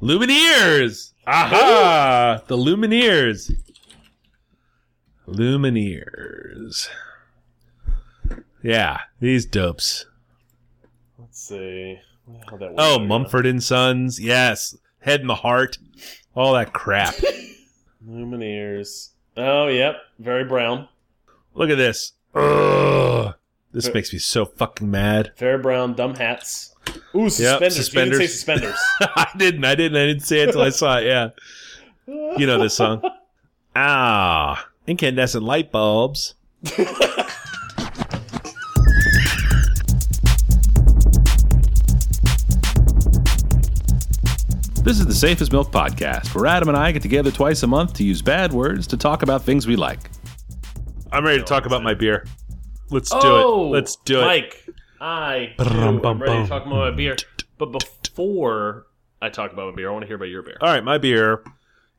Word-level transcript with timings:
Lumineers. 0.00 1.12
Aha! 1.26 2.40
The 2.46 2.56
Lumineers. 2.56 3.52
Lumineers. 5.26 6.88
Yeah, 8.62 8.98
these 9.20 9.46
dopes. 9.46 10.06
Let's 11.18 11.40
see. 11.40 11.98
How 12.50 12.56
that 12.56 12.74
Oh. 12.76 12.98
Mumford 12.98 13.46
and 13.46 13.62
Sons. 13.62 14.20
Yes. 14.20 14.76
Head 15.00 15.20
and 15.20 15.28
the 15.30 15.34
Heart. 15.34 15.78
All 16.34 16.54
that 16.54 16.72
crap. 16.72 17.14
Lumineers. 18.08 19.10
Oh, 19.36 19.68
yep. 19.68 19.96
Very 20.18 20.44
brown. 20.44 20.88
Look 21.54 21.70
at 21.70 21.76
this. 21.76 22.12
Ugh. 22.34 23.34
This 23.72 23.92
makes 23.92 24.12
me 24.12 24.18
so 24.18 24.44
fucking 24.44 24.90
mad. 24.90 25.32
Fair 25.36 25.58
brown. 25.58 25.94
Dumb 25.94 26.14
hats. 26.14 26.74
Ooh, 27.14 27.30
suspenders. 27.30 27.94
You 27.94 28.04
didn't 28.04 28.18
say 28.18 28.26
suspenders. 28.26 28.78
I 29.00 29.28
didn't. 29.36 29.64
I 29.64 29.74
didn't. 29.74 29.96
I 29.96 30.06
didn't 30.06 30.24
say 30.24 30.40
it 30.40 30.48
until 30.48 30.62
I 30.62 30.70
saw 30.70 30.98
it. 30.98 31.06
Yeah. 31.06 31.30
You 32.06 32.46
know 32.46 32.58
this 32.60 32.74
song. 32.74 33.02
Ah, 33.74 34.68
incandescent 34.86 35.44
light 35.44 35.70
bulbs. 35.70 36.34
This 44.88 45.00
is 45.00 45.06
the 45.06 45.14
Safe 45.14 45.42
as 45.42 45.52
Milk 45.52 45.70
Podcast, 45.70 46.34
where 46.34 46.46
Adam 46.46 46.68
and 46.68 46.78
I 46.78 46.92
get 46.92 47.02
together 47.02 47.30
twice 47.30 47.62
a 47.62 47.66
month 47.66 47.92
to 47.94 48.04
use 48.04 48.22
bad 48.22 48.54
words 48.54 48.86
to 48.86 48.96
talk 48.96 49.22
about 49.22 49.42
things 49.42 49.66
we 49.66 49.76
like. 49.76 50.10
I'm 51.12 51.24
ready 51.24 51.38
to 51.38 51.44
talk 51.44 51.66
about 51.66 51.82
my 51.82 51.92
beer. 51.92 52.24
Let's 52.90 53.10
do 53.10 53.18
oh, 53.20 53.66
it. 53.66 53.76
Let's 53.76 53.96
do 53.96 54.20
it. 54.20 54.24
Mike, 54.24 54.66
I 55.00 55.54
too, 55.58 55.64
am 56.04 56.18
ready 56.20 56.42
to 56.42 56.48
talk 56.48 56.66
about 56.66 56.68
my 56.68 56.90
beer. 56.90 57.16
But 57.58 57.72
before 57.72 58.86
I 59.22 59.28
talk 59.28 59.52
about 59.52 59.70
my 59.70 59.76
beer, 59.76 59.88
I 59.88 59.92
want 59.92 60.02
to 60.02 60.06
hear 60.06 60.16
about 60.16 60.26
your 60.28 60.42
beer. 60.42 60.56
All 60.60 60.68
right, 60.68 60.82
my 60.84 60.98
beer 60.98 61.42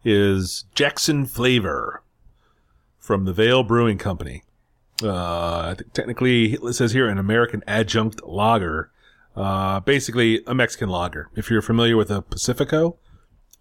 is 0.04 0.66
Jackson 0.76 1.26
Flavor 1.26 2.04
from 2.98 3.26
the 3.26 3.34
Veil 3.34 3.64
Brewing 3.64 3.98
Company. 3.98 4.44
Uh, 5.02 5.60
I 5.72 5.76
think 5.78 5.94
technically, 5.94 6.54
it 6.54 6.74
says 6.74 6.92
here 6.92 7.08
an 7.08 7.18
American 7.18 7.64
adjunct 7.68 8.24
lager. 8.24 8.92
Uh, 9.36 9.80
basically 9.80 10.42
a 10.48 10.54
Mexican 10.54 10.90
lager. 10.90 11.30
If 11.36 11.50
you're 11.50 11.62
familiar 11.62 11.96
with 11.96 12.12
a 12.12 12.22
Pacifico 12.22 12.98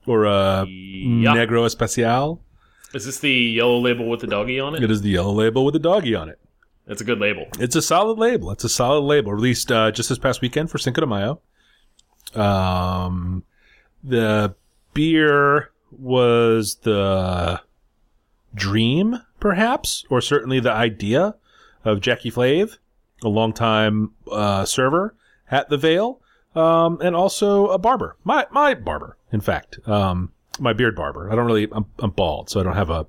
or 0.07 0.25
a 0.25 0.65
Yeah. 0.67 1.35
Negro 1.35 1.65
Especial, 1.65 2.41
Is 2.95 3.05
this 3.07 3.21
the 3.21 3.31
yellow 3.31 3.79
label 3.79 4.09
with 4.09 4.21
the 4.21 4.27
doggy 4.27 4.59
on 4.59 4.75
it? 4.75 4.83
it 4.83 4.91
is 4.91 5.03
the 5.03 5.11
yellow 5.11 5.33
label 5.33 5.65
with 5.65 5.75
the 5.75 5.79
doggy 5.79 6.15
on 6.17 6.29
it. 6.29 6.41
It's 6.89 7.03
a 7.03 7.05
good 7.05 7.19
label. 7.19 7.47
It's 7.59 7.77
a 7.77 7.83
solid 7.83 8.19
label. 8.19 8.51
It's 8.51 8.65
a 8.65 8.69
solid 8.69 9.03
label. 9.03 9.33
Released 9.33 9.71
uh, 9.71 9.91
just 9.91 10.09
this 10.09 10.19
past 10.19 10.41
weekend 10.41 10.71
for 10.71 10.79
Cinco 10.79 11.03
de 11.03 11.07
Mayo. 11.07 11.41
Um, 12.35 13.45
the 14.03 14.55
beer 14.95 15.71
was 15.91 16.77
the 16.83 17.61
dream, 18.55 19.21
perhaps, 19.39 20.05
or 20.09 20.21
certainly 20.21 20.61
the 20.61 20.73
idea 20.73 21.35
of 21.85 22.01
Jackie 22.01 22.31
Flave, 22.31 22.79
a 23.23 23.29
longtime 23.29 24.13
uh, 24.31 24.65
server 24.65 25.15
at 25.51 25.69
the 25.69 25.77
Vale, 25.77 26.21
um, 26.55 26.99
and 27.03 27.15
also 27.15 27.69
a 27.69 27.79
barber. 27.79 28.17
My 28.25 28.47
my 28.51 28.75
barber, 28.75 29.17
in 29.31 29.41
fact, 29.41 29.79
um, 29.87 30.33
my 30.59 30.73
beard 30.73 30.97
barber. 30.97 31.31
I 31.31 31.37
don't 31.37 31.47
really. 31.47 31.69
I'm, 31.71 31.87
I'm 31.99 32.11
bald, 32.11 32.51
so 32.51 32.61
I 32.61 32.63
don't 32.63 32.77
have 32.77 32.91
a, 32.91 33.07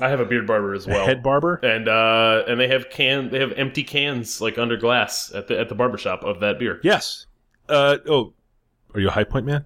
I 0.00 0.08
have 0.08 0.20
a 0.20 0.24
beard 0.26 0.46
barber 0.46 0.74
as 0.74 0.86
a 0.86 0.90
well. 0.90 1.06
head 1.06 1.22
barber. 1.22 1.56
and 1.62 1.88
uh, 1.88 2.44
and 2.46 2.60
they 2.60 2.68
have 2.68 2.90
can 2.90 3.30
they 3.30 3.40
have 3.40 3.52
empty 3.52 3.82
cans 3.82 4.40
like 4.40 4.58
under 4.58 4.76
glass 4.76 5.32
at 5.34 5.48
the 5.48 5.58
at 5.58 5.68
the 5.68 5.74
barbershop 5.74 6.22
of 6.24 6.40
that 6.40 6.58
beer. 6.58 6.80
Yes. 6.82 7.26
Uh, 7.68 7.98
oh, 8.08 8.32
are 8.94 9.00
you 9.00 9.08
a 9.08 9.10
High 9.12 9.24
Point 9.24 9.46
man? 9.46 9.64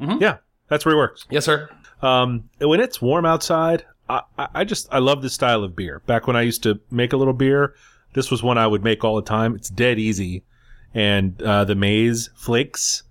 Mhm. 0.00 0.20
Yeah, 0.20 0.38
that's 0.68 0.84
where 0.84 0.94
he 0.94 0.96
works. 0.96 1.26
Yes, 1.30 1.44
sir. 1.44 1.68
Um, 2.02 2.48
when 2.60 2.80
it's 2.80 3.02
warm 3.02 3.26
outside, 3.26 3.84
I, 4.08 4.22
I 4.38 4.48
I 4.54 4.64
just 4.64 4.88
I 4.92 4.98
love 4.98 5.22
this 5.22 5.34
style 5.34 5.64
of 5.64 5.74
beer. 5.74 6.02
Back 6.06 6.26
when 6.26 6.36
I 6.36 6.42
used 6.42 6.62
to 6.62 6.80
make 6.90 7.12
a 7.12 7.16
little 7.16 7.34
beer, 7.34 7.74
this 8.14 8.30
was 8.30 8.42
one 8.42 8.58
I 8.58 8.66
would 8.66 8.84
make 8.84 9.02
all 9.04 9.16
the 9.16 9.22
time. 9.22 9.54
It's 9.56 9.68
dead 9.68 9.98
easy, 9.98 10.44
and 10.94 11.40
uh, 11.42 11.64
the 11.64 11.74
maize 11.74 12.30
flakes 12.36 13.02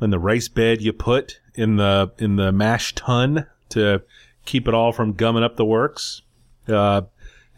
and 0.00 0.12
the 0.12 0.18
rice 0.18 0.48
bed 0.48 0.82
you 0.82 0.92
put 0.92 1.40
in 1.54 1.76
the 1.76 2.12
in 2.18 2.36
the 2.36 2.52
mash 2.52 2.94
tun 2.94 3.46
to 3.70 4.02
keep 4.48 4.66
it 4.66 4.72
all 4.72 4.92
from 4.92 5.12
gumming 5.12 5.42
up 5.42 5.56
the 5.56 5.64
works. 5.64 6.22
Uh, 6.66 7.02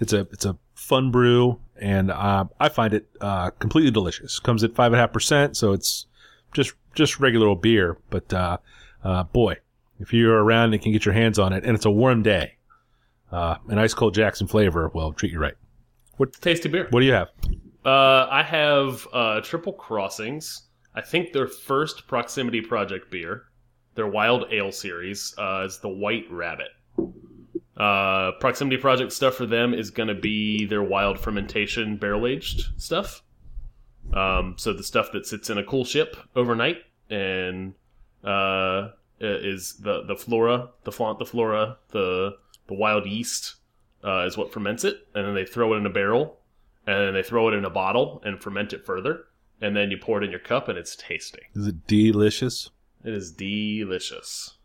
it's 0.01 0.13
a 0.13 0.21
it's 0.33 0.45
a 0.45 0.59
fun 0.75 1.11
brew, 1.11 1.61
and 1.81 2.11
uh, 2.11 2.45
I 2.59 2.69
find 2.69 2.93
it 2.93 3.09
uh, 3.21 3.51
completely 3.51 3.93
delicious. 3.93 4.41
Comes 4.41 4.65
at 4.65 4.75
five 4.75 4.93
and 4.93 4.97
a 4.97 4.99
half 4.99 5.13
percent, 5.13 5.57
so 5.57 5.73
it's 5.73 6.07
just 6.53 6.75
just 6.95 7.21
regular 7.21 7.47
old 7.47 7.63
beer. 7.63 7.97
But 8.11 8.33
uh, 8.35 8.59
uh, 9.05 9.23
boy, 9.25 9.59
if 10.01 10.13
you're 10.13 10.43
around 10.43 10.75
and 10.75 10.83
can 10.83 10.93
get 10.93 11.05
your 11.05 11.15
hands 11.15 11.39
on 11.39 11.53
it, 11.53 11.65
and 11.65 11.77
it's 11.77 11.87
a 11.87 11.91
warm 11.91 12.23
day, 12.23 12.57
uh, 13.31 13.57
an 13.69 13.79
ice 13.79 13.95
cold 13.95 14.15
Jackson 14.15 14.49
flavor 14.49 14.91
will 14.93 15.13
treat 15.13 15.33
you 15.33 15.39
right. 15.39 15.55
What 16.17 16.33
tasty 16.41 16.69
beer. 16.69 16.89
What 16.91 17.01
do 17.01 17.07
you 17.07 17.13
have? 17.13 17.29
Uh, 17.85 18.27
I 18.31 18.43
have 18.43 19.07
uh, 19.13 19.41
Triple 19.43 19.73
Crossing's. 19.73 20.63
I 20.95 21.01
think 21.01 21.33
their 21.33 21.47
first 21.47 22.09
Proximity 22.09 22.61
Project 22.61 23.13
beer, 23.13 23.45
their 23.95 24.09
Wild 24.09 24.47
Ale 24.51 24.73
series, 24.73 25.33
uh, 25.39 25.63
is 25.65 25.79
the 25.79 25.89
White 25.89 26.27
Rabbit. 26.31 26.69
Uh, 27.77 28.33
Proximity 28.41 28.77
Project 28.77 29.13
stuff 29.13 29.35
for 29.35 29.47
them 29.47 29.73
is 29.73 29.91
going 29.91 30.09
to 30.09 30.15
be 30.15 30.67
their 30.67 30.83
wild 30.83 31.19
fermentation 31.19 31.97
barrel 31.97 32.27
aged 32.27 32.67
stuff. 32.77 33.23
Um, 34.13 34.55
so 34.59 34.73
the 34.73 34.83
stuff 34.83 35.13
that 35.13 35.27
sits 35.27 35.51
in 35.51 35.57
a 35.57 35.63
coolship 35.63 36.17
overnight 36.37 36.79
and 37.09 37.75
uh, 38.25 38.89
is 39.21 39.75
the 39.81 40.03
the 40.03 40.17
flora, 40.17 40.69
the 40.85 40.93
flaunt, 40.93 41.19
the 41.19 41.27
flora, 41.27 41.79
the 41.91 42.37
the 42.67 42.75
wild 42.75 43.07
yeast 43.07 43.57
uh, 44.05 44.27
is 44.27 44.37
what 44.37 44.53
ferments 44.53 44.85
it, 44.85 45.07
and 45.15 45.27
then 45.27 45.35
they 45.35 45.45
throw 45.45 45.73
it 45.75 45.79
in 45.79 45.87
a 45.87 45.91
barrel 45.91 46.41
and 46.87 47.07
then 47.07 47.15
they 47.15 47.23
throw 47.23 47.49
it 47.49 47.55
in 47.55 47.65
a 47.65 47.71
bottle 47.71 48.23
and 48.25 48.43
ferment 48.43 48.73
it 48.73 48.85
further, 48.85 49.27
and 49.61 49.77
then 49.77 49.91
you 49.91 49.99
pour 49.99 50.21
it 50.21 50.25
in 50.25 50.31
your 50.31 50.41
cup, 50.41 50.69
and 50.69 50.79
it's 50.79 50.97
tasty. 50.97 51.43
Is 51.55 51.67
it 51.67 51.87
delicious? 51.87 52.71
It 53.05 53.15
is 53.15 53.33
delicious. 53.33 54.57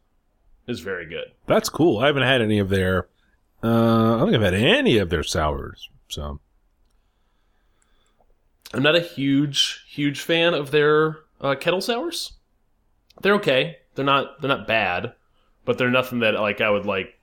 It's 0.67 0.79
very 0.79 1.05
good. 1.05 1.25
That's 1.45 1.69
cool. 1.69 1.99
I 1.99 2.07
haven't 2.07 2.23
had 2.23 2.41
any 2.41 2.59
of 2.59 2.69
their. 2.69 3.07
Uh, 3.63 4.15
I 4.15 4.19
don't 4.19 4.31
think 4.31 4.35
I've 4.35 4.53
had 4.53 4.53
any 4.53 4.97
of 4.97 5.09
their 5.09 5.23
sours. 5.23 5.89
So 6.07 6.39
I'm 8.73 8.83
not 8.83 8.95
a 8.95 9.01
huge, 9.01 9.85
huge 9.87 10.21
fan 10.21 10.53
of 10.53 10.71
their 10.71 11.17
uh, 11.41 11.55
kettle 11.55 11.81
sours. 11.81 12.33
They're 13.21 13.35
okay. 13.35 13.77
They're 13.95 14.05
not. 14.05 14.41
They're 14.41 14.49
not 14.49 14.67
bad, 14.67 15.13
but 15.65 15.77
they're 15.77 15.89
nothing 15.89 16.19
that 16.19 16.33
like 16.35 16.61
I 16.61 16.69
would 16.69 16.85
like. 16.85 17.13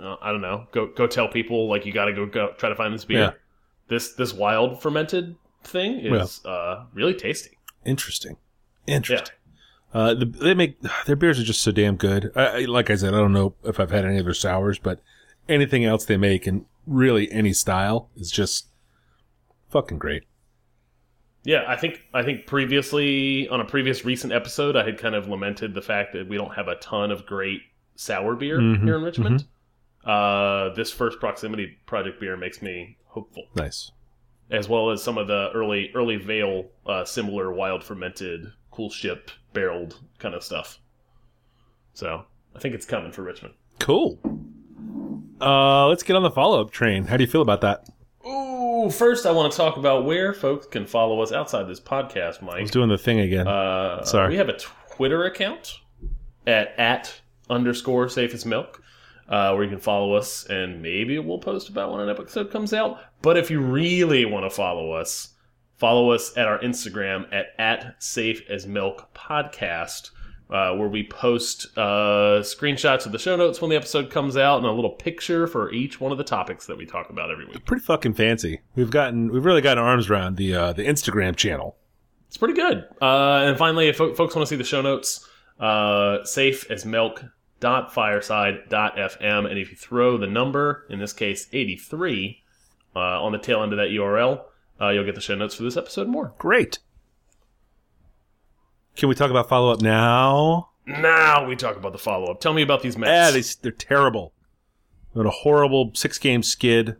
Uh, 0.00 0.16
I 0.20 0.32
don't 0.32 0.40
know. 0.40 0.66
Go 0.72 0.86
go 0.86 1.06
tell 1.06 1.28
people 1.28 1.68
like 1.68 1.84
you 1.86 1.92
got 1.92 2.06
to 2.06 2.12
go 2.12 2.26
go 2.26 2.52
try 2.56 2.68
to 2.68 2.74
find 2.74 2.94
this 2.94 3.04
beer. 3.04 3.18
Yeah. 3.18 3.30
This 3.88 4.14
this 4.14 4.32
wild 4.32 4.80
fermented 4.80 5.36
thing 5.62 6.00
is 6.00 6.44
uh, 6.44 6.84
really 6.94 7.14
tasty. 7.14 7.58
interesting, 7.84 8.36
interesting. 8.86 9.34
Uh, 9.94 10.12
the, 10.12 10.24
they 10.26 10.54
make 10.54 10.76
their 11.06 11.14
beers 11.16 11.38
are 11.38 11.44
just 11.44 11.62
so 11.62 11.70
damn 11.70 11.94
good. 11.96 12.32
I, 12.36 12.64
like 12.64 12.90
I 12.90 12.96
said, 12.96 13.14
I 13.14 13.18
don't 13.18 13.32
know 13.32 13.54
if 13.62 13.78
I've 13.78 13.92
had 13.92 14.04
any 14.04 14.18
of 14.18 14.24
their 14.24 14.34
sours, 14.34 14.78
but 14.78 15.00
anything 15.48 15.84
else 15.84 16.04
they 16.04 16.16
make 16.16 16.46
in 16.48 16.66
really 16.86 17.30
any 17.30 17.52
style 17.52 18.10
is 18.16 18.30
just 18.32 18.66
fucking 19.70 19.98
great. 19.98 20.24
Yeah, 21.44 21.64
I 21.68 21.76
think 21.76 22.00
I 22.12 22.22
think 22.24 22.46
previously 22.46 23.48
on 23.48 23.60
a 23.60 23.64
previous 23.64 24.04
recent 24.04 24.32
episode, 24.32 24.76
I 24.76 24.84
had 24.84 24.98
kind 24.98 25.14
of 25.14 25.28
lamented 25.28 25.74
the 25.74 25.82
fact 25.82 26.12
that 26.14 26.26
we 26.28 26.36
don't 26.36 26.54
have 26.54 26.68
a 26.68 26.74
ton 26.76 27.10
of 27.10 27.24
great 27.26 27.60
sour 27.96 28.34
beer 28.34 28.58
Mhm, 28.58 28.82
here 28.82 28.96
in 28.96 29.02
Richmond. 29.02 29.44
Uh, 30.04 30.70
this 30.74 30.90
first 30.90 31.20
proximity 31.20 31.78
project 31.86 32.18
beer 32.20 32.36
makes 32.36 32.60
me 32.62 32.96
hopeful, 33.06 33.44
Nice. 33.54 33.90
as 34.50 34.68
well 34.68 34.90
as 34.90 35.02
some 35.02 35.18
of 35.18 35.28
the 35.28 35.50
early 35.54 35.90
early 35.94 36.16
Veil 36.16 36.66
uh, 36.86 37.04
similar 37.04 37.52
wild 37.52 37.84
fermented, 37.84 38.52
coolship 38.74 39.30
barreled 39.52 39.96
kind 40.18 40.34
of 40.34 40.42
stuff. 40.42 40.80
So 41.94 42.24
I 42.54 42.58
think 42.58 42.74
it's 42.74 42.86
coming 42.86 43.12
for 43.12 43.22
Richmond. 43.22 43.54
Cool. 43.78 44.18
Uh, 45.40 45.86
let's 45.88 46.02
get 46.02 46.16
on 46.16 46.22
the 46.22 46.30
follow 46.30 46.60
up 46.60 46.70
train. 46.70 47.06
How 47.06 47.16
do 47.16 47.24
you 47.24 47.30
feel 47.30 47.42
about 47.42 47.60
that? 47.60 47.88
Ooh, 48.26 48.90
first 48.90 49.26
I 49.26 49.30
want 49.30 49.52
to 49.52 49.56
talk 49.56 49.76
about 49.76 50.04
where 50.04 50.32
folks 50.32 50.66
can 50.66 50.86
follow 50.86 51.20
us 51.20 51.32
outside 51.32 51.68
this 51.68 51.80
podcast, 51.80 52.42
Mike. 52.42 52.56
I 52.56 52.62
was 52.62 52.70
doing 52.70 52.88
the 52.88 52.98
thing 52.98 53.20
again. 53.20 53.46
Uh, 53.46 54.02
Sorry. 54.04 54.30
We 54.30 54.36
have 54.36 54.48
a 54.48 54.58
Twitter 54.90 55.24
account 55.24 55.80
at 56.46 56.78
at 56.78 57.20
underscore 57.50 58.08
safest 58.08 58.46
milk. 58.46 58.80
Uh, 59.26 59.52
where 59.54 59.64
you 59.64 59.70
can 59.70 59.80
follow 59.80 60.12
us, 60.12 60.44
and 60.50 60.82
maybe 60.82 61.18
we'll 61.18 61.38
post 61.38 61.70
about 61.70 61.90
when 61.90 61.98
an 62.02 62.10
episode 62.10 62.50
comes 62.50 62.74
out. 62.74 63.00
But 63.22 63.38
if 63.38 63.50
you 63.50 63.58
really 63.58 64.26
want 64.26 64.44
to 64.44 64.50
follow 64.54 64.92
us, 64.92 65.33
follow 65.76 66.10
us 66.10 66.36
at 66.36 66.46
our 66.46 66.58
Instagram 66.60 67.26
at 67.32 67.46
at 67.58 68.02
safe 68.02 68.42
as 68.48 68.66
milk 68.66 69.12
podcast, 69.14 70.10
uh, 70.50 70.74
where 70.74 70.88
we 70.88 71.04
post 71.04 71.66
uh, 71.76 72.40
screenshots 72.42 73.06
of 73.06 73.12
the 73.12 73.18
show 73.18 73.36
notes 73.36 73.60
when 73.60 73.70
the 73.70 73.76
episode 73.76 74.10
comes 74.10 74.36
out, 74.36 74.58
and 74.58 74.66
a 74.66 74.72
little 74.72 74.90
picture 74.90 75.46
for 75.46 75.72
each 75.72 76.00
one 76.00 76.12
of 76.12 76.18
the 76.18 76.24
topics 76.24 76.66
that 76.66 76.76
we 76.78 76.86
talk 76.86 77.10
about 77.10 77.30
every 77.30 77.46
week. 77.46 77.64
Pretty 77.64 77.82
fucking 77.84 78.14
fancy. 78.14 78.60
We've 78.76 78.90
gotten, 78.90 79.30
we've 79.32 79.44
really 79.44 79.60
gotten 79.62 79.82
our 79.82 79.88
arms 79.90 80.10
around 80.10 80.36
the 80.36 80.54
uh, 80.54 80.72
the 80.72 80.84
Instagram 80.86 81.36
channel. 81.36 81.76
It's 82.28 82.36
pretty 82.36 82.54
good. 82.54 82.84
Uh, 83.00 83.44
and 83.46 83.56
finally, 83.56 83.88
if 83.88 83.96
folks 83.96 84.18
want 84.18 84.30
to 84.30 84.46
see 84.46 84.56
the 84.56 84.64
show 84.64 84.82
notes, 84.82 85.26
Uh, 85.60 86.24
safe 86.24 86.68
as 86.68 86.84
milk.fireside.fm. 86.84 89.50
And 89.50 89.58
if 89.58 89.70
you 89.70 89.76
throw 89.76 90.16
the 90.18 90.26
number, 90.26 90.86
in 90.90 90.98
this 90.98 91.12
case 91.12 91.48
83, 91.52 92.42
uh, 92.96 92.98
on 93.22 93.32
the 93.32 93.38
tail 93.38 93.62
end 93.62 93.72
of 93.72 93.78
that 93.78 93.90
URL, 93.90 94.42
uh, 94.80 94.90
you'll 94.90 95.04
get 95.04 95.14
the 95.14 95.20
show 95.20 95.34
notes 95.34 95.54
for 95.54 95.62
this 95.62 95.76
episode 95.76 96.08
more. 96.08 96.34
Great. 96.38 96.78
Can 98.96 99.08
we 99.08 99.14
talk 99.14 99.30
about 99.30 99.48
follow 99.48 99.72
up 99.72 99.80
now? 99.80 100.70
Now 100.86 101.46
we 101.46 101.56
talk 101.56 101.76
about 101.76 101.92
the 101.92 101.98
follow 101.98 102.30
up. 102.30 102.40
Tell 102.40 102.52
me 102.52 102.62
about 102.62 102.82
these 102.82 102.96
Mets. 102.98 103.08
Yeah, 103.08 103.30
they, 103.30 103.42
they're 103.62 103.72
terrible. 103.72 104.32
What 105.12 105.26
a 105.26 105.30
horrible 105.30 105.92
six 105.94 106.18
game 106.18 106.42
skid. 106.42 106.96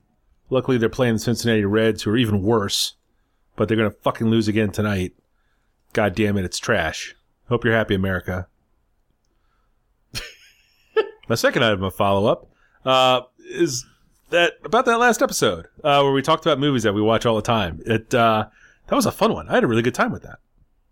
Luckily, 0.51 0.79
they're 0.79 0.89
playing 0.89 1.15
the 1.15 1.21
Cincinnati 1.21 1.65
Reds, 1.65 2.03
who 2.03 2.11
are 2.11 2.17
even 2.17 2.43
worse, 2.43 2.95
but 3.57 3.67
they're 3.67 3.77
going 3.77 3.91
to 3.91 3.97
fucking 4.03 4.29
lose 4.29 4.47
again 4.47 4.71
tonight. 4.71 5.15
God 5.93 6.15
damn 6.15 6.37
it, 6.37 6.45
it's 6.45 6.59
trash. 6.59 7.15
Hope 7.49 7.65
you're 7.65 7.75
happy, 7.75 7.95
America. 7.95 8.47
My 11.29 11.35
second 11.35 11.65
item 11.65 11.83
of 11.83 11.95
follow 11.95 12.31
up 12.31 12.49
uh, 12.85 13.23
is 13.51 13.85
that 14.35 14.55
about 14.65 14.85
that 14.85 14.99
last 14.99 15.23
episode 15.23 15.67
uh, 15.83 16.01
where 16.03 16.13
we 16.13 16.23
talked 16.23 16.45
about 16.45 16.59
movies 16.59 16.83
that 16.83 16.93
we 16.93 17.01
watch 17.01 17.25
all 17.27 17.37
the 17.37 17.43
time. 17.43 17.81
It 17.87 18.15
uh, 18.15 18.47
that 18.87 18.95
was 18.95 19.07
a 19.07 19.13
fun 19.13 19.33
one. 19.33 19.49
I 19.49 19.55
had 19.55 19.65
a 19.65 19.67
really 19.67 19.83
good 19.83 19.95
time 19.95 20.13
with 20.13 20.23
that. 20.23 20.39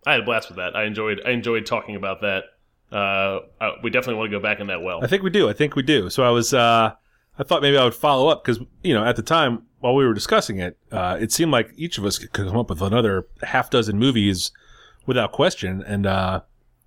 I 0.06 0.12
had 0.12 0.20
a 0.20 0.24
blast 0.24 0.48
with 0.48 0.56
that. 0.56 0.74
I 0.74 0.84
enjoyed. 0.84 1.20
I 1.26 1.30
enjoyed 1.30 1.66
talking 1.66 1.96
about 1.96 2.22
that. 2.22 2.44
Uh, 2.90 3.40
uh, 3.60 3.70
we 3.82 3.90
definitely 3.90 4.16
want 4.16 4.30
to 4.30 4.36
go 4.38 4.42
back 4.42 4.60
in 4.60 4.66
that 4.66 4.82
well. 4.82 5.02
I 5.02 5.06
think 5.06 5.22
we 5.22 5.30
do. 5.30 5.48
I 5.48 5.52
think 5.52 5.76
we 5.76 5.82
do. 5.82 6.10
So 6.10 6.24
I 6.24 6.30
was, 6.30 6.52
uh, 6.52 6.92
I 7.38 7.42
thought 7.42 7.62
maybe 7.62 7.78
I 7.78 7.84
would 7.84 7.94
follow 7.94 8.28
up 8.28 8.44
because 8.44 8.60
you 8.82 8.94
know 8.94 9.04
at 9.04 9.16
the 9.16 9.22
time 9.22 9.62
while 9.80 9.94
we 9.94 10.06
were 10.06 10.14
discussing 10.14 10.58
it, 10.58 10.78
uh, 10.90 11.18
it 11.20 11.32
seemed 11.32 11.52
like 11.52 11.72
each 11.76 11.98
of 11.98 12.04
us 12.04 12.18
could 12.18 12.32
come 12.32 12.56
up 12.56 12.70
with 12.70 12.82
another 12.82 13.26
half 13.42 13.70
dozen 13.70 13.98
movies 13.98 14.52
without 15.06 15.32
question. 15.32 15.82
And 15.86 16.06
uh, 16.06 16.42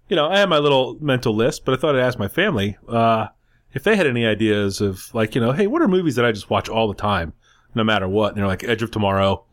you 0.08 0.16
know, 0.16 0.28
I 0.28 0.40
had 0.40 0.50
my 0.50 0.60
little 0.60 0.98
mental 1.02 1.36
list, 1.36 1.66
but 1.66 1.74
I 1.74 1.78
thought 1.78 1.96
I'd 1.96 2.02
ask 2.02 2.20
my 2.20 2.28
family 2.28 2.78
uh, 2.88 3.28
if 3.76 3.84
they 3.84 3.96
had 3.96 4.08
any 4.08 4.26
ideas 4.26 4.82
of 4.82 5.14
like, 5.14 5.36
you 5.36 5.42
know, 5.42 5.52
hey, 5.52 5.68
what 5.68 5.82
are 5.82 5.88
movies 5.88 6.16
that 6.16 6.26
I 6.26 6.32
just 6.32 6.50
watch 6.50 6.70
all 6.70 6.88
the 6.88 6.96
time, 6.96 7.34
no 7.76 7.84
matter 7.84 8.08
what? 8.08 8.30
And 8.30 8.38
they're 8.38 8.48
like 8.48 8.64
Edge 8.64 8.82
of 8.82 8.90
Tomorrow. 8.90 9.44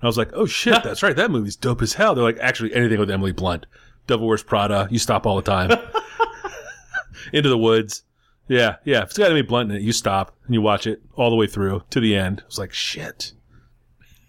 And 0.00 0.02
I 0.02 0.06
was 0.06 0.16
like, 0.16 0.30
oh 0.32 0.46
shit, 0.46 0.82
that's 0.82 1.02
right, 1.02 1.14
that 1.14 1.30
movie's 1.30 1.56
dope 1.56 1.82
as 1.82 1.92
hell. 1.92 2.14
They're 2.14 2.24
like, 2.24 2.38
actually, 2.40 2.74
anything 2.74 2.98
with 2.98 3.10
Emily 3.10 3.32
Blunt, 3.32 3.66
Devil 4.06 4.26
Wears 4.26 4.42
Prada, 4.42 4.88
you 4.90 4.98
stop 4.98 5.26
all 5.26 5.36
the 5.36 5.42
time. 5.42 5.70
Into 7.32 7.48
the 7.48 7.58
Woods. 7.58 8.02
Yeah, 8.48 8.76
yeah. 8.84 9.02
If 9.02 9.10
it's 9.10 9.18
got 9.18 9.26
Emily 9.26 9.42
Blunt 9.42 9.70
in 9.70 9.76
it, 9.76 9.82
you 9.82 9.92
stop 9.92 10.34
and 10.46 10.54
you 10.54 10.62
watch 10.62 10.86
it 10.86 11.02
all 11.14 11.30
the 11.30 11.36
way 11.36 11.46
through 11.46 11.82
to 11.90 12.00
the 12.00 12.16
end. 12.16 12.42
It's 12.46 12.58
like, 12.58 12.72
shit. 12.72 13.32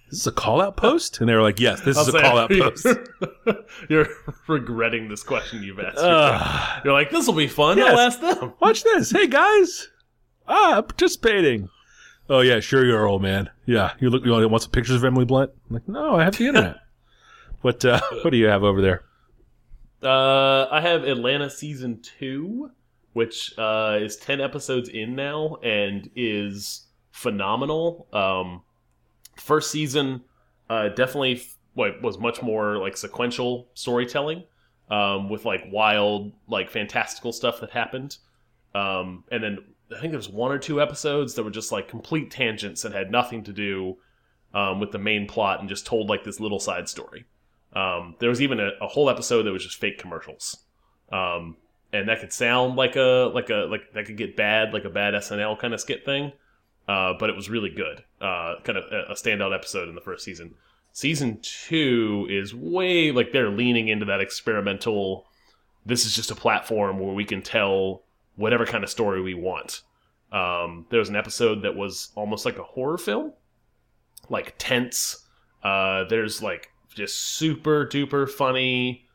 Is 0.09 0.25
a 0.25 0.31
call 0.31 0.61
out 0.61 0.77
post? 0.77 1.19
And 1.19 1.27
they 1.27 1.33
were 1.33 1.41
like, 1.41 1.59
yes, 1.59 1.81
this 1.81 1.97
is 1.97 2.07
a 2.07 2.21
call 2.21 2.37
out 2.37 2.49
post. 2.49 2.87
You're 3.89 4.07
regretting 4.47 5.09
this 5.09 5.21
question 5.21 5.61
you've 5.63 5.79
asked. 5.79 5.97
Ugh. 5.97 6.81
You're 6.85 6.93
like, 6.93 7.11
this 7.11 7.27
will 7.27 7.33
be 7.33 7.47
fun. 7.47 7.77
Yes. 7.77 7.91
I'll 7.91 7.99
ask 7.99 8.21
them. 8.21 8.53
watch 8.61 8.83
this. 8.83 9.11
Hey 9.11 9.27
guys. 9.27 9.89
Ah, 10.47 10.77
I'm 10.77 10.83
participating. 10.83 11.67
Oh 12.29 12.39
yeah, 12.39 12.61
sure 12.61 12.85
you 12.85 12.95
are, 12.95 13.05
old 13.05 13.21
man. 13.21 13.49
Yeah. 13.65 13.93
You 13.99 14.09
look 14.09 14.25
you 14.25 14.31
want 14.31 14.63
some 14.63 14.71
pictures 14.71 14.95
of 14.95 15.03
Emily 15.03 15.25
Blunt? 15.25 15.51
I'm 15.69 15.73
like, 15.73 15.87
no, 15.89 16.15
I 16.15 16.23
have 16.23 16.37
the 16.37 16.47
internet. 16.47 16.77
what 17.61 17.83
uh 17.83 17.99
what 18.21 18.29
do 18.29 18.37
you 18.37 18.47
have 18.47 18.63
over 18.63 18.81
there? 18.81 19.03
Uh, 20.01 20.67
I 20.69 20.79
have 20.79 21.03
Atlanta 21.03 21.49
season 21.49 22.01
two, 22.01 22.69
which 23.13 23.57
uh, 23.57 23.97
is 23.99 24.15
ten 24.15 24.39
episodes 24.39 24.89
in 24.89 25.15
now 25.15 25.55
and 25.63 26.09
is 26.15 26.87
phenomenal. 27.11 28.07
Um, 28.13 28.61
first 29.37 29.71
season 29.71 30.21
uh, 30.69 30.89
definitely 30.89 31.41
what 31.73 32.01
was 32.01 32.17
much 32.17 32.41
more 32.41 32.77
like 32.77 32.97
sequential 32.97 33.67
storytelling 33.73 34.43
um, 34.89 35.29
with 35.29 35.45
like 35.45 35.63
wild, 35.71 36.31
like 36.47 36.69
fantastical 36.69 37.31
stuff 37.31 37.59
that 37.59 37.71
happened. 37.71 38.17
Um, 38.73 39.23
and 39.31 39.43
then 39.43 39.59
I 39.95 39.99
think 39.99 40.11
there 40.11 40.17
was 40.17 40.29
one 40.29 40.51
or 40.51 40.57
two 40.57 40.81
episodes 40.81 41.35
that 41.35 41.43
were 41.43 41.51
just 41.51 41.71
like 41.71 41.87
complete 41.87 42.31
tangents 42.31 42.81
that 42.81 42.93
had 42.93 43.11
nothing 43.11 43.43
to 43.45 43.53
do 43.53 43.97
um, 44.53 44.79
with 44.79 44.91
the 44.91 44.99
main 44.99 45.27
plot 45.27 45.59
and 45.59 45.69
just 45.69 45.85
told 45.85 46.09
like 46.09 46.23
this 46.23 46.39
little 46.39 46.59
side 46.59 46.89
story. 46.89 47.25
Um, 47.73 48.15
there 48.19 48.29
was 48.29 48.41
even 48.41 48.59
a, 48.59 48.71
a 48.81 48.87
whole 48.87 49.09
episode 49.09 49.43
that 49.43 49.51
was 49.51 49.63
just 49.63 49.77
fake 49.77 49.99
commercials, 49.99 50.57
um, 51.11 51.57
and 51.93 52.09
that 52.09 52.21
could 52.21 52.33
sound 52.33 52.75
like 52.75 52.95
a 52.95 53.29
like 53.33 53.49
a 53.49 53.67
like 53.69 53.93
that 53.93 54.05
could 54.05 54.17
get 54.17 54.35
bad, 54.35 54.73
like 54.73 54.85
a 54.85 54.89
bad 54.89 55.13
SNL 55.13 55.59
kind 55.59 55.73
of 55.73 55.81
skit 55.81 56.03
thing. 56.05 56.31
Uh, 56.87 57.13
but 57.19 57.29
it 57.29 57.35
was 57.35 57.49
really 57.49 57.69
good. 57.69 58.03
Uh, 58.21 58.55
kind 58.63 58.77
of 58.77 58.85
a, 58.85 59.13
standout 59.13 59.53
episode 59.53 59.89
in 59.89 59.95
the 59.95 60.01
first 60.01 60.23
season. 60.23 60.55
Season 60.93 61.39
two 61.41 62.25
is 62.29 62.55
way 62.55 63.11
like 63.11 63.31
they're 63.31 63.49
leaning 63.49 63.89
into 63.89 64.05
that 64.05 64.21
experimental. 64.21 65.27
This 65.85 66.05
is 66.05 66.15
just 66.15 66.31
a 66.31 66.35
platform 66.35 66.99
where 66.99 67.13
we 67.13 67.25
can 67.25 67.41
tell 67.41 68.03
whatever 68.35 68.65
kind 68.65 68.83
of 68.83 68.89
story 68.89 69.21
we 69.21 69.33
want. 69.33 69.81
Um, 70.31 70.85
there 70.89 70.99
was 70.99 71.09
an 71.09 71.15
episode 71.15 71.61
that 71.63 71.75
was 71.75 72.11
almost 72.15 72.45
like 72.45 72.57
a 72.57 72.63
horror 72.63 72.97
film, 72.97 73.33
like 74.29 74.55
tense. 74.57 75.25
Uh, 75.63 76.05
there's 76.05 76.41
like 76.41 76.71
just 76.95 77.17
super 77.17 77.85
duper 77.85 78.29
funny, 78.29 79.05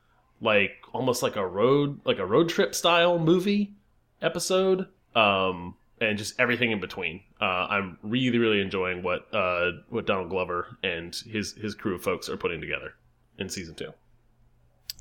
like 0.41 0.73
almost 0.93 1.23
like 1.23 1.37
a 1.37 1.47
road 1.47 2.01
like 2.05 2.19
a 2.19 2.27
road 2.27 2.49
trip 2.49 2.75
style 2.75 3.19
movie 3.19 3.75
episode. 4.21 4.89
Um, 5.15 5.75
and 6.03 6.19
just 6.19 6.39
everything 6.41 6.73
in 6.73 6.81
between. 6.81 7.23
Uh, 7.41 7.67
I'm 7.71 7.99
really 8.03 8.39
really 8.39 8.61
enjoying 8.61 9.03
what 9.03 9.33
uh, 9.33 9.71
what 9.89 10.07
Donald 10.07 10.31
Glover 10.31 10.77
and 10.83 11.15
his 11.15 11.53
his 11.53 11.75
crew 11.75 11.95
of 11.95 12.03
folks 12.03 12.29
are 12.29 12.37
putting 12.37 12.61
together 12.61 12.95
in 13.39 13.49
season 13.49 13.75
two. 13.75 13.93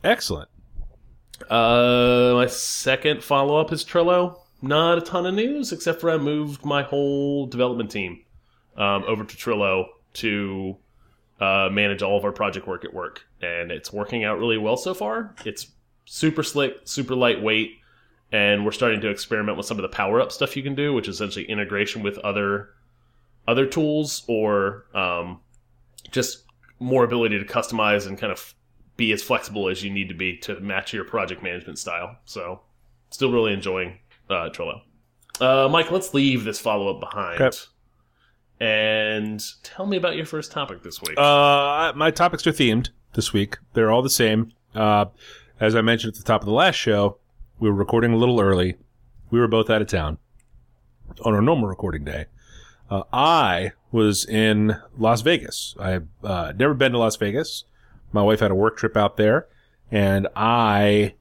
Excellent. 0.03 0.49
Uh, 1.49 2.33
my 2.35 2.45
second 2.47 3.23
follow 3.23 3.59
up 3.59 3.71
is 3.71 3.83
Trello. 3.83 4.37
Not 4.61 4.99
a 4.99 5.01
ton 5.01 5.25
of 5.25 5.33
news, 5.33 5.71
except 5.71 5.99
for 5.99 6.11
I 6.11 6.17
moved 6.17 6.63
my 6.63 6.83
whole 6.83 7.47
development 7.47 7.89
team 7.89 8.23
um, 8.77 9.03
over 9.07 9.23
to 9.23 9.35
Trello 9.35 9.85
to 10.13 10.77
uh, 11.39 11.69
manage 11.71 12.03
all 12.03 12.15
of 12.15 12.25
our 12.25 12.31
project 12.31 12.67
work 12.67 12.85
at 12.85 12.93
work, 12.93 13.23
and 13.41 13.71
it's 13.71 13.91
working 13.91 14.23
out 14.23 14.37
really 14.37 14.59
well 14.59 14.77
so 14.77 14.93
far. 14.93 15.33
It's 15.45 15.67
super 16.05 16.43
slick, 16.43 16.75
super 16.83 17.15
lightweight, 17.15 17.71
and 18.31 18.63
we're 18.65 18.71
starting 18.71 19.01
to 19.01 19.09
experiment 19.09 19.57
with 19.57 19.65
some 19.65 19.77
of 19.77 19.81
the 19.81 19.89
power 19.89 20.21
up 20.21 20.31
stuff 20.31 20.55
you 20.55 20.63
can 20.63 20.75
do, 20.75 20.93
which 20.93 21.07
is 21.07 21.15
essentially 21.15 21.45
integration 21.45 22.01
with 22.01 22.17
other 22.19 22.69
other 23.47 23.65
tools 23.65 24.23
or 24.27 24.85
um, 24.93 25.39
just 26.11 26.43
more 26.79 27.03
ability 27.03 27.39
to 27.39 27.45
customize 27.45 28.07
and 28.07 28.17
kind 28.17 28.31
of 28.31 28.53
be 28.97 29.11
as 29.11 29.21
flexible 29.23 29.67
as 29.67 29.83
you 29.83 29.89
need 29.89 30.09
to 30.09 30.15
be 30.15 30.37
to 30.37 30.59
match 30.59 30.93
your 30.93 31.03
project 31.03 31.41
management 31.41 31.79
style. 31.79 32.17
So, 32.25 32.61
still 33.09 33.31
really 33.31 33.53
enjoying 33.53 33.97
uh, 34.29 34.49
Trello. 34.49 34.81
Uh, 35.39 35.67
Mike, 35.69 35.91
let's 35.91 36.13
leave 36.13 36.43
this 36.43 36.59
follow 36.59 36.93
up 36.93 36.99
behind. 36.99 37.41
Okay. 37.41 37.57
And 38.59 39.43
tell 39.63 39.87
me 39.87 39.97
about 39.97 40.15
your 40.15 40.27
first 40.27 40.51
topic 40.51 40.83
this 40.83 41.01
week. 41.01 41.17
Uh, 41.17 41.93
my 41.95 42.11
topics 42.11 42.45
are 42.45 42.51
themed 42.51 42.89
this 43.13 43.33
week. 43.33 43.57
They're 43.73 43.89
all 43.89 44.03
the 44.03 44.09
same. 44.09 44.51
Uh, 44.75 45.05
as 45.59 45.75
I 45.75 45.81
mentioned 45.81 46.13
at 46.13 46.17
the 46.17 46.23
top 46.23 46.41
of 46.41 46.45
the 46.45 46.53
last 46.53 46.75
show, 46.75 47.17
we 47.61 47.69
were 47.69 47.75
recording 47.75 48.11
a 48.11 48.17
little 48.17 48.41
early. 48.41 48.75
We 49.29 49.39
were 49.39 49.47
both 49.47 49.69
out 49.69 49.83
of 49.83 49.87
town 49.87 50.17
on 51.23 51.35
our 51.35 51.41
normal 51.41 51.69
recording 51.69 52.03
day. 52.03 52.25
Uh, 52.89 53.03
I 53.13 53.73
was 53.91 54.25
in 54.25 54.75
Las 54.97 55.21
Vegas. 55.21 55.75
I've 55.79 56.07
uh, 56.23 56.53
never 56.57 56.73
been 56.73 56.91
to 56.93 56.97
Las 56.97 57.15
Vegas. 57.17 57.65
My 58.11 58.23
wife 58.23 58.39
had 58.39 58.49
a 58.49 58.55
work 58.55 58.77
trip 58.77 58.97
out 58.97 59.15
there, 59.15 59.47
and 59.91 60.27
I 60.35 61.13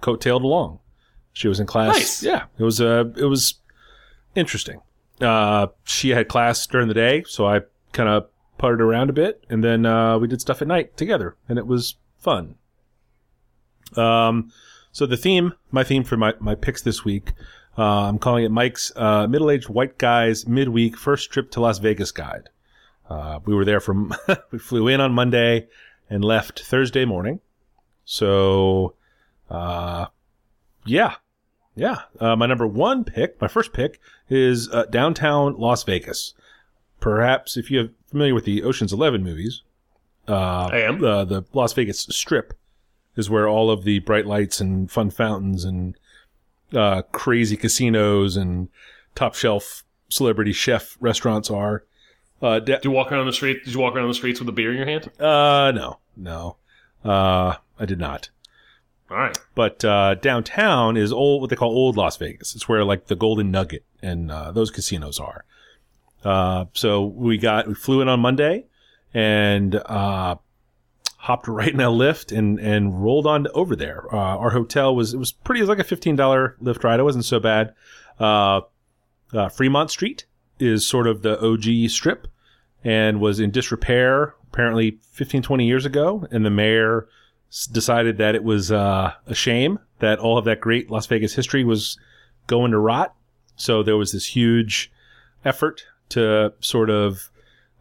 coattailed 0.00 0.44
along. 0.44 0.78
She 1.32 1.48
was 1.48 1.58
in 1.58 1.66
class. 1.66 1.94
Nice. 1.94 2.22
Yeah, 2.22 2.44
it 2.56 2.62
was 2.62 2.80
uh, 2.80 3.06
it 3.16 3.26
was 3.26 3.54
interesting. 4.36 4.80
Uh, 5.20 5.66
she 5.82 6.10
had 6.10 6.28
class 6.28 6.64
during 6.68 6.86
the 6.86 6.94
day, 6.94 7.24
so 7.26 7.46
I 7.46 7.62
kind 7.92 8.08
of 8.08 8.28
puttered 8.58 8.80
around 8.80 9.10
a 9.10 9.12
bit, 9.12 9.44
and 9.50 9.64
then 9.64 9.84
uh, 9.84 10.18
we 10.18 10.28
did 10.28 10.40
stuff 10.40 10.62
at 10.62 10.68
night 10.68 10.96
together, 10.96 11.36
and 11.48 11.58
it 11.58 11.66
was 11.66 11.96
fun. 12.20 12.54
Um, 13.96 14.52
so 14.94 15.06
the 15.06 15.16
theme, 15.16 15.54
my 15.72 15.82
theme 15.82 16.04
for 16.04 16.16
my, 16.16 16.34
my 16.38 16.54
picks 16.54 16.80
this 16.80 17.04
week, 17.04 17.32
uh, 17.76 17.82
I'm 17.82 18.20
calling 18.20 18.44
it 18.44 18.52
Mike's 18.52 18.92
uh, 18.94 19.26
middle-aged 19.26 19.68
white 19.68 19.98
guy's 19.98 20.46
midweek 20.46 20.96
first 20.96 21.32
trip 21.32 21.50
to 21.50 21.60
Las 21.60 21.78
Vegas 21.78 22.12
guide. 22.12 22.48
Uh, 23.10 23.40
we 23.44 23.56
were 23.56 23.64
there 23.64 23.80
from 23.80 24.14
we 24.52 24.60
flew 24.60 24.86
in 24.86 25.00
on 25.00 25.12
Monday 25.12 25.66
and 26.08 26.24
left 26.24 26.60
Thursday 26.60 27.04
morning. 27.04 27.40
So, 28.04 28.94
uh, 29.50 30.06
yeah, 30.86 31.16
yeah. 31.74 32.02
Uh, 32.20 32.36
my 32.36 32.46
number 32.46 32.66
one 32.68 33.02
pick, 33.02 33.40
my 33.40 33.48
first 33.48 33.72
pick, 33.72 33.98
is 34.30 34.68
uh, 34.70 34.84
downtown 34.84 35.56
Las 35.58 35.82
Vegas. 35.82 36.34
Perhaps 37.00 37.56
if 37.56 37.68
you're 37.68 37.88
familiar 38.06 38.32
with 38.32 38.44
the 38.44 38.62
Ocean's 38.62 38.92
Eleven 38.92 39.24
movies, 39.24 39.62
uh, 40.28 40.68
I 40.70 40.82
am. 40.82 41.00
the 41.00 41.24
the 41.24 41.42
Las 41.52 41.72
Vegas 41.72 42.06
Strip 42.10 42.54
is 43.16 43.30
where 43.30 43.48
all 43.48 43.70
of 43.70 43.84
the 43.84 43.98
bright 44.00 44.26
lights 44.26 44.60
and 44.60 44.90
fun 44.90 45.10
fountains 45.10 45.64
and 45.64 45.96
uh, 46.72 47.02
crazy 47.12 47.56
casinos 47.56 48.36
and 48.36 48.68
top 49.14 49.34
shelf 49.34 49.84
celebrity 50.08 50.52
chef 50.52 50.96
restaurants 51.00 51.50
are. 51.50 51.84
Uh, 52.42 52.58
Did 52.58 52.84
you 52.84 52.90
walk 52.90 53.10
around 53.12 53.26
the 53.26 53.32
street? 53.32 53.64
Did 53.64 53.74
you 53.74 53.80
walk 53.80 53.94
around 53.94 54.08
the 54.08 54.14
streets 54.14 54.40
with 54.40 54.48
a 54.48 54.52
beer 54.52 54.70
in 54.70 54.76
your 54.76 54.86
hand? 54.86 55.10
uh, 55.20 55.72
no, 55.74 55.98
no, 56.16 56.56
uh, 57.04 57.56
I 57.78 57.86
did 57.86 57.98
not. 57.98 58.30
All 59.10 59.16
right. 59.18 59.38
But 59.54 59.84
uh, 59.84 60.14
downtown 60.14 60.96
is 60.96 61.12
old, 61.12 61.40
what 61.42 61.50
they 61.50 61.56
call 61.56 61.70
old 61.70 61.96
Las 61.96 62.16
Vegas. 62.16 62.54
It's 62.54 62.68
where 62.68 62.84
like 62.84 63.06
the 63.06 63.14
Golden 63.14 63.50
Nugget 63.50 63.84
and 64.02 64.30
uh, 64.30 64.50
those 64.50 64.70
casinos 64.70 65.20
are. 65.20 65.44
Uh, 66.24 66.64
so 66.72 67.04
we 67.04 67.36
got 67.36 67.68
we 67.68 67.74
flew 67.74 68.00
in 68.00 68.08
on 68.08 68.18
Monday 68.20 68.64
and 69.12 69.74
uh, 69.74 70.36
hopped 71.24 71.48
right 71.48 71.72
in 71.72 71.80
a 71.80 71.90
Lyft 71.90 72.36
and 72.36 72.58
and 72.60 73.02
rolled 73.02 73.26
on 73.26 73.46
over 73.54 73.74
there. 73.74 74.06
Uh, 74.14 74.18
our 74.18 74.50
hotel 74.50 74.94
was 74.94 75.14
it 75.14 75.18
was 75.18 75.32
pretty. 75.32 75.60
It 75.60 75.64
was 75.64 75.70
like 75.70 75.78
a 75.78 75.84
fifteen 75.84 76.16
dollar 76.16 76.56
Lyft 76.62 76.84
ride. 76.84 77.00
It 77.00 77.04
wasn't 77.04 77.24
so 77.24 77.40
bad. 77.40 77.74
Uh, 78.20 78.60
uh, 79.32 79.48
Fremont 79.48 79.90
Street 79.90 80.26
is 80.58 80.86
sort 80.86 81.06
of 81.06 81.22
the 81.22 81.40
OG 81.40 81.90
strip 81.90 82.28
and 82.84 83.20
was 83.20 83.40
in 83.40 83.50
disrepair 83.50 84.34
apparently 84.52 84.98
15 85.10 85.42
20 85.42 85.66
years 85.66 85.84
ago 85.84 86.28
and 86.30 86.46
the 86.46 86.50
mayor 86.50 87.08
decided 87.72 88.18
that 88.18 88.36
it 88.36 88.44
was 88.44 88.70
uh, 88.70 89.12
a 89.26 89.34
shame 89.34 89.80
that 89.98 90.20
all 90.20 90.38
of 90.38 90.44
that 90.44 90.60
great 90.60 90.90
las 90.90 91.06
vegas 91.06 91.34
history 91.34 91.64
was 91.64 91.98
going 92.46 92.70
to 92.70 92.78
rot 92.78 93.16
so 93.56 93.82
there 93.82 93.96
was 93.96 94.12
this 94.12 94.26
huge 94.26 94.92
effort 95.44 95.84
to 96.08 96.52
sort 96.60 96.88
of 96.88 97.30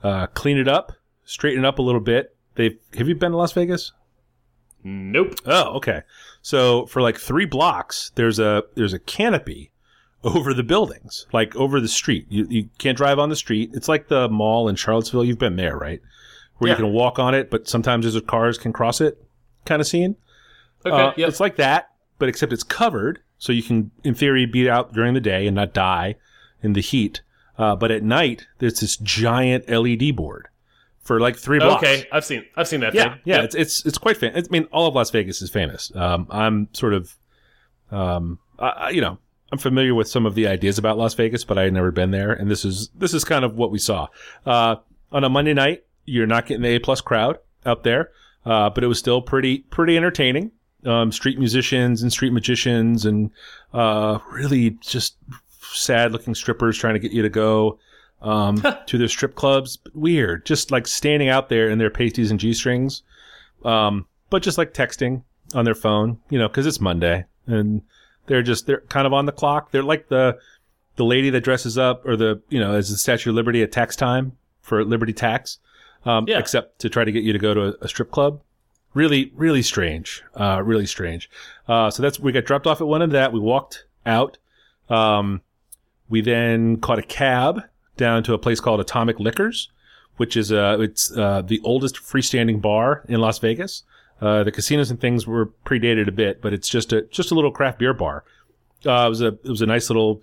uh, 0.01 0.25
clean 0.27 0.57
it 0.57 0.67
up 0.67 0.93
straighten 1.25 1.63
it 1.63 1.67
up 1.67 1.77
a 1.77 1.83
little 1.83 2.01
bit 2.01 2.32
they 2.55 2.77
have 2.97 3.07
you 3.07 3.15
been 3.15 3.31
to 3.31 3.37
las 3.37 3.51
vegas 3.53 3.91
Nope. 4.85 5.35
Oh, 5.45 5.75
okay. 5.77 6.01
So 6.41 6.85
for 6.87 7.01
like 7.01 7.17
three 7.17 7.45
blocks, 7.45 8.11
there's 8.15 8.37
a 8.37 8.63
there's 8.75 8.91
a 8.91 8.99
canopy 8.99 9.71
over 10.25 10.53
the 10.53 10.63
buildings, 10.63 11.25
like 11.31 11.55
over 11.55 11.79
the 11.79 11.87
street. 11.87 12.25
You 12.29 12.45
you 12.49 12.69
can't 12.79 12.97
drive 12.97 13.17
on 13.17 13.29
the 13.29 13.35
street. 13.37 13.71
It's 13.73 13.87
like 13.87 14.09
the 14.09 14.27
mall 14.27 14.67
in 14.67 14.75
Charlottesville. 14.75 15.23
You've 15.23 15.39
been 15.39 15.55
there, 15.55 15.77
right? 15.77 16.01
Where 16.57 16.67
Yeah. 16.69 16.73
you 16.77 16.83
can 16.83 16.91
walk 16.93 17.17
on 17.17 17.33
it, 17.33 17.49
but 17.49 17.67
sometimes 17.69 18.03
there's 18.11 18.21
cars 18.25 18.57
can 18.57 18.73
cross 18.73 18.99
it, 18.99 19.17
kind 19.65 19.79
of 19.81 19.87
scene. 19.87 20.17
Okay. 20.85 20.93
Uh, 20.95 21.13
yep. 21.15 21.29
It's 21.29 21.39
like 21.39 21.55
that, 21.55 21.89
but 22.19 22.27
except 22.27 22.51
it's 22.51 22.63
covered, 22.63 23.19
so 23.37 23.53
you 23.53 23.63
can, 23.63 23.91
in 24.03 24.13
theory, 24.15 24.45
be 24.45 24.69
out 24.69 24.91
during 24.93 25.13
the 25.13 25.21
day 25.21 25.47
and 25.47 25.55
not 25.55 25.73
die 25.73 26.15
in 26.61 26.73
the 26.73 26.81
heat. 26.81 27.21
Uh, 27.57 27.75
but 27.77 27.89
at 27.89 28.03
night, 28.03 28.47
there's 28.59 28.81
this 28.81 28.97
giant 28.97 29.69
LED 29.69 30.13
board 30.15 30.49
for 31.03 31.19
like 31.19 31.35
three 31.37 31.59
blocks. 31.59 31.83
Okay. 31.83 32.07
I've 32.11 32.25
seen. 32.25 32.45
I've 32.55 32.67
seen 32.67 32.79
that 32.81 32.93
Yeah, 32.93 33.13
thing. 33.13 33.21
yeah, 33.25 33.35
Yep. 33.37 33.43
it's 33.45 33.55
it's 33.55 33.85
it's 33.85 33.97
quite 33.97 34.17
famous. 34.17 34.47
I 34.47 34.51
mean, 34.51 34.67
all 34.71 34.87
of 34.87 34.95
Las 34.95 35.11
Vegas 35.11 35.41
is 35.41 35.49
famous. 35.49 35.91
Um, 35.95 36.27
I'm 36.29 36.69
sort 36.73 36.93
of, 36.93 37.15
um, 37.91 38.39
I, 38.59 38.89
you 38.91 39.01
know, 39.01 39.17
I'm 39.51 39.57
familiar 39.57 39.93
with 39.93 40.07
some 40.07 40.25
of 40.25 40.35
the 40.35 40.47
ideas 40.47 40.77
about 40.77 40.97
Las 40.97 41.13
Vegas, 41.13 41.43
but 41.43 41.57
I 41.57 41.63
had 41.63 41.73
never 41.73 41.91
been 41.91 42.11
there, 42.11 42.31
and 42.31 42.49
this 42.49 42.65
is 42.65 42.89
this 42.95 43.13
is 43.13 43.23
kind 43.23 43.45
of 43.45 43.55
what 43.55 43.71
we 43.71 43.79
saw. 43.79 44.07
Uh, 44.45 44.77
on 45.11 45.23
a 45.23 45.29
Monday 45.29 45.53
night, 45.53 45.83
you're 46.05 46.25
not 46.27 46.45
getting 46.47 46.63
the 46.63 46.69
A 46.75 46.79
plus 46.79 47.01
crowd 47.01 47.37
out 47.65 47.83
there, 47.83 48.09
uh, 48.45 48.69
but 48.69 48.83
it 48.83 48.87
was 48.87 48.97
still 48.99 49.21
pretty 49.21 49.59
pretty 49.59 49.95
entertaining. 49.97 50.51
Um, 50.85 51.11
street 51.13 51.39
musicians 51.39 52.01
and 52.01 52.11
street 52.11 52.33
magicians, 52.33 53.05
and 53.05 53.31
uh, 53.73 54.19
really 54.31 54.71
just 54.81 55.15
sad 55.61 56.11
looking 56.11 56.35
strippers 56.35 56.77
trying 56.77 56.93
to 56.95 56.99
get 56.99 57.11
you 57.11 57.21
to 57.21 57.29
go 57.29 57.79
um, 58.23 58.63
to 58.87 58.97
their 58.97 59.07
strip 59.07 59.35
clubs. 59.35 59.77
Weird, 59.93 60.45
just 60.45 60.71
like 60.71 60.87
standing 60.87 61.29
out 61.29 61.49
there 61.49 61.69
in 61.69 61.77
their 61.77 61.89
pasties 61.91 62.31
and 62.31 62.39
g 62.39 62.53
strings, 62.53 63.03
um, 63.63 64.07
but 64.29 64.41
just 64.41 64.57
like 64.57 64.73
texting 64.73 65.23
on 65.53 65.65
their 65.65 65.75
phone, 65.75 66.19
you 66.29 66.39
know, 66.39 66.47
because 66.47 66.65
it's 66.65 66.81
Monday 66.81 67.25
and 67.45 67.81
they're 68.27 68.41
just 68.41 68.65
they're 68.67 68.81
kind 68.81 69.05
of 69.05 69.13
on 69.13 69.25
the 69.25 69.31
clock. 69.31 69.71
They're 69.71 69.83
like 69.83 70.07
the 70.07 70.37
the 70.95 71.05
lady 71.05 71.29
that 71.31 71.41
dresses 71.41 71.77
up 71.77 72.05
or 72.07 72.15
the 72.15 72.41
you 72.49 72.59
know 72.59 72.73
as 72.73 72.89
the 72.89 72.97
Statue 72.97 73.29
of 73.31 73.35
Liberty 73.35 73.61
at 73.61 73.71
tax 73.71 73.95
time 73.95 74.37
for 74.61 74.83
Liberty 74.85 75.11
tax, 75.13 75.57
um, 76.05 76.25
Yeah. 76.27 76.39
except 76.39 76.79
to 76.79 76.89
try 76.89 77.03
to 77.03 77.11
get 77.11 77.23
you 77.23 77.33
to 77.33 77.39
go 77.39 77.53
to 77.53 77.61
a, 77.69 77.73
a 77.81 77.87
strip 77.87 78.11
club. 78.11 78.39
Really, 78.93 79.31
really 79.35 79.63
strange. 79.63 80.23
Uh, 80.35 80.61
really 80.63 80.85
strange. 80.85 81.29
Uh, 81.67 81.89
so 81.89 82.01
that's 82.03 82.19
we 82.19 82.31
got 82.31 82.45
dropped 82.45 82.67
off 82.67 82.79
at 82.79 82.87
one 82.87 83.01
end 83.01 83.11
of 83.11 83.13
that. 83.13 83.33
We 83.33 83.39
walked 83.39 83.85
out. 84.05 84.37
Um, 84.89 85.41
we 86.09 86.21
then 86.21 86.77
caught 86.77 86.99
a 86.99 87.03
cab 87.03 87.63
down 87.97 88.23
to 88.23 88.33
a 88.33 88.37
place 88.37 88.59
called 88.59 88.79
Atomic 88.79 89.19
Liquors, 89.19 89.69
which 90.17 90.37
is 90.37 90.51
uh, 90.51 90.77
it's 90.79 91.15
uh, 91.15 91.41
the 91.41 91.59
oldest 91.63 91.95
freestanding 91.95 92.61
bar 92.61 93.03
in 93.07 93.19
Las 93.19 93.39
Vegas. 93.39 93.83
Uh, 94.21 94.43
the 94.43 94.51
casinos 94.51 94.89
and 94.89 95.01
things 95.01 95.27
were 95.27 95.47
predated 95.65 96.07
a 96.07 96.11
bit, 96.11 96.41
but 96.41 96.53
it's 96.53 96.69
just 96.69 96.93
a 96.93 97.03
just 97.03 97.31
a 97.31 97.35
little 97.35 97.51
craft 97.51 97.79
beer 97.79 97.93
bar. 97.93 98.23
Uh, 98.85 99.05
it 99.05 99.09
was 99.09 99.21
a 99.21 99.27
it 99.27 99.49
was 99.49 99.61
a 99.61 99.65
nice 99.65 99.89
little 99.89 100.21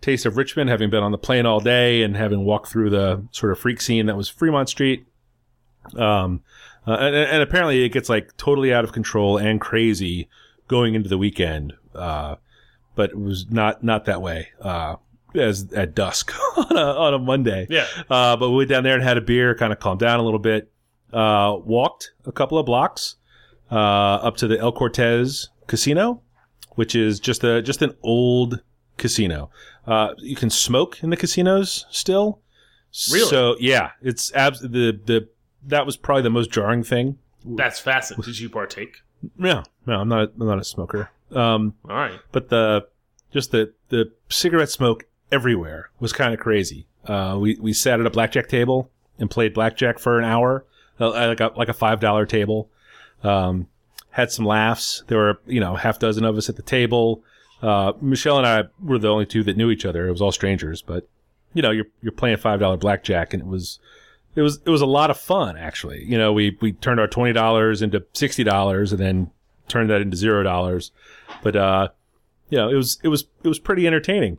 taste 0.00 0.26
of 0.26 0.36
Richmond, 0.36 0.70
having 0.70 0.90
been 0.90 1.02
on 1.02 1.12
the 1.12 1.18
plane 1.18 1.46
all 1.46 1.60
day 1.60 2.02
and 2.02 2.16
having 2.16 2.44
walked 2.44 2.68
through 2.68 2.90
the 2.90 3.26
sort 3.30 3.52
of 3.52 3.58
freak 3.58 3.80
scene 3.80 4.06
that 4.06 4.16
was 4.16 4.28
Fremont 4.28 4.68
Street. 4.68 5.06
Um, 5.96 6.42
uh, 6.86 6.96
and, 6.98 7.14
and 7.14 7.42
apparently 7.42 7.84
it 7.84 7.90
gets 7.90 8.08
like 8.08 8.36
totally 8.36 8.72
out 8.72 8.84
of 8.84 8.92
control 8.92 9.38
and 9.38 9.60
crazy 9.60 10.28
going 10.68 10.94
into 10.94 11.08
the 11.08 11.18
weekend. 11.18 11.72
Uh, 11.94 12.36
but 12.94 13.10
it 13.10 13.18
was 13.18 13.46
not 13.50 13.84
not 13.84 14.06
that 14.06 14.22
way. 14.22 14.48
Uh, 14.60 14.96
as 15.38 15.72
at 15.72 15.94
dusk 15.94 16.32
on 16.56 16.76
a 16.76 16.80
on 16.80 17.14
a 17.14 17.18
Monday. 17.18 17.66
Yeah. 17.70 17.86
Uh, 18.10 18.36
but 18.36 18.50
we 18.50 18.56
went 18.58 18.70
down 18.70 18.82
there 18.84 18.94
and 18.94 19.02
had 19.02 19.16
a 19.16 19.20
beer, 19.20 19.54
kind 19.54 19.72
of 19.72 19.78
calmed 19.80 20.00
down 20.00 20.20
a 20.20 20.22
little 20.22 20.38
bit. 20.38 20.70
Uh, 21.12 21.56
walked 21.64 22.10
a 22.26 22.32
couple 22.32 22.58
of 22.58 22.66
blocks 22.66 23.16
uh, 23.70 23.74
up 23.74 24.36
to 24.38 24.48
the 24.48 24.58
El 24.58 24.72
Cortez 24.72 25.48
Casino, 25.66 26.20
which 26.74 26.94
is 26.94 27.20
just 27.20 27.44
a 27.44 27.62
just 27.62 27.82
an 27.82 27.94
old 28.02 28.60
casino. 28.98 29.50
Uh, 29.86 30.14
you 30.18 30.34
can 30.36 30.50
smoke 30.50 31.02
in 31.02 31.10
the 31.10 31.16
casinos 31.16 31.86
still. 31.90 32.40
Really? 33.12 33.28
So 33.28 33.56
yeah, 33.60 33.90
it's 34.02 34.32
abs- 34.34 34.60
the 34.60 34.98
the 35.04 35.28
that 35.66 35.86
was 35.86 35.96
probably 35.96 36.22
the 36.22 36.30
most 36.30 36.50
jarring 36.50 36.82
thing. 36.82 37.18
That's 37.44 37.78
fascinating. 37.78 38.24
Did 38.24 38.40
you 38.40 38.48
partake? 38.48 39.02
No, 39.38 39.62
no, 39.86 40.00
I'm 40.00 40.08
not. 40.08 40.32
I'm 40.40 40.46
not 40.46 40.58
a 40.58 40.64
smoker. 40.64 41.10
Um, 41.32 41.74
All 41.88 41.96
right. 41.96 42.18
but 42.32 42.48
the 42.48 42.86
just 43.32 43.50
the 43.52 43.72
the 43.88 44.12
cigarette 44.28 44.70
smoke 44.70 45.04
everywhere 45.30 45.90
was 46.00 46.12
kind 46.12 46.32
of 46.34 46.40
crazy. 46.40 46.86
Uh, 47.06 47.36
we 47.40 47.56
we 47.60 47.72
sat 47.72 48.00
at 48.00 48.06
a 48.06 48.10
blackjack 48.10 48.48
table 48.48 48.90
and 49.18 49.30
played 49.30 49.54
blackjack 49.54 49.98
for 49.98 50.18
an 50.18 50.24
hour, 50.24 50.64
uh, 51.00 51.10
like 51.10 51.40
a 51.40 51.52
like 51.56 51.68
a 51.68 51.74
five 51.74 52.00
dollar 52.00 52.26
table. 52.26 52.68
Um, 53.22 53.68
had 54.10 54.30
some 54.30 54.44
laughs. 54.44 55.04
There 55.08 55.18
were 55.18 55.40
you 55.46 55.60
know 55.60 55.76
half 55.76 55.98
dozen 55.98 56.24
of 56.24 56.36
us 56.36 56.48
at 56.48 56.56
the 56.56 56.62
table. 56.62 57.22
Uh, 57.62 57.92
Michelle 58.00 58.38
and 58.38 58.46
I 58.46 58.64
were 58.82 58.98
the 58.98 59.08
only 59.08 59.26
two 59.26 59.42
that 59.44 59.56
knew 59.56 59.70
each 59.70 59.86
other. 59.86 60.06
It 60.08 60.12
was 60.12 60.22
all 60.22 60.32
strangers, 60.32 60.82
but 60.82 61.08
you 61.54 61.62
know 61.62 61.70
you're 61.70 61.86
you're 62.02 62.12
playing 62.12 62.38
five 62.38 62.60
dollar 62.60 62.76
blackjack, 62.76 63.32
and 63.32 63.42
it 63.42 63.46
was 63.46 63.78
it 64.34 64.42
was 64.42 64.60
it 64.64 64.70
was 64.70 64.82
a 64.82 64.86
lot 64.86 65.10
of 65.10 65.18
fun 65.18 65.56
actually. 65.56 66.04
You 66.04 66.18
know 66.18 66.32
we 66.32 66.56
we 66.60 66.72
turned 66.72 67.00
our 67.00 67.08
twenty 67.08 67.32
dollars 67.32 67.82
into 67.82 68.04
sixty 68.12 68.44
dollars, 68.44 68.92
and 68.92 69.00
then 69.00 69.30
turned 69.68 69.90
that 69.90 70.00
into 70.00 70.16
zero 70.16 70.42
dollars. 70.42 70.92
But 71.42 71.56
uh, 71.56 71.88
you 72.50 72.58
know, 72.58 72.68
it 72.68 72.74
was 72.74 72.98
it 73.02 73.08
was 73.08 73.24
it 73.42 73.48
was 73.48 73.58
pretty 73.58 73.86
entertaining. 73.86 74.38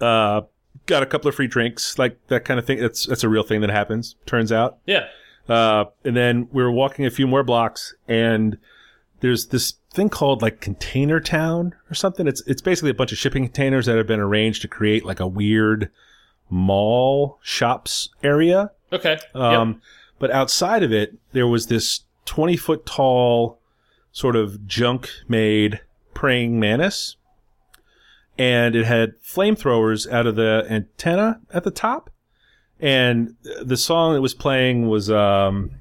Uh, 0.00 0.42
got 0.86 1.02
a 1.02 1.06
couple 1.06 1.28
of 1.28 1.34
free 1.34 1.46
drinks, 1.46 1.98
like 1.98 2.18
that 2.28 2.44
kind 2.44 2.58
of 2.58 2.66
thing. 2.66 2.80
That's 2.80 3.06
that's 3.06 3.24
a 3.24 3.28
real 3.28 3.42
thing 3.42 3.60
that 3.60 3.70
happens. 3.70 4.16
Turns 4.26 4.52
out. 4.52 4.78
Yeah. 4.86 5.06
Uh, 5.48 5.86
and 6.04 6.16
then 6.16 6.48
we 6.52 6.62
were 6.62 6.70
walking 6.70 7.06
a 7.06 7.10
few 7.10 7.26
more 7.26 7.42
blocks, 7.42 7.94
and 8.06 8.58
there's 9.20 9.46
this 9.46 9.74
thing 9.92 10.08
called 10.10 10.42
like 10.42 10.60
Container 10.60 11.20
Town 11.20 11.74
or 11.90 11.94
something. 11.94 12.26
It's 12.26 12.42
it's 12.46 12.60
basically 12.62 12.90
a 12.90 12.94
bunch 12.94 13.12
of 13.12 13.18
shipping 13.18 13.44
containers 13.44 13.86
that 13.86 13.96
have 13.96 14.06
been 14.06 14.20
arranged 14.20 14.62
to 14.62 14.68
create 14.68 15.04
like 15.04 15.20
a 15.20 15.26
weird 15.26 15.90
mall 16.50 17.38
shops 17.42 18.10
area. 18.22 18.70
Okay. 18.92 19.18
Um, 19.34 19.80
But 20.18 20.30
outside 20.30 20.82
of 20.82 20.92
it, 20.92 21.14
there 21.32 21.46
was 21.46 21.68
this 21.68 22.00
20 22.24 22.56
foot 22.56 22.84
tall, 22.86 23.58
sort 24.12 24.34
of 24.36 24.66
junk 24.66 25.08
made 25.28 25.80
praying 26.14 26.58
mantis. 26.58 27.16
And 28.38 28.76
it 28.76 28.86
had 28.86 29.20
flamethrowers 29.22 30.10
out 30.10 30.26
of 30.26 30.36
the 30.36 30.64
antenna 30.70 31.40
at 31.52 31.64
the 31.64 31.70
top. 31.70 32.10
And 32.80 33.34
the 33.62 33.76
song 33.76 34.14
that 34.14 34.20
was 34.20 34.34
playing 34.34 34.88
was, 34.88 35.10
um, 35.10 35.72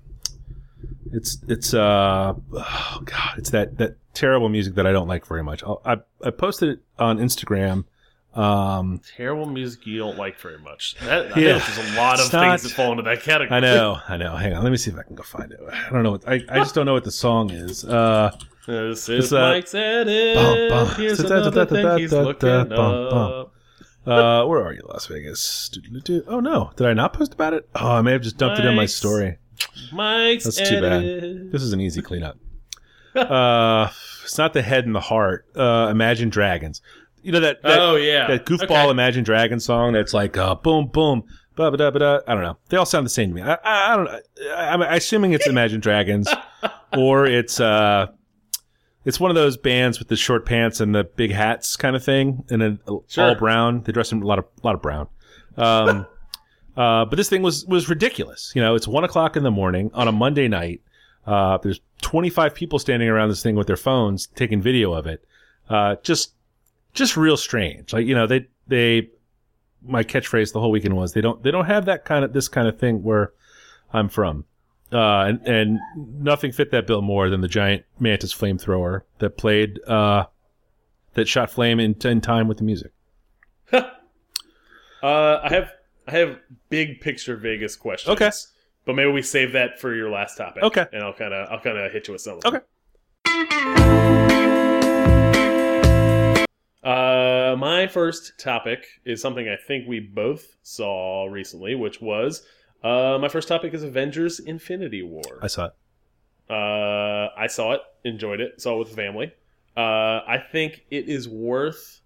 it's, 1.12 1.38
it's, 1.48 1.74
uh, 1.74 2.34
oh 2.54 3.02
God, 3.06 3.38
it's 3.38 3.52
that, 3.52 3.78
that 3.78 3.98
terrible 4.14 4.50
music 4.50 4.74
that 4.76 4.88
I 4.88 4.92
don't 4.92 5.08
like 5.08 5.28
very 5.28 5.44
much. 5.44 5.64
I'll, 5.64 5.82
I, 5.86 5.98
I 6.24 6.32
posted 6.32 6.70
it 6.70 6.80
on 6.98 7.20
Instagram. 7.20 7.86
Um, 8.38 9.02
Terrible 9.16 9.48
music 9.48 9.86
you 9.88 9.98
don't 9.98 10.18
like 10.18 10.40
very 10.40 10.60
much. 10.60 10.96
That, 11.02 11.36
I 11.36 11.40
Yeah. 11.40 11.58
there's 11.58 11.94
a 11.94 11.98
lot 11.98 12.20
of 12.20 12.32
not- 12.32 12.42
things 12.60 12.64
that 12.64 12.70
fall 12.76 12.92
into 12.92 13.04
that 13.04 13.22
category. 13.24 13.58
I 13.58 13.60
know, 13.60 14.00
I 14.08 14.18
know. 14.18 14.36
Hang 14.36 14.54
on, 14.54 14.64
let 14.64 14.70
me 14.72 14.78
see 14.78 14.92
if 14.92 14.98
I 14.98 15.04
can 15.04 15.16
go 15.16 15.24
find 15.24 15.52
it. 15.52 15.60
I 15.72 15.90
don't 15.92 16.04
know. 16.04 16.12
What, 16.12 16.28
I, 16.28 16.42
I 16.50 16.60
just 16.60 16.76
don't 16.76 16.86
know 16.86 16.94
what 16.94 17.04
the 17.04 17.12
song 17.12 17.50
is. 17.50 17.84
Uh, 17.84 18.32
This 18.68 19.10
is 19.10 19.34
uh, 19.34 19.40
Mike's 19.54 19.74
edit. 19.74 20.36
bum, 20.36 20.70
bum. 20.88 20.96
Here's 20.96 21.20
another 21.22 21.66
thing 21.66 21.98
he's 21.98 22.12
looking 22.14 22.50
up. 22.50 23.52
uh, 24.06 24.46
where 24.46 24.64
are 24.64 24.74
you, 24.74 24.82
Las 24.88 25.08
Vegas? 25.08 25.72
Oh 26.28 26.40
no, 26.40 26.72
did 26.76 26.86
I 26.88 26.94
not 26.94 27.14
post 27.14 27.34
about 27.34 27.54
it? 27.54 27.68
Oh, 27.76 27.92
I 27.94 28.02
may 28.02 28.12
have 28.12 28.22
just 28.22 28.38
dumped 28.38 28.60
it 28.60 28.66
in 28.66 28.76
my 28.76 28.86
story. 28.86 29.38
Mike's 29.92 30.44
That's 30.44 30.70
too 30.70 30.82
bad. 30.82 31.52
This 31.52 31.62
is 31.64 31.74
an 31.74 31.82
easy 31.82 32.02
cleanup. 32.02 32.38
uh, 33.16 33.90
it's 34.24 34.38
not 34.38 34.54
the 34.54 34.62
head 34.62 34.86
and 34.86 34.94
the 34.94 35.00
heart. 35.00 35.46
Uh, 35.56 35.88
Imagine 35.90 36.30
Dragons. 36.30 36.82
You 37.28 37.34
know 37.34 37.42
that 37.42 37.62
that, 37.62 37.78
oh 37.80 37.98
yeah, 37.98 38.26
that 38.28 38.46
goofball 38.46 38.64
Okay. 38.86 38.90
Imagine 38.90 39.26
Dragons 39.26 39.66
song 39.66 39.92
that's 39.92 40.14
like 40.14 40.38
uh, 40.38 40.56
boom 40.56 40.88
boom. 40.88 41.24
Ba 41.58 41.70
ba 41.70 41.76
da 41.76 41.92
ba 41.92 42.00
da. 42.00 42.20
I 42.26 42.34
don't 42.34 42.42
know. 42.42 42.56
They 42.70 42.78
all 42.78 42.86
sound 42.86 43.06
the 43.06 43.10
same 43.10 43.28
to 43.32 43.36
me. 43.36 43.42
I, 43.42 43.56
I, 43.56 43.94
I 43.94 43.96
don't. 43.98 44.08
I, 44.08 44.70
I'm 44.70 44.82
assuming 44.82 45.34
it's 45.34 45.46
Imagine 45.46 45.82
Dragons, 45.82 46.30
or 46.98 47.26
it's 47.26 47.60
uh, 47.60 48.08
It's 49.04 49.20
one 49.20 49.30
of 49.30 49.36
those 49.36 49.58
bands 49.58 50.00
with 50.00 50.08
the 50.08 50.16
short 50.16 50.46
pants 50.46 50.80
and 50.80 50.96
the 50.96 51.04
big 51.04 51.32
hats 51.34 51.76
kind 51.76 51.98
of 51.98 52.04
thing, 52.06 52.46
and 52.50 52.62
then 52.62 52.80
Sure. 53.10 53.26
all 53.26 53.36
brown. 53.36 53.84
They 53.84 53.92
dress 53.92 54.14
in 54.14 54.22
a 54.22 54.26
lot 54.26 54.40
of 54.40 54.46
a 54.64 54.66
lot 54.66 54.76
of 54.76 54.82
brown. 54.82 55.10
Um, 55.58 56.08
uh, 56.78 57.04
but 57.04 57.18
this 57.18 57.28
thing 57.28 57.42
was 57.42 57.66
was 57.66 57.90
ridiculous. 57.90 58.54
You 58.56 58.62
know, 58.62 58.74
it's 58.76 58.88
one 58.88 59.04
o'clock 59.04 59.36
in 59.36 59.44
the 59.44 59.52
morning 59.52 59.92
on 59.94 60.08
a 60.08 60.14
Monday 60.14 60.48
night. 60.48 60.80
Uh, 61.26 61.58
there's 61.58 61.82
25 62.04 62.56
people 62.56 62.80
standing 62.80 63.10
around 63.10 63.28
this 63.28 63.44
thing 63.44 63.56
with 63.56 63.68
their 63.68 63.76
phones 63.76 64.28
taking 64.28 64.62
video 64.62 64.94
of 64.94 65.08
it. 65.08 65.26
Uh, 65.70 65.98
just 66.04 66.34
just 66.94 67.18
real 67.18 67.38
strange. 67.38 67.94
Like 67.94 68.06
you 68.06 68.16
know, 68.16 68.28
they 68.28 68.48
they 68.68 69.10
my 69.84 70.04
catchphrase 70.04 70.54
the 70.54 70.60
whole 70.60 70.72
weekend 70.72 70.96
was 70.96 71.14
they 71.14 71.22
don't 71.22 71.42
they 71.44 71.52
don't 71.52 71.66
have 71.66 71.86
that 71.86 72.06
kind 72.06 72.26
of 72.26 72.34
this 72.34 72.48
kind 72.48 72.68
of 72.68 72.80
thing 72.80 73.04
where 73.04 73.34
I'm 73.94 74.10
from. 74.10 74.46
Uh, 74.92 75.26
and, 75.26 75.46
and 75.46 75.80
nothing 75.96 76.52
fit 76.54 76.72
that 76.72 76.88
bill 76.88 77.02
more 77.02 77.30
than 77.30 77.42
the 77.42 77.48
giant 77.50 77.84
mantis 78.00 78.34
flamethrower 78.34 79.02
that 79.20 79.36
played, 79.36 79.82
uh, 79.86 80.24
that 81.14 81.28
shot 81.28 81.50
flame 81.50 81.78
in, 81.78 81.94
in 82.06 82.22
time 82.22 82.48
with 82.48 82.58
the 82.58 82.64
music. 82.64 82.92
Uh, 85.04 85.40
I 85.44 85.50
have 85.50 85.72
I 86.08 86.12
have 86.12 86.40
big 86.70 87.02
picture 87.02 87.38
Vegas 87.38 87.76
questions. 87.76 88.14
Okay. 88.14 88.32
But 88.86 88.96
maybe 88.96 89.12
we 89.12 89.22
save 89.22 89.52
that 89.52 89.80
for 89.80 89.94
your 89.94 90.10
last 90.10 90.38
topic. 90.38 90.64
Okay. 90.64 90.88
And 90.92 91.04
I'll 91.04 91.14
kind 91.14 91.36
of 91.36 91.48
I'll 91.52 91.60
kind 91.60 91.78
of 91.78 91.92
hit 91.92 92.08
you 92.08 92.14
with 92.14 92.22
some. 92.22 92.38
of 92.38 92.42
them. 92.42 92.62
Okay. 93.26 94.27
Uh, 96.88 97.54
my 97.58 97.86
first 97.86 98.40
topic 98.40 99.02
is 99.04 99.22
something 99.22 99.50
I 99.50 99.58
think 99.58 99.90
we 99.90 100.00
both 100.00 100.56
saw 100.64 101.26
recently, 101.26 101.76
which 101.76 102.00
was 102.00 102.44
uh, 102.82 103.18
my 103.20 103.28
first 103.28 103.50
topic 103.50 103.74
is 103.74 103.84
Avengers: 103.84 104.40
Infinity 104.40 105.04
War. 105.04 105.40
I 105.42 105.48
saw 105.48 105.66
it. 105.66 105.74
Uh, 106.50 107.28
I 107.38 107.48
saw 107.48 107.74
it, 107.74 107.82
enjoyed 108.06 108.40
it, 108.40 108.62
saw 108.62 108.76
it 108.76 108.80
with 108.80 108.90
the 108.92 108.96
family. 108.96 109.34
Uh, 109.76 110.22
I 110.26 110.42
think 110.50 110.86
it 110.90 111.10
is 111.10 111.28
worth 111.28 112.00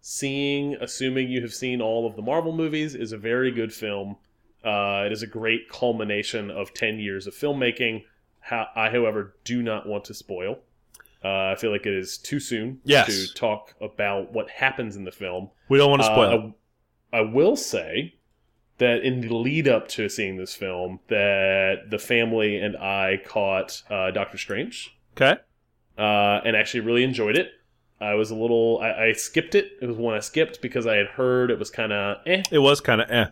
seeing, 0.00 0.76
assuming 0.80 1.28
you 1.28 1.42
have 1.42 1.52
seen 1.52 1.82
all 1.82 2.06
of 2.06 2.14
the 2.14 2.22
Marvel 2.22 2.52
movies. 2.52 2.94
is 2.94 3.10
a 3.10 3.18
very 3.18 3.50
good 3.50 3.72
film. 3.72 4.18
Uh, 4.64 5.02
it 5.04 5.10
is 5.10 5.24
a 5.24 5.26
great 5.26 5.68
culmination 5.68 6.48
of 6.48 6.72
ten 6.72 7.00
years 7.00 7.26
of 7.26 7.34
filmmaking. 7.34 8.04
How, 8.38 8.68
I, 8.76 8.88
however, 8.90 9.34
do 9.42 9.62
not 9.62 9.88
want 9.88 10.04
to 10.04 10.14
spoil. 10.14 10.60
Uh, 11.24 11.52
I 11.52 11.54
feel 11.56 11.70
like 11.70 11.86
it 11.86 11.92
is 11.94 12.18
too 12.18 12.40
soon 12.40 12.80
Yes. 12.84 13.06
to 13.28 13.34
talk 13.34 13.74
about 13.80 14.32
what 14.32 14.50
happens 14.50 14.96
in 14.96 15.04
the 15.04 15.12
film. 15.12 15.50
We 15.68 15.78
don't 15.78 15.90
want 15.90 16.02
to 16.02 16.06
spoil. 16.06 16.54
Uh, 17.12 17.16
I, 17.16 17.18
I 17.18 17.20
will 17.22 17.54
say 17.56 18.14
that 18.78 19.02
in 19.04 19.20
the 19.20 19.32
lead 19.34 19.68
up 19.68 19.86
to 19.88 20.08
seeing 20.08 20.36
this 20.36 20.54
film, 20.56 20.98
that 21.08 21.90
the 21.90 21.98
family 21.98 22.56
and 22.56 22.76
I 22.76 23.20
caught 23.24 23.82
uh, 23.88 24.10
Doctor 24.10 24.36
Strange, 24.38 24.96
Okay. 25.16 25.40
uh, 25.96 26.40
and 26.44 26.56
actually 26.56 26.80
really 26.80 27.04
enjoyed 27.04 27.36
it. 27.36 27.50
I 28.00 28.14
was 28.14 28.32
a 28.32 28.34
little, 28.34 28.80
I, 28.82 29.08
I 29.08 29.12
skipped 29.12 29.54
it. 29.54 29.72
It 29.80 29.86
was 29.86 29.96
one 29.96 30.14
I 30.14 30.20
skipped 30.20 30.60
because 30.60 30.88
I 30.88 30.96
had 30.96 31.06
heard 31.06 31.52
it 31.52 31.58
was 31.60 31.70
kind 31.70 31.92
of 31.92 32.16
eh. 32.26 32.42
It 32.50 32.58
was 32.58 32.80
kind 32.80 33.00
of 33.00 33.08
eh. 33.10 33.26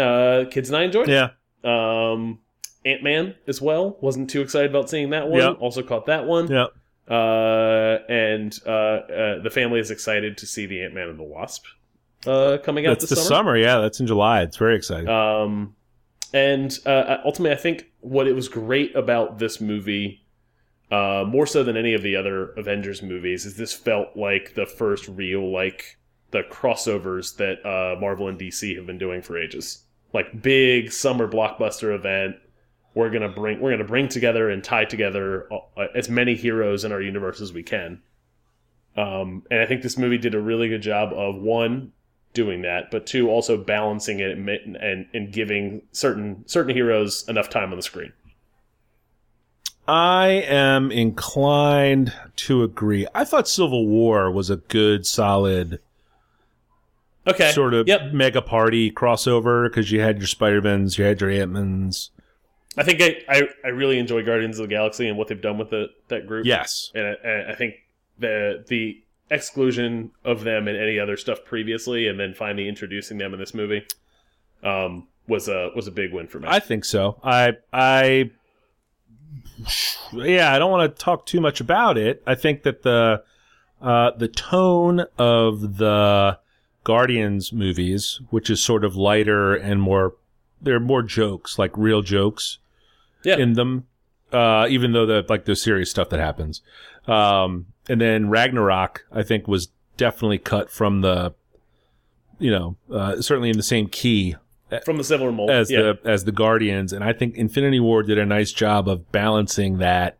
Uh, 0.00 0.44
kids 0.48 0.68
and 0.70 0.76
I 0.76 0.84
enjoyed 0.84 1.08
it. 1.08 1.12
Yeah. 1.12 1.30
Um, 1.64 2.38
Ant 2.84 3.02
Man 3.02 3.34
as 3.48 3.60
well. 3.60 3.98
Wasn't 4.00 4.30
too 4.30 4.40
excited 4.42 4.70
about 4.70 4.88
seeing 4.88 5.10
that 5.10 5.28
one. 5.28 5.40
Yep. 5.40 5.56
Also 5.58 5.82
caught 5.82 6.06
that 6.06 6.26
one. 6.26 6.48
Yeah. 6.48 6.66
Uh, 7.10 7.98
and 8.08 8.56
uh, 8.64 8.70
uh, 8.70 9.42
the 9.42 9.50
family 9.50 9.80
is 9.80 9.90
excited 9.90 10.38
to 10.38 10.46
see 10.46 10.66
the 10.66 10.80
Ant 10.82 10.94
Man 10.94 11.08
and 11.08 11.18
the 11.18 11.24
Wasp 11.24 11.64
uh, 12.26 12.58
coming 12.62 12.86
out 12.86 12.90
That's 12.90 13.10
this 13.10 13.10
the 13.10 13.16
summer. 13.16 13.28
summer. 13.28 13.56
Yeah. 13.56 13.78
That's 13.78 14.00
in 14.00 14.06
July. 14.06 14.42
It's 14.42 14.56
very 14.56 14.76
exciting. 14.76 15.08
Um, 15.08 15.74
and 16.32 16.78
uh, 16.86 17.18
ultimately, 17.24 17.56
I 17.56 17.60
think 17.60 17.90
what 18.00 18.28
it 18.28 18.34
was 18.34 18.48
great 18.48 18.94
about 18.94 19.38
this 19.38 19.60
movie, 19.60 20.24
uh, 20.90 21.24
more 21.26 21.46
so 21.46 21.64
than 21.64 21.76
any 21.76 21.94
of 21.94 22.02
the 22.02 22.14
other 22.16 22.50
Avengers 22.52 23.02
movies, 23.02 23.46
is 23.46 23.56
this 23.56 23.72
felt 23.72 24.16
like 24.16 24.54
the 24.54 24.66
first 24.66 25.08
real 25.08 25.50
like 25.50 25.98
the 26.30 26.42
crossovers 26.44 27.36
that 27.36 27.64
uh, 27.66 27.98
Marvel 28.00 28.28
and 28.28 28.38
DC 28.38 28.76
have 28.76 28.86
been 28.86 28.98
doing 28.98 29.22
for 29.22 29.36
ages. 29.36 29.84
Like 30.12 30.42
big 30.42 30.92
summer 30.92 31.26
blockbuster 31.26 31.94
event. 31.94 32.36
We're 32.94 33.10
gonna 33.10 33.28
bring 33.28 33.60
we're 33.60 33.70
gonna 33.70 33.84
bring 33.84 34.08
together 34.08 34.50
and 34.50 34.62
tie 34.62 34.84
together 34.84 35.48
uh, 35.52 35.86
as 35.94 36.08
many 36.08 36.34
heroes 36.34 36.84
in 36.84 36.92
our 36.92 37.00
universe 37.00 37.40
as 37.40 37.52
we 37.52 37.62
can. 37.62 38.02
Um, 38.96 39.44
and 39.50 39.60
I 39.60 39.66
think 39.66 39.82
this 39.82 39.96
movie 39.96 40.18
did 40.18 40.34
a 40.34 40.40
really 40.40 40.68
good 40.68 40.82
job 40.82 41.12
of 41.12 41.36
one 41.36 41.92
doing 42.32 42.62
that, 42.62 42.90
but 42.90 43.06
two 43.06 43.28
also 43.30 43.56
balancing 43.56 44.20
it 44.20 44.36
and 44.36 44.48
and, 44.48 45.06
and 45.12 45.32
giving 45.32 45.82
certain 45.92 46.44
certain 46.46 46.74
heroes 46.74 47.28
enough 47.28 47.48
time 47.48 47.70
on 47.70 47.76
the 47.76 47.82
screen. 47.82 48.12
I 49.86 50.44
am 50.46 50.92
inclined 50.92 52.12
to 52.36 52.62
agree. 52.62 53.06
I 53.14 53.24
thought 53.24 53.48
Civil 53.48 53.86
War 53.88 54.30
was 54.30 54.48
a 54.50 54.56
good, 54.56 55.04
solid 55.04 55.80
Okay, 57.26 57.52
sort 57.52 57.74
of 57.74 57.86
Yep, 57.86 58.12
mega 58.12 58.42
party 58.42 58.90
crossover 58.90 59.68
because 59.68 59.90
you 59.90 60.00
had 60.00 60.18
your 60.18 60.26
Spider 60.26 60.62
Mans, 60.62 60.96
you 60.96 61.04
had 61.04 61.20
your 61.20 61.30
Ant 61.30 61.52
Mans. 61.52 62.10
I 62.76 62.84
think 62.84 63.00
I, 63.02 63.16
I 63.28 63.42
I 63.64 63.68
really 63.68 63.98
enjoy 63.98 64.24
Guardians 64.24 64.58
of 64.58 64.68
the 64.68 64.74
Galaxy 64.74 65.08
and 65.08 65.18
what 65.18 65.28
they've 65.28 65.40
done 65.40 65.58
with 65.58 65.70
the, 65.70 65.86
that 66.08 66.26
group. 66.26 66.46
Yes. 66.46 66.92
and 66.94 67.16
I, 67.24 67.52
I 67.52 67.54
think 67.54 67.74
the 68.18 68.64
the 68.68 69.02
exclusion 69.30 70.10
of 70.24 70.44
them 70.44 70.68
and 70.68 70.76
any 70.76 70.98
other 70.98 71.16
stuff 71.16 71.44
previously, 71.44 72.06
and 72.06 72.18
then 72.18 72.34
finally 72.34 72.68
introducing 72.68 73.18
them 73.18 73.32
in 73.32 73.40
this 73.40 73.54
movie, 73.54 73.84
um, 74.62 75.08
was 75.26 75.48
a 75.48 75.70
was 75.74 75.86
a 75.86 75.92
big 75.92 76.12
win 76.12 76.28
for 76.28 76.38
me. 76.38 76.48
I 76.48 76.60
think 76.60 76.84
so. 76.84 77.18
I 77.24 77.56
I 77.72 78.30
yeah, 80.12 80.52
I 80.52 80.58
don't 80.58 80.70
want 80.70 80.94
to 80.94 81.02
talk 81.02 81.26
too 81.26 81.40
much 81.40 81.60
about 81.60 81.98
it. 81.98 82.22
I 82.26 82.34
think 82.34 82.62
that 82.62 82.82
the 82.82 83.22
uh, 83.80 84.10
the 84.16 84.28
tone 84.28 85.06
of 85.18 85.78
the 85.78 86.38
Guardians 86.84 87.52
movies, 87.52 88.20
which 88.30 88.50
is 88.50 88.62
sort 88.62 88.84
of 88.84 88.96
lighter 88.96 89.54
and 89.54 89.80
more, 89.80 90.14
there 90.62 90.74
are 90.76 90.80
more 90.80 91.02
jokes, 91.02 91.58
like 91.58 91.76
real 91.76 92.02
jokes 92.02 92.58
Yeah. 93.24 93.36
in 93.38 93.54
them. 93.54 93.86
Uh, 94.32 94.66
even 94.70 94.92
though 94.92 95.06
the 95.06 95.26
like 95.28 95.44
the 95.44 95.56
serious 95.56 95.90
stuff 95.90 96.08
that 96.10 96.20
happens, 96.20 96.62
um, 97.08 97.66
and 97.88 98.00
then 98.00 98.30
Ragnarok, 98.30 99.04
I 99.10 99.24
think 99.24 99.48
was 99.48 99.70
definitely 99.96 100.38
cut 100.38 100.70
from 100.70 101.00
the, 101.00 101.34
you 102.38 102.52
know, 102.52 102.76
uh, 102.92 103.20
certainly 103.20 103.50
in 103.50 103.56
the 103.56 103.64
same 103.64 103.88
key 103.88 104.36
from 104.84 104.98
the 104.98 105.02
similar 105.04 105.32
mold. 105.32 105.50
as 105.50 105.68
yeah. 105.68 105.80
the 105.80 105.98
as 106.04 106.24
the 106.26 106.30
Guardians, 106.32 106.92
and 106.92 107.02
I 107.02 107.12
think 107.12 107.34
Infinity 107.34 107.80
War 107.80 108.04
did 108.04 108.18
a 108.18 108.24
nice 108.24 108.52
job 108.52 108.88
of 108.88 109.10
balancing 109.10 109.78
that 109.78 110.16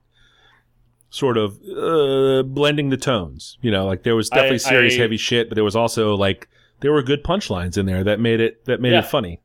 sort 1.10 1.36
of 1.38 1.58
uh, 1.76 2.42
blending 2.42 2.90
the 2.90 2.96
tones. 2.96 3.58
You 3.62 3.70
know, 3.70 3.86
like 3.86 4.02
there 4.02 4.16
was 4.16 4.28
definitely 4.28 4.54
I- 4.56 4.58
serious, 4.58 4.94
I- 4.94 4.98
heavy 5.02 5.16
shit, 5.18 5.48
but 5.48 5.54
there 5.54 5.62
was 5.64 5.76
also 5.76 6.16
like 6.16 6.48
there 6.80 6.90
were 6.92 7.02
good 7.04 7.22
punchlines 7.22 7.78
in 7.78 7.86
there 7.86 8.02
that 8.02 8.18
made 8.18 8.40
it 8.40 8.64
that 8.64 8.80
made 8.80 8.90
Yeah. 8.90 8.98
it 9.00 9.06
funny. 9.06 9.40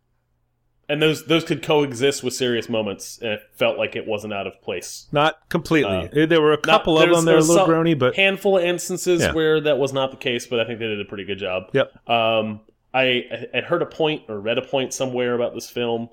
And 0.88 1.02
those 1.02 1.26
those 1.26 1.43
could 1.43 1.63
coexist 1.63 2.24
with 2.24 2.34
serious 2.34 2.69
moments, 2.69 3.17
and 3.21 3.32
it 3.32 3.41
felt 3.54 3.78
like 3.78 3.95
it 3.95 4.06
wasn't 4.06 4.34
out 4.34 4.48
of 4.48 4.62
place. 4.62 5.08
Not 5.12 5.50
completely. 5.50 6.10
Uh, 6.15 6.26
there 6.26 6.41
were 6.41 6.54
a 6.54 6.58
couple 6.58 6.98
of 7.00 7.10
them 7.10 7.26
that 7.26 7.32
were 7.32 7.38
a 7.39 7.41
little 7.43 7.67
groany, 7.67 7.98
but 7.98 8.15
handful 8.15 8.58
of 8.58 8.63
instances 8.63 9.21
Yeah. 9.21 9.34
where 9.34 9.60
that 9.62 9.78
was 9.78 9.93
not 9.93 10.12
the 10.12 10.17
case, 10.17 10.45
but 10.48 10.60
I 10.60 10.65
think 10.65 10.80
they 10.80 10.88
did 10.88 11.02
a 11.02 11.06
pretty 11.06 11.24
good 11.26 11.39
job. 11.39 11.69
Yep. 11.74 12.10
Um, 12.10 12.62
I 12.93 13.26
I 13.32 13.48
had 13.56 13.63
heard 13.65 13.82
a 13.82 13.86
point 13.88 14.24
or 14.30 14.39
read 14.39 14.58
a 14.58 14.62
point 14.62 14.93
somewhere 14.93 15.34
about 15.34 15.54
this 15.54 15.69
film. 15.69 16.10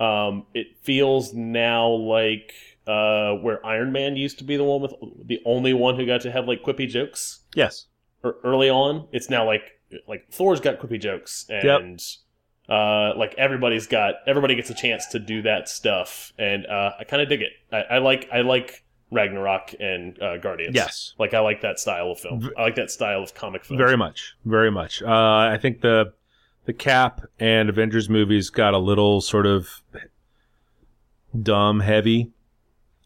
Um, 0.00 0.46
it 0.54 0.76
feels 0.82 1.32
now 1.34 1.88
like 1.88 2.52
uh, 2.86 3.34
where 3.34 3.64
Iron 3.64 3.92
Man 3.92 4.16
used 4.16 4.38
to 4.38 4.44
be 4.44 4.56
the 4.56 4.64
one 4.64 4.80
with 4.82 4.94
the 5.26 5.40
only 5.44 5.72
one 5.74 5.96
who 5.96 6.04
got 6.06 6.22
to 6.22 6.32
have 6.32 6.48
like 6.48 6.62
quippy 6.62 6.88
jokes 6.88 7.40
yes, 7.54 7.86
er- 8.24 8.36
early 8.42 8.68
on. 8.70 9.06
It's 9.12 9.30
now 9.30 9.46
like 9.46 9.62
like 10.08 10.26
Thor's 10.32 10.60
got 10.60 10.78
quippy 10.80 11.00
jokes 11.00 11.46
and. 11.48 12.00
Uh, 12.68 13.12
like 13.16 13.34
everybody's 13.36 13.86
got 13.86 14.14
everybody 14.26 14.54
gets 14.54 14.70
a 14.70 14.74
chance 14.74 15.06
to 15.08 15.18
do 15.18 15.42
that 15.42 15.68
stuff, 15.68 16.32
and 16.38 16.64
uh, 16.66 16.92
I 16.98 17.04
kind 17.04 17.20
of 17.22 17.28
dig 17.28 17.42
it. 17.42 17.52
I, 17.70 17.96
I 17.96 17.98
like 17.98 18.28
I 18.32 18.40
like 18.40 18.82
Ragnarok 19.10 19.74
and 19.78 20.20
uh, 20.22 20.38
Guardians. 20.38 20.74
yes, 20.74 21.12
Like 21.18 21.34
I 21.34 21.40
like 21.40 21.60
that 21.60 21.78
style 21.78 22.10
of 22.12 22.18
film. 22.20 22.50
I 22.56 22.62
like 22.62 22.76
that 22.76 22.90
style 22.90 23.22
of 23.22 23.34
comic 23.34 23.64
film. 23.64 23.76
very 23.78 23.96
much, 23.98 24.34
very 24.46 24.70
much. 24.70 25.02
Uh, 25.02 25.08
I 25.52 25.58
think 25.60 25.82
the 25.82 26.14
the 26.64 26.72
Cap 26.72 27.20
and 27.38 27.68
Avengers 27.68 28.08
movies 28.08 28.48
got 28.48 28.72
a 28.72 28.78
little 28.78 29.20
sort 29.20 29.44
of 29.44 29.82
dumb 31.40 31.80
heavy. 31.80 32.30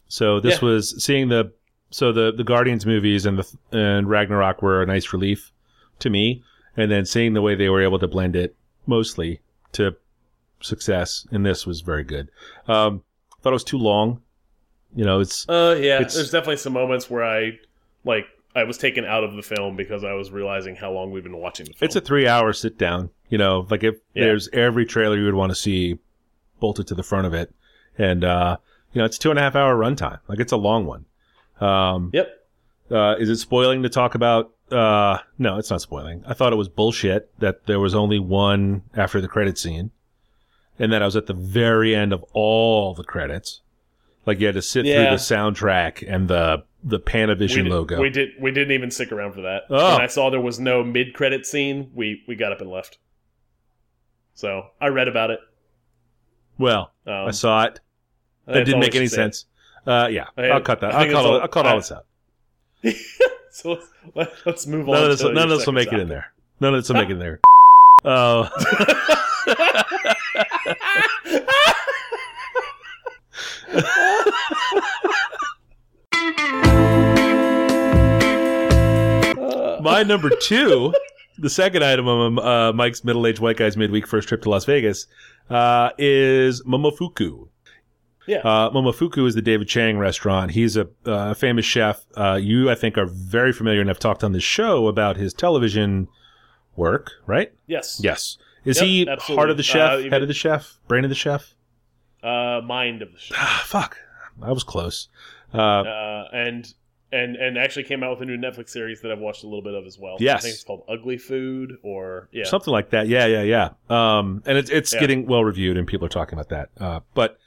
So 0.09 0.41
this 0.41 0.63
Yeah. 0.63 0.69
was 0.69 1.05
seeing 1.05 1.29
the 1.29 1.53
so 1.91 2.13
the 2.13 2.33
the 2.33 2.45
Guardians 2.45 2.87
movies 2.87 3.27
and 3.27 3.39
the 3.39 3.57
and 3.73 4.09
Ragnarok 4.09 4.63
were 4.63 4.83
a 4.83 4.87
nice 4.87 5.13
relief 5.13 5.53
to 5.99 6.11
me, 6.11 6.43
and 6.77 6.91
then 6.91 7.05
seeing 7.05 7.33
the 7.35 7.43
way 7.43 7.55
they 7.55 7.69
were 7.69 7.83
able 7.83 7.99
to 7.99 8.07
blend 8.09 8.37
it 8.37 8.55
mostly 8.87 9.41
to 9.73 9.97
success 10.61 11.27
in 11.31 11.43
this 11.43 11.67
was 11.67 11.81
very 11.83 12.05
good. 12.05 12.31
Um, 12.67 13.03
thought 13.43 13.51
it 13.51 13.53
was 13.53 13.65
too 13.65 13.79
long. 13.79 14.21
You 14.95 15.05
know, 15.05 15.21
it's 15.21 15.49
Uh, 15.49 15.77
yeah. 15.79 15.97
It's- 15.97 16.15
There's 16.15 16.31
definitely 16.31 16.57
some 16.57 16.73
moments 16.73 17.09
where 17.11 17.25
I 17.25 17.59
like 18.05 18.27
I 18.57 18.65
was 18.65 18.79
taken 18.79 19.05
out 19.05 19.23
of 19.23 19.35
the 19.37 19.43
film 19.43 19.77
because 19.77 20.03
I 20.03 20.15
was 20.15 20.33
realizing 20.33 20.75
how 20.75 20.91
long 20.91 21.13
we've 21.13 21.23
been 21.23 21.37
watching 21.37 21.67
the 21.67 21.73
film. 21.75 21.87
It's 21.87 21.95
a 21.97 22.01
three 22.01 22.27
hour 22.27 22.53
sit 22.53 22.77
down. 22.79 23.11
You 23.29 23.39
know, 23.39 23.67
like 23.71 23.85
if 23.85 23.97
Yeah. 24.15 24.25
there's 24.25 24.49
every 24.53 24.87
trailer 24.87 25.17
you 25.17 25.25
would 25.27 25.35
want 25.35 25.51
to 25.51 25.57
see 25.57 25.99
bolted 26.59 26.87
to 26.89 26.95
the 26.95 27.03
front 27.03 27.27
of 27.27 27.35
it. 27.35 27.55
And, 27.99 28.25
uh, 28.25 28.57
you 28.93 28.99
know, 29.01 29.05
it's 29.05 29.19
two 29.19 29.31
and 29.31 29.39
a 29.39 29.43
half 29.43 29.55
hour 29.55 29.77
runtime. 29.77 30.19
Like 30.29 30.41
it's 30.41 30.51
a 30.53 30.57
long 30.57 30.87
one. 30.87 31.05
Um, 31.61 32.11
yep. 32.15 32.47
Uh, 32.91 33.17
is 33.19 33.29
it 33.29 33.37
spoiling 33.37 33.83
to 33.83 33.89
talk 33.89 34.15
about? 34.15 34.51
Uh, 34.71 35.19
no, 35.39 35.59
it's 35.59 35.71
not 35.71 35.81
spoiling. 35.81 36.23
I 36.27 36.35
thought 36.35 36.53
it 36.53 36.57
was 36.57 36.69
bullshit 36.69 37.31
that 37.41 37.67
there 37.67 37.81
was 37.81 37.95
only 37.95 38.19
one 38.19 38.83
after 38.95 39.21
the 39.21 39.29
credit 39.29 39.57
scene, 39.59 39.91
and 40.79 40.93
that 40.93 41.03
I 41.03 41.05
was 41.07 41.17
at 41.17 41.27
the 41.27 41.35
very 41.35 41.95
end 41.95 42.13
of 42.13 42.23
all 42.33 42.95
the 42.95 43.05
credits. 43.05 43.61
Like 44.27 44.41
you 44.41 44.47
had 44.47 44.55
to 44.57 44.63
sit 44.63 44.85
Yeah. 44.85 44.97
through 45.09 45.17
the 45.17 45.23
soundtrack 45.23 46.05
and 46.07 46.29
the 46.29 46.65
the 46.85 47.01
Panavision 47.01 47.65
we, 47.65 47.71
logo. 47.71 48.01
We 48.01 48.11
did. 48.11 48.31
We 48.41 48.51
didn't 48.53 48.73
even 48.73 48.91
stick 48.91 49.11
around 49.11 49.33
for 49.33 49.41
that. 49.41 49.63
Oh. 49.71 49.95
When 49.95 50.03
I 50.03 50.07
saw 50.07 50.29
there 50.31 50.41
was 50.41 50.61
no 50.61 50.85
mid 50.85 51.15
credit 51.15 51.47
scene, 51.47 51.91
we 51.95 52.23
we 52.29 52.37
got 52.37 52.53
up 52.53 52.61
and 52.61 52.71
left. 52.71 52.99
So 54.35 54.67
I 54.81 54.89
read 54.89 55.09
about 55.09 55.31
it. 55.31 55.41
well, 56.59 56.93
Um, 57.07 57.15
I 57.27 57.31
saw 57.31 57.65
it. 57.65 57.81
That 58.47 58.53
that's 58.55 58.67
didn't 58.67 58.81
make 58.81 58.95
any 58.95 59.07
sense. 59.09 59.47
Uh, 59.87 60.09
yeah, 60.11 60.27
I- 60.37 60.51
I'll 60.51 60.61
cut 60.61 60.81
that. 60.81 60.95
I 60.95 61.05
I'll 61.07 61.07
cut 61.07 61.15
all. 61.17 61.27
all- 61.35 61.41
I'll 61.41 61.49
cut 61.49 61.67
all 61.67 61.73
I- 61.73 61.77
this 61.77 61.93
out. 61.93 62.07
so 63.63 63.77
let's, 64.15 64.47
let's 64.47 64.67
move 64.69 64.87
None 64.87 64.97
on. 64.97 65.03
of 65.05 65.09
this. 65.11 65.21
to 65.21 65.33
None 65.33 65.51
of 65.51 65.59
this 65.59 65.67
will 65.67 65.73
make 65.73 65.93
it 65.93 65.99
in 65.99 66.09
there. 66.09 66.33
None 66.61 66.75
of 66.75 66.81
this 66.81 66.89
will 66.89 66.97
make 66.97 67.09
it 67.09 67.13
in 67.13 67.19
there. 67.19 67.41
Oh. 68.05 68.49
My 79.83 80.05
number 80.05 80.31
two, 80.41 80.95
the 81.39 81.51
second 81.51 81.83
item 81.83 82.07
on 82.07 82.39
uh, 82.39 82.73
Mike's 82.73 83.03
middle-aged 83.03 83.41
white 83.41 83.57
guy's 83.57 83.77
midweek 83.77 84.07
first 84.07 84.29
trip 84.29 84.43
to 84.43 84.51
Las 84.51 84.65
Vegas, 84.65 85.07
uh, 85.51 85.91
is 85.99 86.63
Momofuku. 86.63 87.49
Yeah. 88.29 88.39
Uh, 88.39 88.71
Momofuku 88.71 89.27
is 89.27 89.35
the 89.35 89.43
David 89.43 89.67
Chang 89.69 89.99
restaurant. 89.99 90.51
He's 90.53 90.77
a 90.77 90.87
uh, 91.07 91.35
famous 91.35 91.65
chef. 91.65 92.05
Uh, 92.17 92.39
you, 92.41 92.71
I 92.71 92.75
think, 92.75 92.97
are 92.99 93.07
very 93.07 93.53
familiar 93.53 93.81
and 93.81 93.89
have 93.89 93.99
talked 93.99 94.23
on 94.23 94.33
this 94.33 94.43
show 94.45 94.87
about 94.87 95.17
his 95.17 95.33
television 95.33 96.09
work, 96.77 97.11
right? 97.27 97.53
yes. 97.67 98.01
Yes. 98.03 98.37
Is 98.65 98.77
Yep, 98.79 98.87
he 98.87 99.09
absolutely. 99.09 99.37
heart 99.37 99.51
of 99.51 99.57
the 99.57 99.63
chef, 99.63 99.93
Uh, 100.07 100.11
head 100.11 100.21
of 100.23 100.29
the 100.29 100.35
chef, 100.35 100.79
brain 100.89 101.05
of 101.05 101.11
the 101.11 101.15
chef? 101.17 101.55
Uh, 102.23 102.61
mind 102.65 103.01
of 103.03 103.13
the 103.13 103.19
chef. 103.19 103.37
Ah, 103.41 103.63
fuck. 103.65 103.97
I 104.43 104.53
was 104.53 104.63
close. 104.65 105.09
Uh, 105.55 105.59
Uh, 105.59 106.29
and 106.33 106.75
and 107.11 107.37
and 107.37 107.57
actually 107.57 107.85
came 107.85 108.03
out 108.03 108.11
with 108.19 108.29
a 108.29 108.31
new 108.31 108.37
Netflix 108.37 108.69
series 108.69 109.01
that 109.01 109.11
I've 109.11 109.21
watched 109.21 109.43
a 109.43 109.47
little 109.47 109.63
bit 109.63 109.73
of 109.75 109.87
as 109.87 109.99
well. 109.99 110.15
I 110.15 110.17
Yes. 110.21 110.43
think 110.43 110.55
it's 110.55 110.65
called 110.65 110.85
Ugly 110.89 111.17
Food 111.19 111.79
or 111.83 112.29
yeah. 112.33 112.45
Something 112.45 112.73
like 112.73 112.91
that. 112.91 113.09
Yeah, 113.09 113.25
yeah, 113.27 113.43
yeah. 113.43 113.71
Um, 113.89 114.43
and 114.45 114.59
it's 114.59 114.69
it's 114.69 114.93
Yeah. 114.93 115.01
getting 115.01 115.27
well 115.27 115.43
reviewed, 115.45 115.79
and 115.79 115.87
people 115.87 116.05
are 116.05 116.11
talking 116.11 116.39
about 116.39 116.51
that. 116.51 116.69
Uh, 116.79 117.01
but 117.15 117.39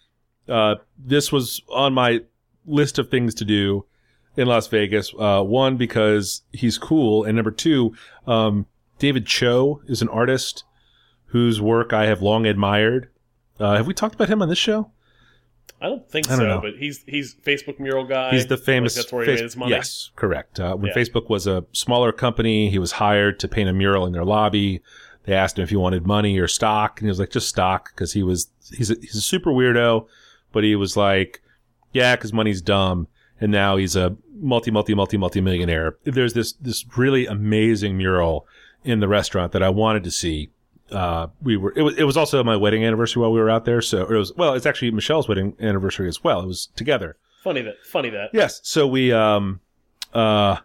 uh, 0.47 0.75
this 0.97 1.32
was 1.32 1.62
on 1.69 1.93
my 1.93 2.21
list 2.65 2.99
of 2.99 3.10
things 3.10 3.34
to 3.36 3.45
do 3.45 3.86
in 4.38 4.47
Las 4.47 4.67
Vegas. 4.67 5.13
Uh, 5.17 5.41
one 5.43 5.77
because 5.77 6.43
he's 6.51 6.77
cool, 6.77 7.23
and 7.23 7.36
number 7.36 7.51
two, 7.51 7.93
um, 8.27 8.65
David 8.99 9.25
Choe 9.25 9.82
is 9.88 10.01
an 10.01 10.10
artist 10.10 10.63
whose 11.27 11.62
work 11.62 11.93
I 11.93 12.06
have 12.06 12.21
long 12.21 12.45
admired. 12.45 13.10
Uh, 13.60 13.75
have 13.77 13.88
we 13.88 13.93
talked 13.93 14.15
about 14.15 14.30
him 14.30 14.41
on 14.41 14.49
this 14.49 14.58
show? 14.58 14.91
I 15.80 15.88
don't 15.88 16.08
think 16.10 16.27
I 16.27 16.32
don't 16.32 16.39
so, 16.39 16.47
know. 16.47 16.62
but 16.62 16.75
he's 16.77 17.04
he's 17.08 17.34
Facebook 17.36 17.80
mural 17.80 18.06
guy. 18.06 18.32
He's 18.32 18.45
the 18.47 18.58
famous. 18.58 18.95
Like 18.95 19.06
that's 19.06 19.13
where 19.13 19.25
he 19.25 19.32
made 19.32 19.39
his 19.39 19.58
money. 19.58 19.71
Yes, 19.71 20.12
correct. 20.15 20.60
Uh, 20.60 20.75
when 20.75 20.88
Yeah. 20.89 20.95
Facebook 20.95 21.30
was 21.30 21.47
a 21.47 21.65
smaller 21.71 22.12
company, 22.12 22.69
he 22.69 22.77
was 22.77 22.93
hired 22.93 23.39
to 23.39 23.47
paint 23.47 23.67
a 23.69 23.73
mural 23.73 24.06
in 24.06 24.12
their 24.13 24.25
lobby. 24.25 24.82
They 25.23 25.34
asked 25.34 25.58
him 25.58 25.63
if 25.63 25.69
he 25.69 25.75
wanted 25.75 26.06
money 26.06 26.38
or 26.39 26.47
stock, 26.47 26.99
and 26.99 27.08
he 27.08 27.10
was 27.10 27.19
like, 27.19 27.32
"Just 27.32 27.47
stock," 27.49 27.91
because 27.93 28.13
he 28.13 28.21
was 28.21 28.49
he's 28.75 28.91
a, 28.91 28.95
he's 29.01 29.15
a 29.15 29.21
super 29.21 29.51
weirdo, 29.51 30.06
but 30.51 30.63
he 30.63 30.75
was 30.75 30.95
like, 30.97 31.41
"Yeah, 31.93 32.15
because 32.15 32.33
money's 32.33 32.61
dumb." 32.61 33.07
And 33.39 33.51
now 33.51 33.75
he's 33.77 33.95
a 33.95 34.15
multi 34.39 34.69
multi 34.71 34.93
multi 34.93 35.17
multi 35.17 35.41
millionaire. 35.41 35.95
There's 36.03 36.33
this 36.33 36.53
this 36.53 36.85
really 36.97 37.25
amazing 37.25 37.97
mural 37.97 38.45
in 38.83 38.99
the 38.99 39.07
restaurant 39.07 39.51
that 39.53 39.63
I 39.63 39.69
wanted 39.69 40.03
to 40.03 40.11
see. 40.11 40.49
Uh, 40.91 41.27
we 41.41 41.55
were 41.57 41.73
it 41.75 41.81
was 41.81 41.97
it 41.97 42.03
was 42.03 42.17
also 42.17 42.43
my 42.43 42.55
wedding 42.55 42.83
anniversary 42.85 43.21
while 43.21 43.31
we 43.31 43.39
were 43.39 43.49
out 43.49 43.65
there, 43.65 43.81
so 43.81 44.01
it 44.03 44.09
was 44.17 44.33
well, 44.35 44.53
it's 44.53 44.65
actually 44.65 44.91
Michelle's 44.91 45.27
wedding 45.27 45.55
anniversary 45.59 46.07
as 46.07 46.23
well. 46.23 46.41
It 46.41 46.47
was 46.47 46.67
together. 46.75 47.17
Funny 47.43 47.61
that. 47.63 47.75
Funny 47.85 48.09
that. 48.11 48.29
Yes. 48.33 48.59
So 48.63 48.85
we 48.85 49.11
um 49.11 49.59
uh 50.13 50.57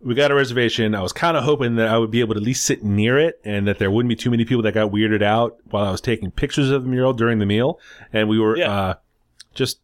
we 0.00 0.14
got 0.14 0.30
a 0.30 0.34
reservation. 0.34 0.94
I 0.94 1.00
was 1.02 1.12
kind 1.12 1.36
of 1.36 1.44
hoping 1.44 1.76
that 1.76 1.88
I 1.88 1.96
would 1.98 2.10
be 2.10 2.20
able 2.20 2.34
to 2.34 2.40
at 2.40 2.44
least 2.44 2.64
sit 2.64 2.84
near 2.84 3.18
it 3.18 3.40
and 3.44 3.66
that 3.66 3.78
there 3.78 3.90
wouldn't 3.90 4.08
be 4.10 4.16
too 4.16 4.30
many 4.30 4.44
people 4.44 4.62
that 4.62 4.72
got 4.72 4.92
weirded 4.92 5.22
out 5.22 5.56
while 5.70 5.84
I 5.84 5.90
was 5.90 6.00
taking 6.00 6.30
pictures 6.30 6.70
of 6.70 6.84
the 6.84 6.88
mural 6.88 7.12
during 7.14 7.38
the 7.38 7.46
meal. 7.46 7.80
And 8.12 8.28
we 8.28 8.38
were 8.38 8.56
Yeah. 8.56 8.70
uh 8.70 8.94
just 9.58 9.80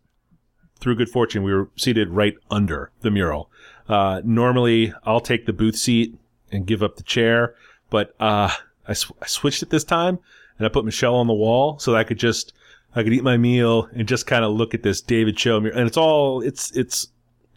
through 0.80 0.96
good 0.96 1.08
fortune, 1.08 1.42
we 1.42 1.52
were 1.52 1.68
seated 1.76 2.08
right 2.10 2.34
under 2.50 2.90
the 3.00 3.10
mural. 3.10 3.50
Uh 3.88 4.22
normally 4.24 4.94
I'll 5.04 5.20
take 5.20 5.46
the 5.46 5.52
booth 5.52 5.76
seat 5.76 6.16
and 6.50 6.66
give 6.66 6.82
up 6.82 6.96
the 6.96 7.02
chair, 7.02 7.54
but 7.90 8.14
uh 8.18 8.50
I, 8.87 8.92
sw- 8.92 9.12
I 9.20 9.26
switched 9.26 9.62
it 9.62 9.70
this 9.70 9.84
time 9.84 10.18
and 10.58 10.66
I 10.66 10.68
put 10.68 10.84
Michelle 10.84 11.16
on 11.16 11.26
the 11.26 11.34
wall 11.34 11.78
so 11.78 11.92
that 11.92 11.98
I 11.98 12.04
could 12.04 12.18
just 12.18 12.52
I 12.94 13.02
could 13.02 13.12
eat 13.12 13.24
my 13.24 13.37
meal 13.37 13.88
and 13.94 14.06
just 14.06 14.26
kind 14.26 14.44
of 14.44 14.52
look 14.52 14.72
at 14.72 14.82
this 14.82 15.00
David 15.00 15.37
Choe 15.37 15.60
mural. 15.60 15.78
And 15.78 15.87
it's 15.87 15.96
all 15.96 16.40
it's 16.40 16.70
it's 16.76 17.08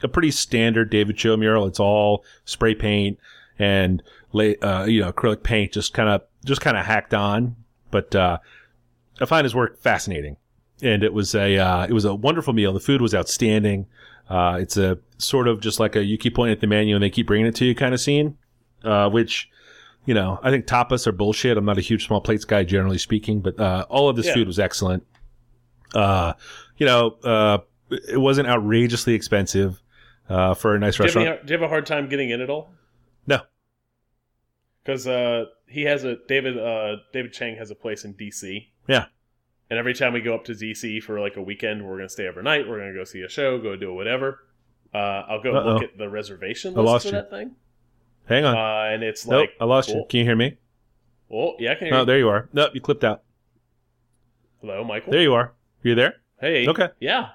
a 0.03 0.07
pretty 0.07 0.31
standard 0.31 0.89
David 0.89 1.17
Choe 1.17 1.37
mural. 1.37 1.67
It's 1.67 1.79
all 1.79 2.23
spray 2.45 2.75
paint 2.75 3.19
and 3.59 4.01
uh, 4.33 4.85
you 4.87 5.01
know 5.01 5.11
acrylic 5.11 5.43
paint, 5.43 5.73
just 5.73 5.93
kind 5.93 6.09
of 6.09 6.21
just 6.45 6.61
kind 6.61 6.77
of 6.77 6.85
hacked 6.85 7.13
on. 7.13 7.55
But 7.91 8.15
uh, 8.15 8.39
I 9.21 9.25
find 9.25 9.45
his 9.45 9.55
work 9.55 9.79
fascinating, 9.79 10.37
and 10.81 11.03
it 11.03 11.13
was 11.13 11.33
a 11.35 11.57
uh, 11.57 11.85
it 11.85 11.93
was 11.93 12.05
a 12.05 12.13
wonderful 12.15 12.53
meal. 12.53 12.73
The 12.73 12.79
food 12.79 13.01
was 13.01 13.13
outstanding. 13.15 13.87
Uh, 14.29 14.57
it's 14.61 14.75
a 14.77 14.99
sort 15.17 15.47
of 15.47 15.61
just 15.61 15.79
like 15.79 15.95
a 15.95 16.03
you 16.03 16.17
keep 16.17 16.35
pointing 16.35 16.53
at 16.53 16.59
the 16.61 16.67
menu 16.67 16.95
and 16.95 17.03
they 17.03 17.09
keep 17.09 17.27
bringing 17.27 17.47
it 17.47 17.55
to 17.55 17.65
you 17.65 17.73
kind 17.75 17.93
of 17.93 17.99
scene, 17.99 18.37
uh, 18.83 19.09
which 19.09 19.49
you 20.05 20.13
know 20.13 20.39
I 20.43 20.51
think 20.51 20.65
tapas 20.65 21.07
are 21.07 21.11
bullshit. 21.11 21.57
I'm 21.57 21.65
not 21.65 21.77
a 21.77 21.81
huge 21.81 22.05
small 22.07 22.21
plates 22.21 22.45
guy 22.45 22.63
generally 22.63 22.97
speaking, 22.97 23.39
but 23.41 23.59
uh, 23.59 23.85
all 23.89 24.09
of 24.09 24.15
this 24.15 24.25
Yeah. 24.27 24.33
food 24.35 24.47
was 24.47 24.59
excellent. 24.59 25.05
Uh, 25.95 26.33
you 26.77 26.85
know, 26.85 27.11
uh, 27.23 27.59
it 27.89 28.19
wasn't 28.19 28.47
outrageously 28.47 29.13
expensive 29.13 29.81
uh, 30.29 30.53
for 30.53 30.75
a 30.75 30.79
nice 30.79 30.97
Do 30.97 31.03
have 31.03 31.15
any, 31.15 31.25
restaurant. 31.25 31.47
do 31.47 31.53
you 31.53 31.59
have 31.59 31.65
a 31.65 31.69
hard 31.69 31.85
time 31.85 32.09
getting 32.09 32.29
in 32.29 32.41
at 32.41 32.49
all? 32.49 32.69
No. 33.25 33.39
Because 34.83 35.07
uh, 35.07 35.45
he 35.67 35.83
has 35.83 36.03
a 36.03 36.17
David 36.27 36.57
uh, 36.57 36.97
David 37.13 37.31
Chang 37.33 37.55
has 37.57 37.71
a 37.71 37.75
place 37.75 38.03
in 38.05 38.13
DC. 38.13 38.67
Yeah. 38.87 39.05
And 39.69 39.77
every 39.77 39.93
time 39.93 40.13
we 40.13 40.21
go 40.21 40.33
up 40.33 40.45
to 40.45 40.53
DC 40.53 41.03
for 41.03 41.19
like 41.19 41.35
a 41.35 41.41
weekend, 41.41 41.85
we're 41.85 41.97
gonna 41.97 42.09
stay 42.09 42.27
overnight. 42.27 42.67
We're 42.69 42.79
gonna 42.79 42.93
go 42.93 43.03
see 43.03 43.21
a 43.21 43.29
show, 43.29 43.57
go 43.59 43.75
do 43.75 43.93
whatever. 43.93 44.43
Uh, 44.93 44.97
I'll 44.97 45.41
go 45.43 45.53
Uh-oh. 45.55 45.73
look 45.73 45.83
at 45.83 45.97
the 45.97 46.07
reservation 46.09 46.73
I 46.75 46.79
list 46.79 46.85
lost 46.85 47.03
for 47.03 47.07
you. 47.09 47.11
that 47.21 47.29
thing. 47.29 47.51
Hang 48.27 48.45
on. 48.45 48.55
Uh, 48.57 48.93
and 48.93 49.03
it's 49.03 49.25
nope, 49.27 49.41
like, 49.41 49.51
I 49.59 49.65
lost 49.65 49.89
you. 49.89 50.05
Can 50.09 50.19
you 50.19 50.25
hear 50.25 50.35
me? 50.35 50.57
oh 51.31 51.55
yeah, 51.59 51.71
I 51.71 51.75
can 51.75 51.87
hear 51.87 51.95
Oh, 51.95 51.99
you. 52.01 52.05
there 52.05 52.17
you 52.17 52.29
are. 52.29 52.47
Nope, 52.53 52.71
you 52.73 52.81
clipped 52.81 53.03
out. 53.03 53.23
Hello, 54.61 54.83
Michael. 54.83 55.11
There 55.11 55.21
you 55.21 55.33
are. 55.33 55.53
You 55.83 55.95
there? 55.95 56.15
hey. 56.39 56.67
Okay. 56.67 56.89
Yeah. 56.99 57.29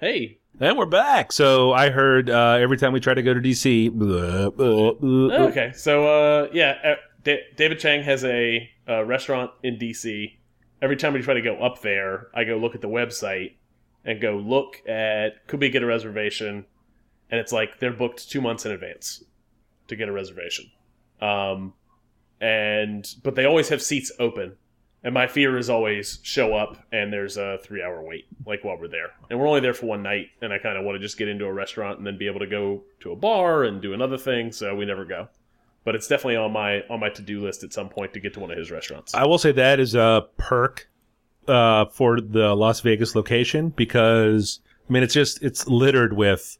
Hey. 0.00 0.38
And 0.60 0.76
we're 0.76 0.86
back. 0.86 1.32
So 1.32 1.72
I 1.72 1.90
heard 1.90 2.28
uh, 2.28 2.58
every 2.60 2.76
time 2.76 2.92
we 2.92 3.00
try 3.00 3.14
to 3.14 3.22
go 3.22 3.32
to 3.34 3.40
DC. 3.40 3.90
blah, 3.90 4.50
blah, 4.50 4.92
blah, 4.92 5.36
Oh, 5.36 5.46
Okay, 5.48 5.72
so 5.74 6.06
uh, 6.06 6.48
yeah, 6.52 6.76
uh, 6.84 6.94
Da- 7.24 7.42
David 7.56 7.78
Chang 7.78 8.02
has 8.02 8.24
a 8.24 8.68
uh, 8.88 9.04
restaurant 9.04 9.50
in 9.62 9.76
DC. 9.78 10.36
Every 10.82 10.96
time 10.96 11.12
we 11.12 11.22
try 11.22 11.34
to 11.34 11.42
go 11.42 11.56
up 11.56 11.82
there, 11.82 12.28
I 12.34 12.44
go 12.44 12.56
look 12.56 12.74
at 12.74 12.80
the 12.80 12.88
website 12.88 13.54
and 14.04 14.20
go 14.20 14.36
look 14.36 14.80
at 14.88 15.46
could 15.46 15.60
we 15.60 15.68
get 15.68 15.82
a 15.82 15.86
reservation, 15.86 16.64
and 17.30 17.40
it's 17.40 17.52
like 17.52 17.78
they're 17.78 17.92
booked 17.92 18.30
two 18.30 18.40
months 18.40 18.64
in 18.64 18.72
advance 18.72 19.22
to 19.88 19.96
get 19.96 20.08
a 20.08 20.12
reservation, 20.12 20.70
um, 21.20 21.74
and 22.40 23.14
but 23.22 23.34
they 23.34 23.44
always 23.44 23.68
have 23.68 23.82
seats 23.82 24.10
open. 24.18 24.56
And 25.02 25.14
my 25.14 25.26
fear 25.26 25.56
is 25.56 25.70
always 25.70 26.18
show 26.22 26.54
up 26.54 26.76
and 26.92 27.10
there's 27.10 27.38
a 27.38 27.58
three 27.62 27.82
hour 27.82 28.02
wait, 28.02 28.26
like 28.44 28.64
while 28.64 28.76
we're 28.78 28.88
there. 28.88 29.12
And 29.30 29.40
we're 29.40 29.48
only 29.48 29.60
there 29.60 29.72
for 29.72 29.86
one 29.86 30.02
night, 30.02 30.26
and 30.42 30.52
I 30.52 30.58
kind 30.58 30.76
of 30.76 30.84
want 30.84 30.96
to 30.96 30.98
just 30.98 31.16
get 31.16 31.26
into 31.26 31.46
a 31.46 31.52
restaurant 31.52 31.96
and 31.96 32.06
then 32.06 32.18
be 32.18 32.26
able 32.26 32.40
to 32.40 32.46
go 32.46 32.82
to 33.00 33.12
a 33.12 33.16
bar 33.16 33.64
and 33.64 33.80
do 33.80 33.94
another 33.94 34.18
thing, 34.18 34.52
so 34.52 34.74
we 34.74 34.84
never 34.84 35.06
go. 35.06 35.28
But 35.84 35.94
it's 35.94 36.06
definitely 36.06 36.36
on 36.36 36.52
my 36.52 36.82
on 36.90 37.00
my 37.00 37.08
to 37.10 37.22
do 37.22 37.42
list 37.42 37.64
at 37.64 37.72
some 37.72 37.88
point 37.88 38.12
to 38.14 38.20
get 38.20 38.34
to 38.34 38.40
one 38.40 38.50
of 38.50 38.58
his 38.58 38.70
restaurants. 38.70 39.14
I 39.14 39.24
will 39.24 39.38
say 39.38 39.52
that 39.52 39.80
is 39.80 39.94
a 39.94 40.26
perk 40.36 40.88
uh, 41.48 41.86
for 41.86 42.20
the 42.20 42.54
Las 42.54 42.80
Vegas 42.80 43.14
location 43.14 43.70
because 43.70 44.60
I 44.88 44.92
mean 44.92 45.02
it's 45.02 45.14
just 45.14 45.42
it's 45.42 45.66
littered 45.66 46.12
with 46.12 46.58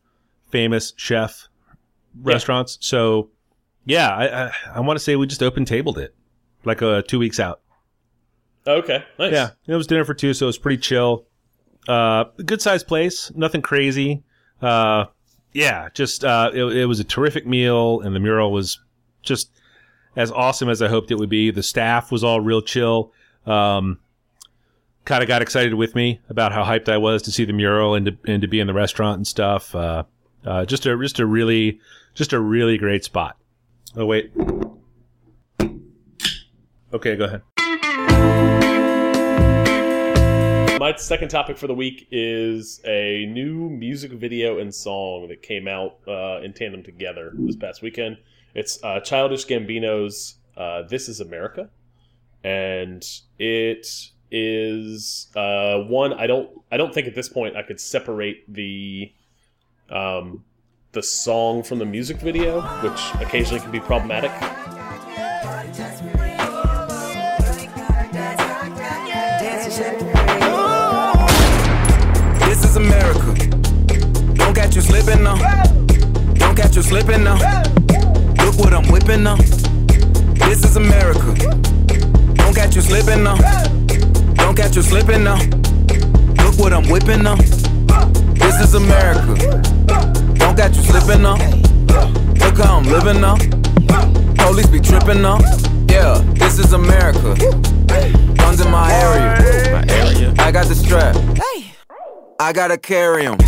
famous 0.50 0.94
chef 0.96 1.48
restaurants. 2.22 2.78
So 2.80 3.30
yeah, 3.84 4.08
I 4.08 4.46
I, 4.46 4.52
I 4.76 4.80
want 4.80 4.98
to 4.98 5.04
say 5.04 5.16
we 5.16 5.26
just 5.26 5.42
open 5.42 5.64
tabled 5.64 5.98
it 5.98 6.14
like 6.64 6.82
uh, 6.82 7.02
two 7.02 7.18
weeks 7.18 7.38
out. 7.40 7.60
okay, 8.66 9.04
nice. 9.18 9.32
Yeah, 9.32 9.50
it 9.66 9.74
was 9.74 9.86
dinner 9.86 10.04
for 10.04 10.14
two, 10.14 10.34
so 10.34 10.46
it 10.46 10.48
was 10.48 10.58
pretty 10.58 10.80
chill. 10.80 11.26
Uh, 11.88 12.24
good 12.44 12.60
sized 12.60 12.86
place, 12.86 13.32
nothing 13.34 13.62
crazy. 13.62 14.22
Uh, 14.60 15.06
yeah, 15.52 15.88
just 15.94 16.24
uh, 16.24 16.50
it, 16.52 16.62
it 16.64 16.86
was 16.86 17.00
a 17.00 17.04
terrific 17.04 17.46
meal, 17.46 18.00
and 18.00 18.14
the 18.14 18.20
mural 18.20 18.52
was 18.52 18.78
just 19.22 19.50
as 20.16 20.30
awesome 20.30 20.68
as 20.68 20.82
I 20.82 20.88
hoped 20.88 21.10
it 21.10 21.18
would 21.18 21.30
be. 21.30 21.50
The 21.50 21.62
staff 21.62 22.10
was 22.10 22.24
all 22.24 22.40
real 22.40 22.62
chill. 22.62 23.12
Um, 23.46 23.98
kind 25.04 25.22
of 25.22 25.28
got 25.28 25.42
excited 25.42 25.74
with 25.74 25.94
me 25.94 26.20
about 26.28 26.52
how 26.52 26.64
hyped 26.64 26.88
I 26.88 26.98
was 26.98 27.22
to 27.22 27.32
see 27.32 27.44
the 27.44 27.52
mural 27.52 27.94
and 27.94 28.06
to, 28.06 28.16
and 28.26 28.42
to 28.42 28.48
be 28.48 28.60
in 28.60 28.66
the 28.66 28.74
restaurant 28.74 29.16
and 29.16 29.26
stuff. 29.26 29.74
Uh, 29.74 30.04
Uh, 30.42 30.64
just 30.64 30.86
a 30.86 30.96
just 30.96 31.20
a 31.20 31.26
really 31.26 31.78
just 32.14 32.32
a 32.32 32.40
really 32.40 32.78
great 32.78 33.04
spot. 33.04 33.36
Oh 33.94 34.06
wait. 34.06 34.32
Okay, 36.94 37.14
go 37.14 37.24
ahead. 37.26 37.42
My 40.80 40.94
second 40.96 41.28
topic 41.28 41.58
for 41.58 41.66
the 41.66 41.74
week 41.74 42.08
is 42.10 42.80
a 42.86 43.26
new 43.26 43.68
music 43.68 44.12
video 44.12 44.58
and 44.60 44.74
song 44.74 45.28
that 45.28 45.42
came 45.42 45.68
out 45.68 45.98
uh, 46.08 46.40
in 46.40 46.54
tandem 46.54 46.82
together 46.82 47.32
this 47.36 47.56
past 47.56 47.82
weekend. 47.82 48.16
It's 48.54 48.82
uh, 48.82 49.00
Childish 49.00 49.46
Gambino's 49.46 50.36
uh, 50.56 50.82
"This 50.82 51.08
Is 51.08 51.20
America," 51.20 51.70
and 52.42 53.04
it 53.38 53.86
is 54.30 55.28
uh, 55.36 55.78
one 55.80 56.12
I 56.14 56.26
don't 56.26 56.50
I 56.70 56.76
don't 56.76 56.94
think 56.94 57.06
at 57.06 57.14
this 57.14 57.28
point 57.28 57.56
I 57.56 57.62
could 57.62 57.80
separate 57.80 58.52
the 58.52 59.12
um, 59.90 60.44
the 60.92 61.02
song 61.02 61.62
from 61.62 61.78
the 61.78 61.86
music 61.86 62.18
video, 62.18 62.60
which 62.82 63.00
occasionally 63.20 63.60
can 63.60 63.70
be 63.70 63.80
problematic. 63.80 64.32
This 72.40 72.64
is 72.64 72.76
America. 72.76 73.34
Don't 74.34 74.54
catch 74.54 74.74
you 74.74 74.80
slipping 74.80 75.22
now. 75.22 75.36
Don't 76.34 76.56
catch 76.56 76.74
you 76.76 76.82
slipping 76.82 77.22
now. 77.22 77.79
What 78.60 78.74
I'm 78.74 78.86
whipping 78.92 79.22
now. 79.22 79.36
This 80.46 80.62
is 80.64 80.76
America. 80.76 81.34
Don't 82.34 82.54
catch 82.54 82.76
you 82.76 82.82
slipping 82.82 83.24
now. 83.24 83.36
Don't 84.34 84.54
catch 84.54 84.76
you 84.76 84.82
slipping 84.82 85.24
now. 85.24 85.40
Look 86.44 86.58
what 86.58 86.74
I'm 86.74 86.86
whipping 86.90 87.22
now. 87.22 87.36
This 88.34 88.60
is 88.60 88.74
America. 88.74 89.34
Don't 90.34 90.56
catch 90.56 90.76
you 90.76 90.82
slipping 90.82 91.22
now. 91.22 91.36
Look 92.36 92.58
how 92.58 92.76
I'm 92.76 92.84
living 92.84 93.22
now. 93.22 93.36
Police 94.44 94.66
be 94.66 94.78
tripping 94.78 95.22
now. 95.22 95.38
Yeah, 95.88 96.22
this 96.34 96.58
is 96.58 96.74
America. 96.74 97.34
Guns 98.36 98.60
in 98.60 98.70
my 98.70 98.92
area. 98.92 99.72
My 99.72 99.84
area. 99.88 100.34
I 100.38 100.52
got 100.52 100.66
the 100.66 100.74
strap. 100.74 101.16
I 102.38 102.52
gotta 102.52 102.76
carry 102.76 103.26
'em. 103.26 103.38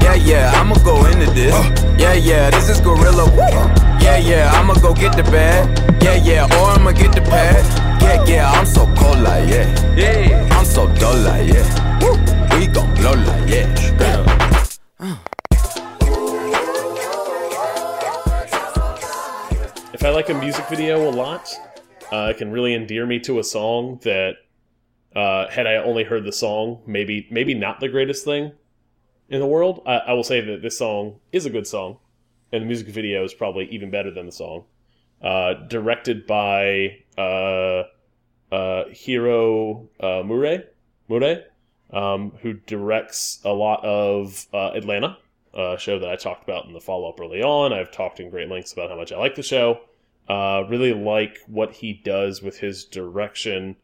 Yeah, 0.00 0.14
yeah, 0.14 0.52
I'ma 0.54 0.76
go 0.84 1.04
into 1.04 1.30
this. 1.32 1.54
Yeah, 1.98 2.14
yeah, 2.14 2.50
this 2.50 2.70
is 2.70 2.80
Gorilla. 2.80 3.81
Yeah, 4.02 4.18
yeah, 4.18 4.50
I'ma 4.52 4.74
go 4.74 4.92
get 4.92 5.16
the 5.16 5.22
bag. 5.24 6.02
Yeah, 6.02 6.16
yeah, 6.16 6.58
or 6.58 6.70
I'ma 6.70 6.92
get 6.92 7.12
the 7.12 7.22
pad. 7.22 8.02
Yeah, 8.02 8.24
yeah, 8.24 8.50
I'm 8.50 8.66
so 8.66 8.86
cold 8.96 9.20
like 9.20 9.48
yeah. 9.48 9.96
Yeah, 9.96 10.48
I'm 10.52 10.64
so 10.64 10.86
dull 10.94 11.16
like 11.18 11.48
yeah. 11.48 12.00
Woo. 12.02 12.18
We 12.58 12.66
gon' 12.66 12.92
blow 12.94 13.12
like 13.12 13.48
yeah. 13.48 13.82
if 20.02 20.06
I 20.06 20.10
like 20.10 20.30
a 20.30 20.34
music 20.34 20.66
video 20.68 21.08
a 21.08 21.12
lot, 21.12 21.48
uh, 22.10 22.32
it 22.34 22.38
can 22.38 22.50
really 22.50 22.74
endear 22.74 23.06
me 23.06 23.20
to 23.20 23.38
a 23.38 23.44
song 23.44 24.00
that, 24.02 24.34
uh, 25.14 25.48
had 25.48 25.68
I 25.68 25.76
only 25.76 26.02
heard 26.02 26.24
the 26.24 26.32
song, 26.32 26.82
maybe 26.88 27.28
maybe 27.30 27.54
not 27.54 27.78
the 27.78 27.88
greatest 27.88 28.24
thing 28.24 28.50
in 29.28 29.38
the 29.38 29.46
world. 29.46 29.80
I, 29.86 29.98
I 29.98 30.12
will 30.14 30.24
say 30.24 30.40
that 30.40 30.60
this 30.60 30.76
song 30.76 31.20
is 31.30 31.46
a 31.46 31.50
good 31.50 31.68
song, 31.68 31.98
and 32.52 32.62
the 32.62 32.66
music 32.66 32.88
video 32.88 33.24
is 33.24 33.34
probably 33.34 33.66
even 33.66 33.90
better 33.90 34.10
than 34.10 34.26
the 34.26 34.32
song. 34.32 34.64
Uh, 35.22 35.54
directed 35.68 36.26
by 36.26 36.98
uh, 37.16 37.84
uh, 38.52 38.84
Hiro 38.90 39.88
uh, 40.00 40.22
Mure, 40.24 40.64
Mure, 41.08 41.44
um, 41.92 42.32
who 42.42 42.54
directs 42.54 43.40
a 43.44 43.52
lot 43.52 43.84
of 43.84 44.46
uh, 44.52 44.72
Atlanta, 44.74 45.16
a 45.54 45.76
show 45.78 45.98
that 45.98 46.08
I 46.08 46.16
talked 46.16 46.42
about 46.42 46.66
in 46.66 46.72
the 46.72 46.80
follow 46.80 47.08
up 47.08 47.20
early 47.20 47.42
on. 47.42 47.72
I've 47.72 47.92
talked 47.92 48.20
in 48.20 48.30
great 48.30 48.48
lengths 48.48 48.72
about 48.72 48.90
how 48.90 48.96
much 48.96 49.12
I 49.12 49.18
like 49.18 49.34
the 49.34 49.42
show. 49.42 49.80
Uh, 50.28 50.64
really 50.68 50.92
like 50.92 51.38
what 51.46 51.72
he 51.72 51.92
does 51.92 52.42
with 52.42 52.58
his 52.58 52.84
direction. 52.84 53.76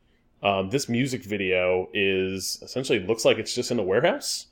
Um, 0.42 0.70
this 0.70 0.88
music 0.88 1.24
video 1.24 1.88
is 1.92 2.58
essentially 2.62 3.00
looks 3.00 3.24
like 3.24 3.38
it's 3.38 3.54
just 3.54 3.70
in 3.70 3.78
a 3.78 3.82
warehouse, 3.82 4.46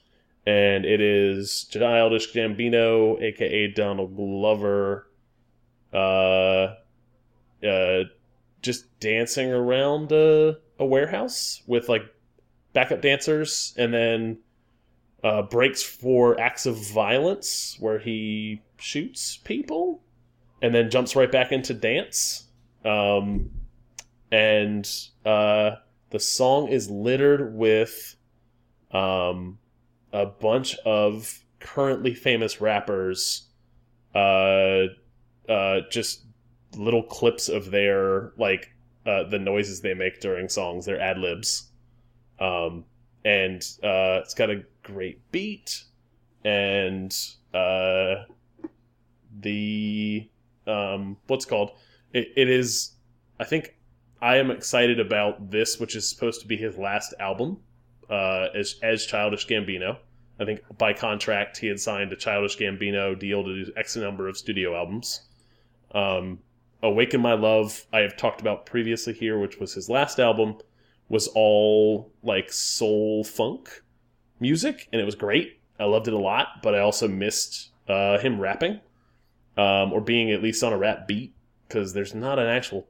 and 0.46 0.85
it 0.85 1.00
is 1.00 1.64
Childish 1.64 2.32
Gambino, 2.32 3.20
aka 3.20 3.68
Donald 3.68 4.16
Glover, 4.16 5.09
uh, 5.92 6.74
uh, 7.66 8.04
just 8.62 8.98
dancing 9.00 9.50
around 9.52 10.12
a, 10.12 10.56
a 10.78 10.87
warehouse 10.87 11.62
with 11.66 11.88
like 11.88 12.02
backup 12.72 13.02
dancers, 13.02 13.74
and 13.76 13.92
then 13.92 14.38
uh, 15.24 15.42
breaks 15.42 15.82
for 15.82 16.38
acts 16.40 16.66
of 16.66 16.76
violence 16.76 17.76
where 17.80 17.98
he 17.98 18.62
shoots 18.76 19.38
people 19.38 20.00
and 20.62 20.74
then 20.74 20.90
jumps 20.90 21.16
right 21.16 21.30
back 21.32 21.50
into 21.50 21.74
dance. 21.74 22.44
Um, 22.85 23.50
and 24.30 24.88
uh, 25.24 25.72
the 26.11 26.20
song 26.20 26.68
is 26.68 26.88
littered 26.88 27.54
with 27.54 28.14
um, 28.92 29.59
a 30.16 30.24
bunch 30.24 30.74
of 30.87 31.42
currently 31.61 32.14
famous 32.14 32.59
rappers, 32.59 33.48
uh, 34.14 34.85
uh, 35.46 35.81
just 35.90 36.24
little 36.74 37.02
clips 37.02 37.48
of 37.50 37.70
their 37.70 38.33
like 38.38 38.72
uh, 39.05 39.24
the 39.24 39.38
noises 39.38 39.83
they 39.83 39.92
make 39.92 40.20
during 40.20 40.48
songs, 40.48 40.87
their 40.87 41.00
ad 41.00 41.18
libs. 41.18 41.70
Um, 42.40 42.85
and 43.26 43.62
uh, 43.83 44.20
it's 44.22 44.33
got 44.33 44.48
a 44.48 44.64
great 44.83 45.20
beat, 45.33 45.85
and 46.44 47.14
uh, 47.52 48.24
the 49.40 50.29
um, 50.66 51.18
what's 51.26 51.44
called 51.44 51.72
it, 52.14 52.29
it 52.37 52.48
is. 52.48 52.92
I 53.38 53.44
think 53.44 53.76
I 54.22 54.37
am 54.37 54.50
excited 54.50 54.98
about 54.98 55.50
this, 55.50 55.79
which 55.79 55.94
is 55.94 56.09
supposed 56.09 56.40
to 56.40 56.46
be 56.46 56.57
his 56.57 56.79
last 56.79 57.12
album 57.20 57.59
uh, 58.09 58.48
as 58.55 58.76
as 58.83 59.05
Childish 59.05 59.46
Gambino. 59.46 59.98
I 60.38 60.44
think 60.44 60.61
by 60.77 60.92
contract 60.92 61.59
he 61.59 61.66
had 61.66 61.81
signed 61.81 62.12
a 62.12 62.16
Childish 62.16 62.59
Gambino 62.59 63.18
deal 63.18 63.42
to 63.44 63.64
do 63.64 63.72
X 63.77 63.96
number 63.96 64.29
of 64.29 64.37
studio 64.37 64.77
albums. 64.77 65.22
Um, 65.92 66.40
Awaken 66.83 67.20
My 67.20 67.33
Love, 67.33 67.87
I 67.92 68.01
have 68.01 68.16
talked 68.16 68.40
about 68.40 68.66
previously 68.66 69.14
here, 69.14 69.38
which 69.38 69.59
was 69.59 69.72
his 69.72 69.88
last 69.88 70.20
album, 70.20 70.59
was 71.09 71.29
all 71.29 72.12
like 72.22 72.53
soul 72.53 73.25
funk 73.25 73.83
music, 74.40 74.88
and 74.92 75.01
it 75.01 75.05
was 75.05 75.14
great. 75.14 75.61
I 75.81 75.85
loved 75.85 76.09
it 76.09 76.14
a 76.14 76.18
lot, 76.18 76.62
but 76.62 76.75
I 76.75 76.81
also 76.81 77.09
missed 77.09 77.70
uh, 77.88 78.18
him 78.18 78.40
rapping 78.40 78.81
um, 79.57 79.92
or 79.92 80.01
being 80.01 80.31
at 80.31 80.42
least 80.42 80.62
on 80.62 80.72
a 80.72 80.79
rap 80.79 81.07
beat 81.07 81.35
because 81.66 81.92
there's 81.92 82.14
not 82.14 82.38
an 82.38 82.46
actual 82.46 82.87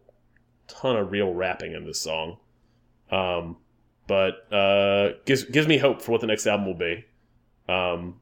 ton 0.68 0.96
of 0.96 1.12
real 1.12 1.32
rapping 1.32 1.72
in 1.72 1.84
this 1.84 2.00
song. 2.00 2.38
Um, 3.10 3.56
but 4.06 4.52
uh, 4.52 5.14
gives 5.24 5.44
gives 5.44 5.66
me 5.66 5.78
hope 5.78 6.02
for 6.02 6.12
what 6.12 6.20
the 6.20 6.26
next 6.26 6.46
album 6.46 6.66
will 6.66 6.74
be. 6.74 7.04
Um, 7.68 8.20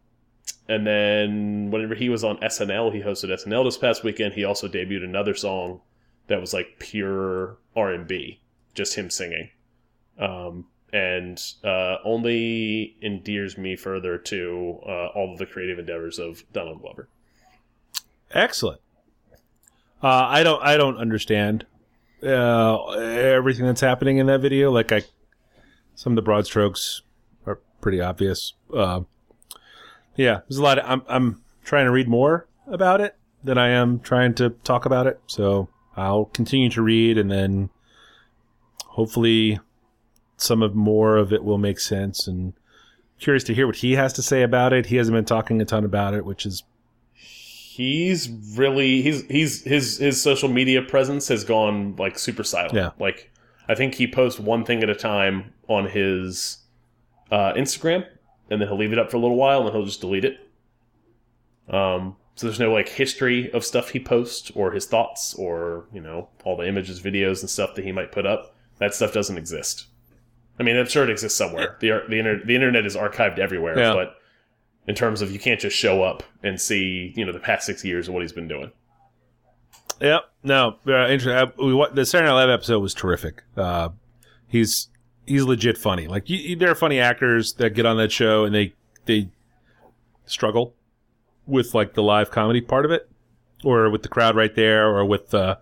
and 0.69 0.87
then 0.87 1.71
whenever 1.71 1.95
he 1.95 2.09
was 2.09 2.25
on 2.25 2.39
SNL, 2.39 2.93
he 2.93 3.01
hosted 3.01 3.31
SNL 3.31 3.65
this 3.65 3.77
past 3.77 4.03
weekend. 4.03 4.35
He 4.35 4.45
also 4.45 4.69
debuted 4.69 5.05
another 5.05 5.35
song 5.35 5.81
that 6.27 6.41
was 6.41 6.55
like 6.55 6.79
pure 6.79 7.59
R 7.77 7.93
and 7.93 8.07
B, 8.07 8.41
just 8.75 8.95
him 8.95 9.11
singing, 9.11 9.51
um, 10.19 10.67
and 10.93 11.41
uh, 11.63 11.97
only 12.05 12.97
endears 13.03 13.59
me 13.59 13.77
further 13.77 14.17
to 14.19 14.79
uh, 14.87 15.07
all 15.09 15.33
of 15.33 15.39
the 15.39 15.47
creative 15.47 15.79
endeavors 15.79 16.19
of 16.19 16.43
Donald 16.53 16.81
Glover. 16.81 17.09
Excellent. 18.31 18.81
Uh, 20.03 20.27
I 20.29 20.43
don't. 20.43 20.63
I 20.63 20.77
don't 20.77 20.97
understand 20.97 21.67
uh, 22.23 22.91
everything 22.93 23.67
that's 23.67 23.81
happening 23.81 24.19
in 24.19 24.27
that 24.27 24.41
video. 24.41 24.71
Like 24.71 24.93
I, 24.93 25.03
some 25.95 26.13
of 26.13 26.17
the 26.17 26.23
broad 26.23 26.47
strokes 26.47 27.03
are 27.47 27.61
pretty 27.81 28.01
obvious. 28.01 28.55
Uh, 28.75 29.01
yeah, 30.17 30.41
there's 30.49 30.59
a 30.59 30.63
lot. 30.63 30.79
Of, 30.79 30.85
I'm. 30.89 31.03
I'm 31.09 31.43
trying 31.65 31.87
to 31.87 31.91
read 31.91 32.09
more 32.09 32.47
about 32.67 33.01
it 33.01 33.17
than 33.43 33.59
I 33.59 33.69
am 33.69 34.01
trying 34.01 34.35
to 34.35 34.51
talk 34.51 34.85
about 34.87 35.07
it. 35.07 35.21
So 35.27 35.69
I'll 35.97 36.27
continue 36.27 36.71
to 36.71 36.83
read, 36.83 37.19
and 37.19 37.31
then 37.31 37.71
hopefully 38.87 39.61
some 40.37 40.63
of 40.63 40.75
more 40.75 41.17
of 41.17 41.33
it 41.33 41.45
will 41.45 41.59
make 41.59 41.81
sense. 41.81 42.27
And 42.27 42.55
curious 43.21 43.45
to 43.45 43.55
hear 43.55 43.67
what 43.67 43.77
he 43.77 43.93
has 43.93 44.13
to 44.15 44.23
say 44.23 44.43
about 44.43 44.73
it. 44.73 44.87
He 44.87 44.97
hasn't 44.97 45.15
been 45.15 45.25
talking 45.25 45.61
a 45.61 45.65
ton 45.65 45.85
about 45.85 46.15
it, 46.15 46.25
which 46.25 46.47
is 46.47 46.63
he's 47.15 48.29
really 48.57 49.03
he's 49.03 49.27
he's 49.27 49.65
his 49.65 49.99
his 49.99 50.23
social 50.23 50.49
media 50.49 50.83
presence 50.83 51.29
has 51.29 51.43
gone 51.45 51.97
like 51.97 52.19
super 52.19 52.45
silent. 52.45 52.75
Yeah. 52.75 52.91
Like 52.99 53.33
I 53.69 53.75
think 53.75 53.95
he 53.95 54.07
posts 54.07 54.39
one 54.39 54.65
thing 54.65 54.83
at 54.83 54.91
a 54.91 54.95
time 54.95 55.53
on 55.69 55.89
his 55.89 56.59
uh, 57.31 57.55
Instagram, 57.55 58.07
and 58.55 58.63
then 58.63 58.69
he'll 58.69 58.79
leave 58.79 58.93
it 58.93 58.99
up 58.99 59.11
for 59.11 59.19
a 59.19 59.21
little 59.21 59.37
while, 59.37 59.59
and 59.59 59.67
then 59.69 59.75
he'll 59.75 59.85
just 59.85 60.01
delete 60.01 60.25
it. 60.25 60.39
Um, 61.69 62.17
so 62.35 62.47
there's 62.47 62.59
no 62.61 62.73
like 62.73 62.89
history 62.89 63.51
of 63.53 63.65
stuff 63.65 63.91
he 63.91 64.01
posts 64.01 64.51
or 64.55 64.73
his 64.73 64.87
thoughts 64.87 65.35
or 65.35 65.85
you 65.93 66.01
know 66.01 66.29
all 66.45 66.57
the 66.57 66.67
images, 66.67 67.01
videos, 67.01 67.41
and 67.41 67.51
stuff 67.51 67.75
that 67.77 67.85
he 67.85 67.93
might 67.93 68.13
put 68.13 68.27
up. 68.27 68.55
That 68.79 68.95
stuff 68.95 69.13
doesn't 69.13 69.39
exist. 69.39 69.87
I 70.59 70.63
mean, 70.63 70.77
I'm 70.77 70.87
sure 70.87 71.05
it 71.05 71.11
exists 71.11 71.37
somewhere. 71.39 71.77
the 71.81 72.03
the, 72.09 72.19
inter- 72.19 72.45
the 72.45 72.55
internet 72.55 72.87
is 72.87 72.97
archived 72.97 73.39
everywhere, 73.39 73.79
Yeah. 73.79 73.93
but 73.93 74.17
in 74.87 74.95
terms 74.95 75.23
of 75.23 75.31
you 75.33 75.39
can't 75.39 75.61
just 75.61 75.77
show 75.77 76.03
up 76.03 76.23
and 76.43 76.61
see 76.61 77.13
you 77.17 77.25
know 77.25 77.33
the 77.33 77.39
past 77.41 77.67
six 77.67 77.85
years 77.85 78.09
of 78.09 78.15
what 78.15 78.23
he's 78.23 78.33
been 78.33 78.49
doing. 78.49 78.71
Yep. 80.01 80.23
No. 80.43 80.77
Uh, 80.87 81.07
inter- 81.07 81.37
uh, 81.37 81.47
we, 81.65 81.87
the 81.95 82.05
Saturday 82.05 82.29
Night 82.29 82.35
Live 82.35 82.51
episode 82.51 82.81
was 82.81 82.95
terrific. 82.95 83.43
Uh, 83.57 83.91
he's 84.49 84.89
he's 85.27 85.45
legit 85.45 85.79
funny. 85.79 86.07
Like 86.07 86.29
you, 86.29 86.57
there 86.57 86.71
are 86.71 86.75
funny 86.75 87.01
actors 87.01 87.55
that 87.55 87.71
get 87.71 87.87
on 87.87 87.97
that 87.99 88.13
show 88.13 88.45
and 88.45 88.55
they 88.55 88.75
they 89.07 89.31
struggle 90.27 90.75
with 91.47 91.75
like 91.75 91.95
the 91.95 92.03
live 92.03 92.31
comedy 92.31 92.61
part 92.61 92.85
of 92.85 92.91
it, 92.91 93.09
or 93.63 93.91
with 93.91 94.03
the 94.03 94.09
crowd 94.09 94.37
right 94.37 94.55
there, 94.55 94.89
or 94.89 95.05
with 95.05 95.31
the 95.31 95.59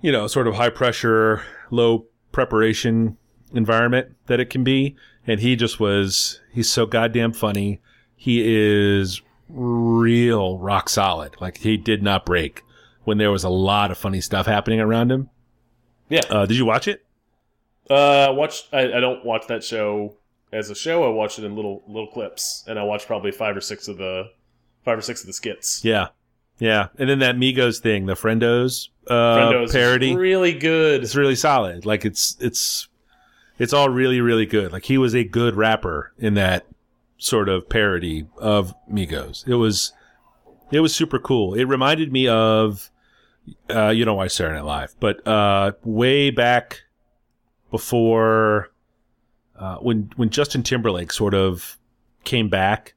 you 0.00 0.12
know 0.12 0.26
sort 0.26 0.46
of 0.46 0.54
high 0.54 0.70
pressure, 0.70 1.42
low 1.70 2.06
preparation 2.32 3.16
environment 3.52 4.14
that 4.26 4.40
it 4.40 4.50
can 4.50 4.64
be. 4.64 4.96
And 5.26 5.40
he 5.40 5.54
just 5.54 5.78
was. 5.78 6.40
He's 6.52 6.70
so 6.70 6.86
goddamn 6.86 7.32
funny. 7.32 7.80
He 8.16 8.42
is 8.44 9.22
real 9.48 10.58
rock 10.58 10.88
solid. 10.88 11.36
Like 11.40 11.58
he 11.58 11.76
did 11.76 12.02
not 12.02 12.24
break 12.24 12.62
when 13.04 13.18
there 13.18 13.30
was 13.30 13.44
a 13.44 13.48
lot 13.48 13.90
of 13.90 13.98
funny 13.98 14.20
stuff 14.20 14.46
happening 14.46 14.80
around 14.80 15.12
him. 15.12 15.30
Yeah. 16.08 16.22
Uh, 16.28 16.46
did 16.46 16.56
you 16.56 16.64
watch 16.64 16.88
it? 16.88 17.04
Uh, 17.90 18.32
watch. 18.32 18.68
I, 18.72 18.92
I 18.92 19.00
don't 19.00 19.24
watch 19.24 19.46
that 19.48 19.64
show 19.64 20.16
as 20.52 20.70
a 20.70 20.74
show. 20.74 21.04
I 21.04 21.08
watch 21.08 21.38
it 21.38 21.44
in 21.44 21.56
little 21.56 21.82
little 21.86 22.08
clips, 22.10 22.64
and 22.66 22.78
I 22.78 22.84
watch 22.84 23.06
probably 23.06 23.32
five 23.32 23.56
or 23.56 23.60
six 23.60 23.88
of 23.88 23.98
the 23.98 24.30
five 24.84 24.98
or 24.98 25.02
six 25.02 25.20
of 25.20 25.26
the 25.26 25.32
skits. 25.32 25.84
Yeah. 25.84 26.08
Yeah. 26.58 26.88
And 26.98 27.08
then 27.08 27.20
that 27.20 27.36
Migos 27.36 27.80
thing, 27.80 28.06
the 28.06 28.14
Friendos, 28.14 28.88
uh, 29.08 29.12
Friendos 29.12 29.72
parody. 29.72 30.14
really 30.14 30.52
good. 30.52 31.02
it's 31.02 31.16
really 31.16 31.34
solid. 31.34 31.86
Like 31.86 32.04
it's 32.04 32.36
it's 32.38 32.88
it's 33.58 33.72
all 33.72 33.88
really 33.88 34.20
really 34.20 34.46
good. 34.46 34.72
Like 34.72 34.84
he 34.84 34.98
was 34.98 35.14
a 35.14 35.24
good 35.24 35.56
rapper 35.56 36.12
in 36.18 36.34
that 36.34 36.66
sort 37.18 37.48
of 37.48 37.68
parody 37.68 38.26
of 38.38 38.74
Migos. 38.90 39.46
It 39.48 39.56
was 39.56 39.92
it 40.70 40.80
was 40.80 40.94
super 40.94 41.18
cool. 41.18 41.54
It 41.54 41.64
reminded 41.64 42.12
me 42.12 42.28
of 42.28 42.90
uh, 43.68 43.88
you 43.88 44.04
know 44.04 44.14
why 44.14 44.28
Saturday 44.28 44.56
Night 44.56 44.64
Live, 44.64 44.94
but 45.00 45.26
uh, 45.26 45.72
way 45.82 46.30
back 46.30 46.82
before 47.70 48.70
uh, 49.58 49.76
when 49.76 50.10
when 50.16 50.30
Justin 50.30 50.62
Timberlake 50.62 51.12
sort 51.12 51.34
of 51.34 51.76
came 52.24 52.48
back 52.48 52.94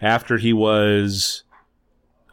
after 0.00 0.36
he 0.38 0.52
was 0.52 1.42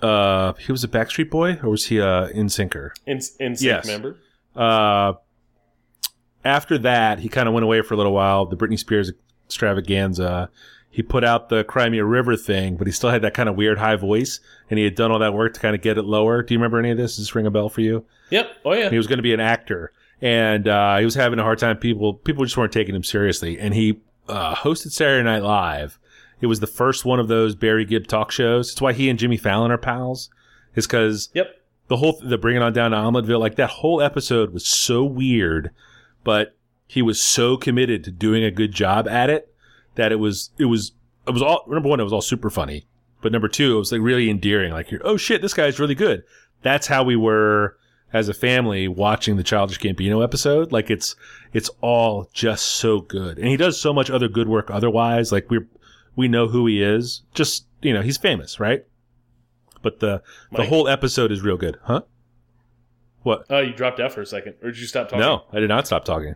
uh 0.01 0.53
he 0.53 0.71
was 0.71 0.83
a 0.83 0.87
Backstreet 0.87 1.29
Boy 1.29 1.59
or 1.63 1.69
was 1.69 1.87
he 1.87 1.97
a 1.99 2.27
in 2.29 2.47
syncer? 2.47 2.91
In 3.05 3.19
Yes. 3.59 3.85
member. 3.87 4.17
uh, 4.55 5.13
after 6.45 6.77
that, 6.77 7.19
he 7.19 7.27
kind 7.29 7.47
of 7.47 7.53
went 7.53 7.65
away 7.65 7.81
for 7.81 7.93
a 7.93 7.97
little 7.97 8.13
while. 8.13 8.45
The 8.45 8.55
Britney 8.55 8.79
Spears 8.79 9.11
extravaganza. 9.45 10.49
He 10.91 11.03
put 11.03 11.23
out 11.23 11.49
the 11.49 11.63
Cry 11.65 11.87
Me 11.89 11.99
a 11.99 12.05
River 12.05 12.35
thing, 12.35 12.75
but 12.75 12.87
he 12.87 12.93
still 12.93 13.09
had 13.11 13.21
that 13.21 13.33
kind 13.33 13.47
of 13.47 13.55
weird 13.55 13.77
high 13.77 13.95
voice, 13.95 14.39
and 14.69 14.77
he 14.79 14.85
had 14.85 14.95
done 14.95 15.11
all 15.11 15.19
that 15.19 15.33
work 15.33 15.53
to 15.53 15.59
kind 15.59 15.75
of 15.75 15.81
get 15.81 15.97
it 15.97 16.03
lower. 16.03 16.41
Do 16.41 16.53
you 16.53 16.59
remember 16.59 16.79
any 16.79 16.89
of 16.91 16.97
this? 16.97 17.17
Does 17.17 17.25
this 17.27 17.35
ring 17.35 17.45
a 17.45 17.51
bell 17.51 17.69
for 17.69 17.81
you? 17.81 18.05
Yep. 18.31 18.49
Oh 18.65 18.73
yeah. 18.73 18.89
He 18.89 18.97
was 18.97 19.05
going 19.05 19.17
to 19.17 19.23
be 19.23 19.33
an 19.33 19.39
actor, 19.39 19.91
and 20.21 20.67
uh, 20.67 20.97
he 20.97 21.05
was 21.05 21.15
having 21.15 21.39
a 21.39 21.43
hard 21.43 21.59
time. 21.59 21.77
People 21.77 22.13
people 22.13 22.43
just 22.45 22.57
weren't 22.57 22.73
taking 22.73 22.95
him 22.95 23.03
seriously, 23.03 23.59
and 23.59 23.73
he 23.73 23.99
uh, 24.27 24.55
hosted 24.55 24.91
Saturday 24.91 25.23
Night 25.23 25.43
Live. 25.43 25.99
It 26.41 26.47
was 26.47 26.59
the 26.59 26.67
first 26.67 27.03
one 27.05 27.19
of 27.19 27.27
those 27.27 27.55
Barry 27.55 27.85
Gibb 27.85 28.07
talk 28.07 28.31
shows. 28.31 28.71
It's 28.71 28.81
why 28.81 28.93
he 28.93 29.09
and 29.09 29.19
Jimmy 29.19 29.37
Fallon 29.37 29.71
are 29.71 29.77
pals. 29.77 30.29
Is 30.75 30.87
because 30.87 31.29
Yep. 31.33 31.47
the 31.87 31.97
whole 31.97 32.19
the 32.21 32.37
bringing 32.37 32.61
on 32.61 32.73
down 32.73 32.91
to 32.91 32.97
Omeletteville, 32.97 33.39
like 33.39 33.55
that 33.55 33.69
whole 33.69 34.01
episode 34.01 34.53
was 34.53 34.65
so 34.65 35.03
weird, 35.03 35.71
but 36.23 36.55
he 36.87 37.01
was 37.01 37.19
so 37.21 37.57
committed 37.57 38.03
to 38.03 38.11
doing 38.11 38.43
a 38.43 38.51
good 38.51 38.71
job 38.71 39.07
at 39.07 39.29
it 39.29 39.53
that 39.95 40.11
it 40.11 40.15
was 40.17 40.51
it 40.57 40.65
was 40.65 40.93
it 41.27 41.31
was 41.31 41.41
all 41.41 41.63
number 41.67 41.89
one, 41.89 41.99
it 41.99 42.03
was 42.03 42.13
all 42.13 42.21
super 42.21 42.49
funny, 42.49 42.85
but 43.21 43.31
number 43.31 43.47
two, 43.47 43.75
it 43.75 43.79
was 43.79 43.91
like 43.91 44.01
really 44.01 44.29
endearing. 44.29 44.71
Like, 44.71 44.91
you're, 44.91 45.01
oh 45.03 45.17
shit, 45.17 45.41
this 45.41 45.53
guy's 45.53 45.79
really 45.79 45.95
good. 45.95 46.23
That's 46.61 46.87
how 46.87 47.03
we 47.03 47.15
were 47.15 47.77
as 48.11 48.29
a 48.29 48.33
family 48.33 48.87
watching 48.87 49.37
the 49.37 49.43
Childish 49.43 49.79
Gambino 49.79 50.23
episode. 50.23 50.71
Like, 50.71 50.89
it's 50.89 51.15
it's 51.53 51.69
all 51.81 52.29
just 52.33 52.65
so 52.65 53.01
good, 53.01 53.37
and 53.37 53.47
he 53.47 53.57
does 53.57 53.79
so 53.79 53.93
much 53.93 54.09
other 54.09 54.27
good 54.27 54.47
work 54.47 54.69
otherwise. 54.71 55.31
Like 55.31 55.49
we 55.49 55.59
we 56.15 56.27
know 56.27 56.47
who 56.47 56.67
he 56.67 56.81
is. 56.83 57.23
Just 57.33 57.65
you 57.81 57.93
know, 57.93 58.01
he's 58.01 58.17
famous, 58.17 58.59
right? 58.59 58.85
But 59.81 59.99
the 59.99 60.21
the 60.51 60.65
whole 60.65 60.87
episode 60.87 61.31
is 61.31 61.41
real 61.41 61.57
good, 61.57 61.77
huh? 61.83 62.01
What? 63.23 63.45
Oh, 63.49 63.59
you 63.59 63.73
dropped 63.73 63.99
out 63.99 64.11
for 64.11 64.21
a 64.21 64.25
second, 64.25 64.55
or 64.61 64.71
did 64.71 64.79
you 64.79 64.87
stop 64.87 65.07
talking? 65.07 65.19
No, 65.19 65.43
I 65.51 65.59
did 65.59 65.69
not 65.69 65.87
stop 65.87 66.05
talking. 66.05 66.35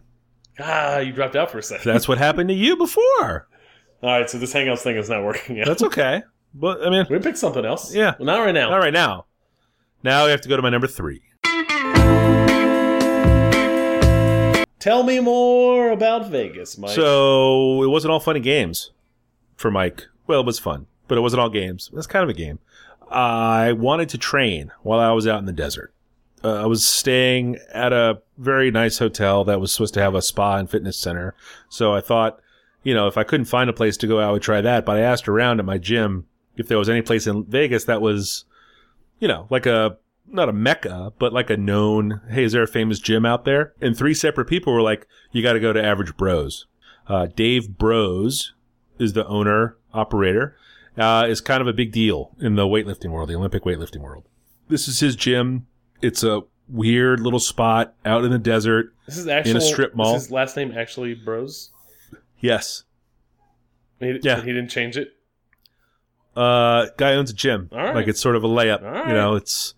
Ah, 0.60 1.00
you 1.00 1.12
dropped 1.12 1.36
out 1.36 1.50
for 1.50 1.58
a 1.58 1.64
second. 1.64 1.92
That's 1.92 2.08
what 2.08 2.18
happened 2.28 2.50
to 2.50 2.56
you 2.56 2.76
before. 2.78 3.48
All 4.02 4.10
right, 4.20 4.30
so 4.30 4.38
this 4.38 4.54
Hangouts 4.54 4.80
thing 4.80 4.98
is 4.98 5.10
not 5.10 5.24
working 5.24 5.60
out. 5.62 5.66
That's 5.68 5.84
okay. 5.84 6.24
But 6.54 6.86
I 6.86 6.90
mean, 6.90 7.06
we 7.10 7.20
pick 7.20 7.38
something 7.38 7.66
else. 7.66 7.94
Yeah. 7.94 8.16
Well, 8.20 8.26
not 8.26 8.40
right 8.40 8.52
now. 8.54 8.72
all 8.72 8.80
right 8.80 8.94
now. 8.94 9.26
Now 10.04 10.26
we 10.26 10.32
have 10.32 10.42
to 10.42 10.50
go 10.50 10.56
to 10.58 10.62
my 10.62 10.70
number 10.70 10.88
three. 10.88 11.22
Tell 14.84 15.04
me 15.04 15.22
more 15.22 15.92
about 15.92 16.30
Vegas, 16.30 16.78
Mike. 16.78 16.92
So 16.92 17.84
it 17.84 17.88
wasn't 17.88 18.12
all 18.12 18.20
fun 18.20 18.36
and 18.36 18.44
games 18.44 18.92
for 19.56 19.72
Mike. 19.72 20.08
Well, 20.28 20.42
it 20.42 20.46
was 20.46 20.60
fun, 20.60 20.88
but 21.08 21.18
it 21.18 21.22
wasn't 21.22 21.40
all 21.40 21.50
games. 21.50 21.90
Was 21.94 22.06
kind 22.06 22.22
of 22.22 22.30
a 22.30 22.34
game. 22.34 22.60
I 23.10 23.72
wanted 23.72 24.10
to 24.10 24.18
train 24.18 24.74
while 24.82 25.00
I 25.00 25.14
was 25.14 25.26
out 25.26 25.40
in 25.40 25.46
the 25.46 25.54
desert. 25.54 25.94
Uh, 26.44 26.62
I 26.62 26.66
was 26.66 26.86
staying 26.86 27.60
at 27.74 27.94
a 27.94 28.24
very 28.38 28.72
nice 28.72 28.98
hotel 28.98 29.46
that 29.46 29.62
was 29.62 29.72
supposed 29.72 29.94
to 29.94 30.02
have 30.02 30.16
a 30.16 30.22
spa 30.22 30.58
and 30.58 30.70
fitness 30.70 30.98
center. 31.00 31.34
So 31.70 31.94
I 31.94 32.02
thought, 32.02 32.42
you 32.84 32.94
know, 32.94 33.08
if 33.08 33.18
I 33.18 33.24
couldn't 33.24 33.46
find 33.46 33.70
a 33.70 33.74
place 33.74 33.96
to 33.96 34.08
go, 34.08 34.20
I 34.20 34.32
would 34.32 34.42
try 34.42 34.60
that. 34.60 34.86
But 34.86 34.98
I 34.98 35.00
asked 35.00 35.30
around 35.30 35.60
at 35.60 35.66
my 35.66 35.78
gym 35.78 36.28
if 36.58 36.68
there 36.68 36.78
was 36.78 36.90
any 36.90 37.02
place 37.02 37.26
in 37.26 37.46
Vegas 37.46 37.86
that 37.86 38.02
was, 38.02 38.44
you 39.20 39.30
know, 39.30 39.48
like 39.50 39.66
a 39.66 39.96
not 40.28 40.50
a 40.50 40.54
mecca, 40.54 41.14
but 41.20 41.34
like 41.34 41.50
a 41.50 41.58
known. 41.58 42.22
Hey, 42.30 42.44
is 42.44 42.52
there 42.54 42.64
a 42.64 42.68
famous 42.68 43.00
gym 43.00 43.26
out 43.26 43.46
there? 43.46 43.74
And 43.82 43.98
three 43.98 44.14
separate 44.14 44.46
people 44.46 44.74
were 44.74 44.82
like, 44.82 45.08
"You 45.32 45.42
got 45.44 45.54
to 45.54 45.60
go 45.60 45.74
to 45.74 45.84
Average 45.84 46.16
Broz." 46.18 46.66
Uh, 47.08 47.28
Dave 47.36 47.70
Broz 47.78 48.52
is 49.00 49.14
the 49.14 49.28
owner 49.28 49.78
operator. 49.94 50.56
Uh, 50.98 51.26
is 51.28 51.42
kind 51.42 51.60
of 51.60 51.68
a 51.68 51.74
big 51.74 51.92
deal 51.92 52.36
in 52.40 52.56
the 52.56 52.66
weightlifting 52.68 53.10
world, 53.10 53.28
the 53.30 53.36
Olympic 53.36 53.64
weightlifting 53.64 54.02
world. 54.02 54.26
This 54.70 54.88
is 54.88 55.00
his 55.00 55.16
gym. 55.16 55.66
It's 56.02 56.24
a 56.24 56.42
weird 56.70 57.20
little 57.20 57.40
spot 57.40 57.96
out 58.06 58.24
in 58.24 58.32
the 58.32 58.38
desert. 58.40 58.94
this 59.08 59.18
is 59.18 59.28
actually 59.28 59.60
strip 59.62 59.96
mall. 59.96 60.16
Is 60.16 60.24
his 60.24 60.32
last 60.32 60.56
name 60.56 60.72
actually 60.78 61.16
Broz? 61.16 61.70
Yes. 62.40 62.84
He, 64.00 64.20
Yeah. 64.22 64.42
He 64.42 64.48
didn't 64.54 64.70
change 64.70 64.96
it. 64.98 65.14
Uh, 66.36 66.88
guy 66.98 67.14
owns 67.14 67.32
a 67.32 67.34
gym. 67.34 67.70
Right. 67.72 67.94
Like 67.96 68.08
it's 68.08 68.20
sort 68.22 68.36
of 68.36 68.44
a 68.44 68.48
layup. 68.48 68.82
Right. 68.82 69.08
You 69.08 69.14
know, 69.14 69.36
it's 69.36 69.74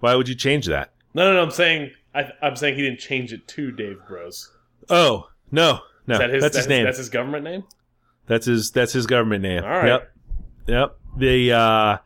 why 0.00 0.14
would 0.14 0.28
you 0.28 0.34
change 0.34 0.66
that? 0.66 0.92
No, 1.14 1.24
no, 1.24 1.34
no. 1.34 1.42
I'm 1.42 1.50
saying 1.50 1.90
I, 2.14 2.30
I'm 2.42 2.56
saying 2.56 2.76
he 2.76 2.82
didn't 2.82 3.00
change 3.00 3.32
it 3.32 3.46
to 3.48 3.70
Dave 3.70 3.98
Broz. 4.08 4.48
Oh 4.88 5.28
no, 5.50 5.80
no, 6.06 6.14
Is 6.14 6.18
that 6.20 6.30
his, 6.30 6.42
that's 6.42 6.56
his 6.56 6.66
name. 6.68 6.84
That's 6.84 6.98
his 6.98 7.08
government 7.08 7.44
name. 7.44 7.64
That's 8.26 8.46
his 8.46 8.70
that's 8.70 8.92
his 8.92 9.06
government 9.06 9.42
name. 9.42 9.62
All 9.64 9.70
right. 9.70 9.86
Yep. 9.88 10.12
Yep. 10.66 10.96
The 11.18 11.52
uh 11.52 11.98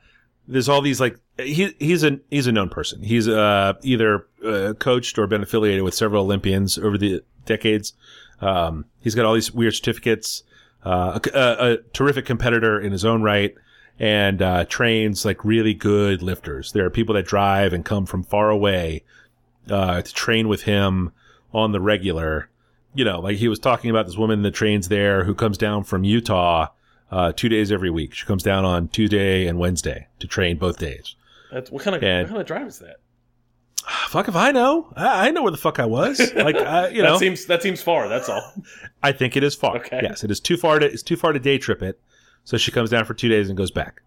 there's 0.46 0.68
all 0.68 0.82
these 0.82 1.00
like 1.00 1.16
he 1.38 1.74
he's 1.78 2.04
a 2.04 2.18
he's 2.30 2.46
a 2.46 2.52
known 2.52 2.68
person. 2.68 3.02
He's 3.02 3.28
uh 3.28 3.74
either 3.82 4.26
uh, 4.44 4.74
coached 4.78 5.18
or 5.18 5.26
been 5.26 5.42
affiliated 5.42 5.82
with 5.82 5.94
several 5.94 6.24
Olympians 6.24 6.76
over 6.78 6.98
the 6.98 7.22
decades. 7.46 7.94
Um 8.40 8.86
he's 9.00 9.14
got 9.14 9.24
all 9.24 9.34
these 9.34 9.52
weird 9.52 9.74
certificates. 9.74 10.42
Uh 10.84 11.18
a, 11.34 11.38
a, 11.38 11.72
a 11.72 11.76
terrific 11.92 12.26
competitor 12.26 12.80
in 12.80 12.92
his 12.92 13.04
own 13.04 13.22
right 13.22 13.54
and 14.00 14.42
uh 14.42 14.64
trains 14.64 15.24
like 15.24 15.44
really 15.44 15.74
good 15.74 16.22
lifters. 16.22 16.72
There 16.72 16.84
are 16.86 16.90
people 16.90 17.14
that 17.14 17.26
drive 17.26 17.72
and 17.72 17.84
come 17.84 18.06
from 18.06 18.24
far 18.24 18.50
away 18.50 19.04
uh 19.68 20.02
to 20.02 20.14
train 20.14 20.48
with 20.48 20.62
him 20.62 21.12
on 21.52 21.70
the 21.72 21.80
regular 21.80 22.48
you 22.94 23.04
know, 23.04 23.20
like 23.20 23.36
he 23.36 23.46
was 23.46 23.60
talking 23.60 23.88
about 23.90 24.06
this 24.06 24.16
woman 24.16 24.42
that 24.42 24.52
trains 24.52 24.88
there 24.88 25.22
who 25.24 25.34
comes 25.34 25.56
down 25.56 25.84
from 25.84 26.02
Utah 26.02 26.66
uh, 27.12 27.32
two 27.32 27.48
days 27.48 27.70
every 27.70 27.90
week. 27.90 28.14
She 28.14 28.26
comes 28.26 28.42
down 28.42 28.64
on 28.64 28.88
Tuesday 28.88 29.46
and 29.46 29.58
Wednesday 29.58 30.08
to 30.18 30.26
train 30.26 30.58
both 30.58 30.78
days. 30.78 31.14
That's, 31.52 31.70
what 31.70 31.82
kind 31.82 31.94
of 31.94 32.02
And- 32.02 32.22
what 32.24 32.28
kind 32.30 32.40
of 32.40 32.46
drive 32.46 32.66
is 32.66 32.78
that? 32.80 32.96
Fuck 34.08 34.28
if 34.28 34.36
I 34.36 34.50
know. 34.52 34.92
I, 34.96 35.28
I 35.28 35.30
know 35.30 35.42
where 35.42 35.50
the 35.52 35.56
fuck 35.56 35.78
I 35.78 35.86
was. 35.86 36.18
Like, 36.34 36.56
I, 36.56 36.88
you 36.90 37.02
know, 37.02 37.12
that 37.12 37.18
seems 37.20 37.46
that 37.46 37.62
seems 37.62 37.80
far. 37.80 38.08
That's 38.08 38.28
all. 38.28 38.54
I 39.02 39.12
think 39.12 39.36
it 39.36 39.42
is 39.44 39.54
far. 39.54 39.76
Okay. 39.78 40.00
Yes, 40.02 40.22
it 40.24 40.30
is 40.30 40.40
too 40.40 40.56
far 40.56 40.78
to 40.78 40.86
it's 40.86 41.02
too 41.02 41.16
far 41.16 41.32
to 41.32 41.38
day 41.38 41.58
trip 41.58 41.82
it. 41.82 42.00
So 42.44 42.56
she 42.56 42.70
comes 42.70 42.90
down 42.90 43.04
for 43.04 43.14
two 43.14 43.28
days 43.28 43.48
and 43.48 43.56
goes 43.56 43.70
back. 43.70 44.00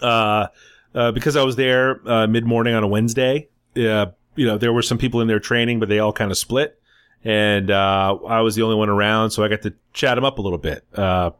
Uh, 0.00 0.46
uh 0.94 1.12
because 1.12 1.36
I 1.36 1.42
was 1.42 1.56
there 1.56 2.00
uh, 2.08 2.26
mid 2.26 2.44
morning 2.44 2.74
on 2.74 2.82
a 2.82 2.88
Wednesday. 2.88 3.48
Uh, 3.76 4.06
you 4.36 4.46
know, 4.46 4.58
there 4.58 4.72
were 4.72 4.82
some 4.82 4.98
people 4.98 5.20
in 5.20 5.28
there 5.28 5.40
training, 5.40 5.80
but 5.80 5.88
they 5.88 5.98
all 5.98 6.12
kind 6.12 6.30
of 6.30 6.38
split, 6.38 6.78
and 7.24 7.70
uh, 7.70 8.16
I 8.26 8.40
was 8.42 8.54
the 8.54 8.62
only 8.62 8.76
one 8.76 8.88
around, 8.88 9.30
so 9.30 9.42
I 9.42 9.48
got 9.48 9.62
to 9.62 9.74
chat 9.92 10.14
them 10.14 10.24
up 10.24 10.38
a 10.38 10.42
little 10.42 10.58
bit. 10.58 10.84
Uh, 10.94 11.30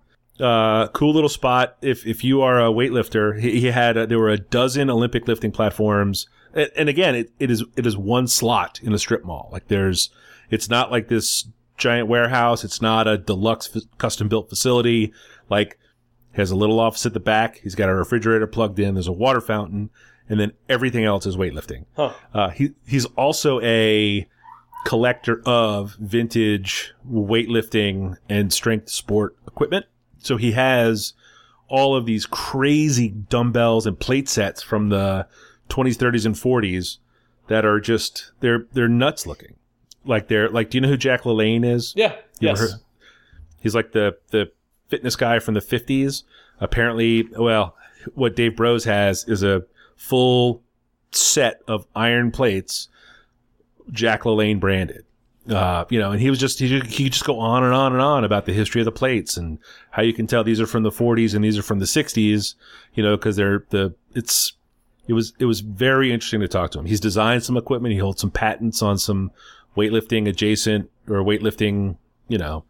uh, 0.40 0.88
cool 0.88 1.14
little 1.14 1.28
spot. 1.28 1.76
If 1.82 2.06
if 2.06 2.24
you 2.24 2.42
are 2.42 2.60
a 2.60 2.70
weightlifter, 2.70 3.38
he, 3.38 3.60
he 3.60 3.66
had 3.66 3.96
a, 3.96 4.06
there 4.06 4.18
were 4.18 4.30
a 4.30 4.38
dozen 4.38 4.90
Olympic 4.90 5.28
lifting 5.28 5.52
platforms, 5.52 6.26
and, 6.54 6.70
and 6.76 6.88
again, 6.88 7.14
it, 7.14 7.30
it 7.38 7.50
is 7.50 7.64
it 7.76 7.86
is 7.86 7.96
one 7.96 8.26
slot 8.26 8.80
in 8.82 8.92
a 8.92 8.98
strip 8.98 9.24
mall. 9.24 9.48
Like 9.52 9.68
there's, 9.68 10.10
it's 10.50 10.68
not 10.68 10.90
like 10.90 11.08
this 11.08 11.48
giant 11.76 12.08
warehouse. 12.08 12.64
It's 12.64 12.82
not 12.82 13.06
a 13.06 13.16
deluxe 13.18 13.74
f- 13.74 13.82
custom 13.98 14.28
built 14.28 14.48
facility. 14.48 15.12
Like 15.48 15.78
He 16.32 16.40
has 16.40 16.50
a 16.50 16.56
little 16.56 16.80
office 16.80 17.06
at 17.06 17.14
the 17.14 17.20
back. 17.20 17.58
He's 17.58 17.74
got 17.74 17.88
a 17.88 17.94
refrigerator 17.94 18.46
plugged 18.46 18.78
in. 18.78 18.94
There's 18.94 19.08
a 19.08 19.12
water 19.12 19.40
fountain, 19.40 19.90
and 20.28 20.38
then 20.40 20.52
everything 20.68 21.04
else 21.04 21.26
is 21.26 21.36
weightlifting. 21.36 21.86
Huh. 21.96 22.12
Uh, 22.34 22.50
he 22.50 22.72
he's 22.86 23.06
also 23.06 23.60
a 23.60 24.28
collector 24.84 25.42
of 25.44 25.96
vintage 25.96 26.94
weightlifting 27.10 28.16
and 28.28 28.52
strength 28.52 28.88
sport 28.88 29.36
equipment. 29.46 29.86
So 30.18 30.36
he 30.36 30.52
has 30.52 31.12
all 31.68 31.96
of 31.96 32.06
these 32.06 32.26
crazy 32.26 33.08
dumbbells 33.08 33.86
and 33.86 33.98
plate 33.98 34.28
sets 34.28 34.62
from 34.62 34.88
the 34.88 35.26
20s, 35.68 35.96
30s, 35.96 36.26
and 36.26 36.34
40s 36.36 36.98
that 37.48 37.64
are 37.64 37.80
just 37.80 38.32
they're 38.40 38.66
they're 38.72 38.88
nuts 38.88 39.26
looking. 39.26 39.56
Like 40.04 40.28
they're 40.28 40.48
like, 40.48 40.70
do 40.70 40.78
you 40.78 40.82
know 40.82 40.88
who 40.88 40.96
Jack 40.96 41.22
LaLanne 41.22 41.64
is? 41.64 41.92
Yeah. 41.96 42.14
You 42.38 42.48
yes. 42.48 42.76
He's 43.60 43.74
like 43.74 43.92
the 43.92 44.16
the 44.30 44.52
fitness 44.88 45.16
guy 45.16 45.38
from 45.38 45.54
the 45.54 45.60
50s. 45.60 46.22
Apparently, 46.60 47.28
well, 47.38 47.76
what 48.14 48.36
Dave 48.36 48.52
Broz 48.52 48.84
has 48.84 49.24
is 49.28 49.42
a 49.42 49.64
full 49.96 50.62
set 51.12 51.60
of 51.66 51.86
iron 51.94 52.30
plates, 52.30 52.88
Jack 53.90 54.22
LaLanne 54.22 54.60
branded. 54.60 55.04
Uh, 55.48 55.84
you 55.90 55.98
know, 56.00 56.10
and 56.10 56.20
he 56.20 56.28
was 56.28 56.40
just 56.40 56.58
he 56.58 56.80
he 56.80 57.08
just 57.08 57.24
go 57.24 57.38
on 57.38 57.62
and 57.62 57.72
on 57.72 57.92
and 57.92 58.02
on 58.02 58.24
about 58.24 58.46
the 58.46 58.52
history 58.52 58.80
of 58.80 58.84
the 58.84 58.90
plates 58.90 59.36
and 59.36 59.58
how 59.90 60.02
you 60.02 60.12
can 60.12 60.26
tell 60.26 60.42
these 60.42 60.60
are 60.60 60.66
from 60.66 60.82
the 60.82 60.90
40s 60.90 61.36
and 61.36 61.44
these 61.44 61.56
are 61.56 61.62
from 61.62 61.78
the 61.78 61.84
60s. 61.84 62.54
You 62.94 63.02
know, 63.04 63.16
because 63.16 63.36
they're 63.36 63.64
the 63.70 63.94
it's 64.14 64.54
it 65.06 65.12
was 65.12 65.34
it 65.38 65.44
was 65.44 65.60
very 65.60 66.12
interesting 66.12 66.40
to 66.40 66.48
talk 66.48 66.72
to 66.72 66.80
him. 66.80 66.86
He's 66.86 66.98
designed 66.98 67.44
some 67.44 67.56
equipment. 67.56 67.92
He 67.92 68.00
holds 68.00 68.20
some 68.20 68.30
patents 68.30 68.82
on 68.82 68.98
some 68.98 69.30
weightlifting 69.76 70.28
adjacent 70.28 70.90
or 71.08 71.18
weightlifting, 71.18 71.96
you 72.28 72.38
know, 72.38 72.64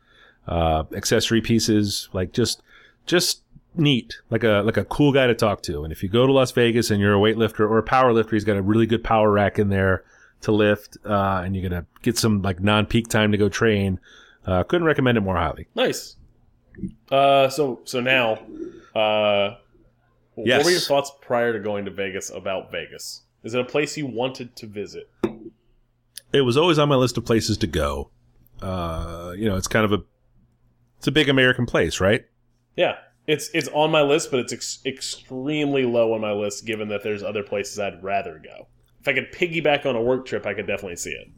uh, 0.47 0.85
accessory 0.95 1.41
pieces. 1.41 2.09
Like 2.13 2.33
just 2.33 2.63
just 3.07 3.43
neat, 3.75 4.17
like 4.31 4.45
a 4.45 4.63
like 4.65 4.77
a 4.77 4.85
cool 4.85 5.13
guy 5.13 5.27
to 5.27 5.35
talk 5.35 5.63
to. 5.63 5.85
And 5.85 5.93
if 5.93 6.03
you 6.03 6.09
go 6.09 6.27
to 6.27 6.33
Las 6.33 6.51
Vegas 6.53 6.91
and 6.91 7.01
you're 7.01 7.15
a 7.15 7.19
weightlifter 7.19 7.61
or 7.61 7.79
a 7.79 7.83
power 7.83 8.13
lifter, 8.13 8.37
he's 8.37 8.45
got 8.45 8.57
a 8.57 8.63
really 8.63 8.87
good 8.87 9.05
power 9.05 9.31
rack 9.31 9.59
in 9.59 9.69
there 9.69 10.05
to 10.43 10.53
lift, 10.53 10.99
uh, 11.05 11.43
and 11.45 11.57
you're 11.57 11.69
gonna 11.69 11.87
get 12.03 12.19
some 12.19 12.43
like 12.43 12.61
non-peak 12.61 13.09
time 13.09 13.33
to 13.33 13.39
go 13.39 13.49
train. 13.49 13.99
Uh, 14.45 14.63
couldn't 14.63 14.87
recommend 14.87 15.19
it 15.19 15.23
more 15.23 15.37
highly. 15.37 15.67
Nice. 15.75 16.17
Uh, 17.11 17.49
so 17.49 17.81
so 17.85 18.01
now, 18.01 18.35
uh, 18.95 19.57
Yes. 20.37 20.59
what 20.59 20.65
were 20.67 20.71
your 20.71 20.81
thoughts 20.81 21.11
prior 21.23 21.53
to 21.55 21.59
going 21.59 21.87
to 21.87 21.91
Vegas 21.91 22.29
about 22.31 22.71
Vegas? 22.71 23.23
Is 23.43 23.55
it 23.55 23.61
a 23.61 23.65
place 23.65 23.97
you 23.97 24.07
wanted 24.07 24.55
to 24.57 24.67
visit? 24.67 25.09
It 26.33 26.43
was 26.43 26.57
always 26.59 26.79
on 26.79 26.89
my 26.91 26.97
list 26.97 27.17
of 27.17 27.25
places 27.25 27.57
to 27.59 27.67
go. 27.67 28.11
Uh, 28.61 29.33
you 29.37 29.49
know, 29.49 29.57
it's 29.57 29.69
kind 29.69 29.85
of 29.85 29.93
a 29.93 30.03
it's 31.07 31.09
a 31.09 31.13
big 31.13 31.29
American 31.29 31.67
place, 31.67 32.01
right? 32.01 32.25
Yeah, 32.75 32.97
it's 33.29 33.49
it's 33.55 33.69
on 33.69 33.93
my 33.93 34.03
list, 34.03 34.33
but 34.33 34.41
it's 34.41 34.53
ex 34.53 34.81
extremely 34.85 35.85
low 35.85 36.13
on 36.15 36.21
my 36.21 36.33
list, 36.33 36.67
given 36.67 36.89
that 36.89 37.05
there's 37.05 37.23
other 37.23 37.45
places 37.45 37.79
I'd 37.79 38.03
rather 38.03 38.43
go. 38.43 38.67
If 39.01 39.07
I 39.07 39.13
could 39.13 39.31
piggyback 39.33 39.87
on 39.87 39.95
a 39.95 40.03
work 40.03 40.27
trip, 40.27 40.47
I 40.47 40.55
could 40.55 40.67
definitely 40.67 40.97
see 40.97 41.13
it. 41.13 41.29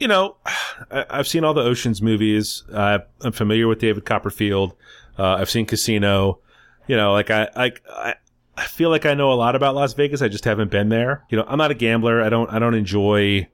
you 0.00 0.08
know, 0.08 0.38
I, 0.90 1.06
I've 1.08 1.28
seen 1.28 1.44
all 1.44 1.54
the 1.54 1.62
Ocean's 1.62 2.02
movies. 2.02 2.64
Uh, 2.72 2.98
I'm 3.20 3.30
familiar 3.30 3.68
with 3.68 3.78
David 3.78 4.04
Copperfield. 4.04 4.74
Uh, 5.16 5.34
I've 5.34 5.50
seen 5.50 5.66
Casino. 5.66 6.40
You 6.88 6.96
know, 6.96 7.12
like 7.12 7.30
I, 7.30 7.48
I, 7.54 7.72
I, 7.88 8.14
I 8.56 8.64
feel 8.64 8.90
like 8.90 9.06
I 9.06 9.14
know 9.14 9.32
a 9.32 9.34
lot 9.34 9.54
about 9.54 9.76
Las 9.76 9.94
Vegas. 9.94 10.20
I 10.20 10.26
just 10.26 10.44
haven't 10.44 10.72
been 10.72 10.88
there. 10.88 11.24
You 11.30 11.38
know, 11.38 11.44
I'm 11.46 11.58
not 11.58 11.70
a 11.70 11.74
gambler. 11.74 12.22
I 12.22 12.28
don't, 12.28 12.50
I 12.50 12.58
don't 12.58 12.74
enjoy. 12.74 13.46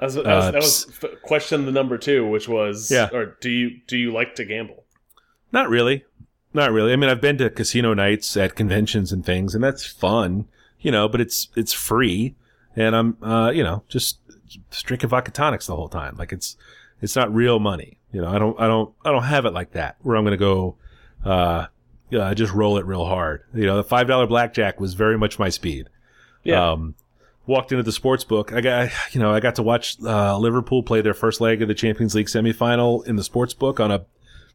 That 0.00 0.06
was, 0.06 0.14
that 0.16 0.24
was, 0.26 0.44
Uh, 0.46 0.50
that 0.50 0.56
was 0.62 0.86
f- 1.04 1.22
question 1.22 1.66
the 1.66 1.72
number 1.72 1.96
two, 1.98 2.26
which 2.26 2.48
was, 2.48 2.90
Yeah. 2.90 3.10
or 3.12 3.36
do 3.40 3.50
you 3.50 3.80
do 3.86 3.96
you 3.96 4.12
like 4.12 4.34
to 4.36 4.44
gamble? 4.44 4.84
Not 5.52 5.68
really. 5.68 6.04
Not 6.52 6.72
really. 6.72 6.92
I 6.92 6.96
mean, 6.96 7.08
I've 7.10 7.20
been 7.20 7.38
to 7.38 7.48
casino 7.50 7.94
nights 7.94 8.36
at 8.36 8.56
conventions 8.56 9.12
and 9.12 9.24
things, 9.24 9.54
and 9.54 9.62
that's 9.62 9.86
fun. 9.86 10.46
You 10.80 10.90
know, 10.90 11.08
but 11.08 11.20
it's 11.20 11.48
it's 11.54 11.72
free, 11.74 12.34
and 12.74 12.96
I'm, 12.96 13.16
uh, 13.22 13.50
you 13.50 13.62
know, 13.62 13.82
just, 13.88 14.18
just 14.70 14.86
drinking 14.86 15.10
vodka 15.10 15.30
tonics 15.30 15.66
the 15.66 15.76
whole 15.76 15.88
time. 15.90 16.16
Like 16.16 16.32
it's 16.32 16.56
it's 17.02 17.14
not 17.14 17.32
real 17.32 17.60
money. 17.60 17.98
You 18.12 18.22
know, 18.22 18.28
I 18.28 18.38
don't 18.38 18.58
I 18.58 18.66
don't 18.66 18.92
I 19.04 19.12
don't 19.12 19.24
have 19.24 19.44
it 19.44 19.52
like 19.52 19.72
that 19.72 19.96
where 20.00 20.16
I'm 20.16 20.24
going 20.24 20.32
to 20.32 20.38
go. 20.38 20.76
Uh, 21.24 21.66
yeah, 22.08 22.26
I 22.26 22.32
just 22.34 22.52
roll 22.54 22.78
it 22.78 22.86
real 22.86 23.04
hard. 23.04 23.42
You 23.54 23.66
know, 23.66 23.76
the 23.76 23.84
five 23.84 24.08
dollar 24.08 24.26
blackjack 24.26 24.80
was 24.80 24.94
very 24.94 25.18
much 25.18 25.38
my 25.38 25.50
speed. 25.50 25.88
Yeah, 26.42 26.70
Um, 26.72 26.94
walked 27.50 27.72
into 27.72 27.82
the 27.82 27.92
sports 27.92 28.24
book. 28.24 28.52
I 28.52 28.60
got, 28.60 28.90
you 29.12 29.20
know, 29.20 29.34
I 29.34 29.40
got 29.40 29.56
to 29.56 29.62
watch 29.62 29.96
uh, 30.02 30.38
Liverpool 30.38 30.82
play 30.82 31.02
their 31.02 31.12
first 31.12 31.40
leg 31.40 31.60
of 31.60 31.68
the 31.68 31.74
Champions 31.74 32.14
League 32.14 32.28
semifinal 32.28 33.06
in 33.06 33.16
the 33.16 33.24
sports 33.24 33.52
book 33.52 33.80
on 33.80 33.90
a 33.90 34.06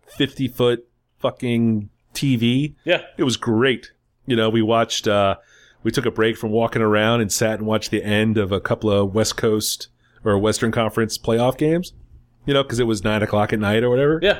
50 0.07 0.47
foot 0.47 0.87
fucking 1.19 1.89
TV. 2.13 2.73
yeah, 2.85 3.01
It 3.17 3.23
was 3.23 3.37
great. 3.37 3.91
You 4.25 4.35
know, 4.35 4.49
we 4.49 4.61
watched, 4.61 5.07
uh, 5.07 5.35
we 5.83 5.91
took 5.91 6.05
a 6.05 6.11
break 6.11 6.37
from 6.37 6.49
walking 6.51 6.81
around 6.81 7.21
and 7.21 7.31
sat 7.31 7.59
and 7.59 7.67
watched 7.67 7.91
the 7.91 8.03
end 8.03 8.37
of 8.37 8.51
a 8.51 8.59
couple 8.59 8.89
of 8.89 9.13
West 9.13 9.37
Coast 9.37 9.89
or 10.23 10.37
Western 10.39 10.71
Conference 10.71 11.17
playoff 11.17 11.57
games, 11.57 11.93
you 12.45 12.53
know, 12.53 12.63
because 12.63 12.79
it 12.79 12.85
was 12.87 13.03
nine 13.03 13.21
o'clock 13.21 13.53
at 13.53 13.59
night 13.59 13.83
or 13.83 13.89
whatever 13.91 14.19
yeah. 14.23 14.39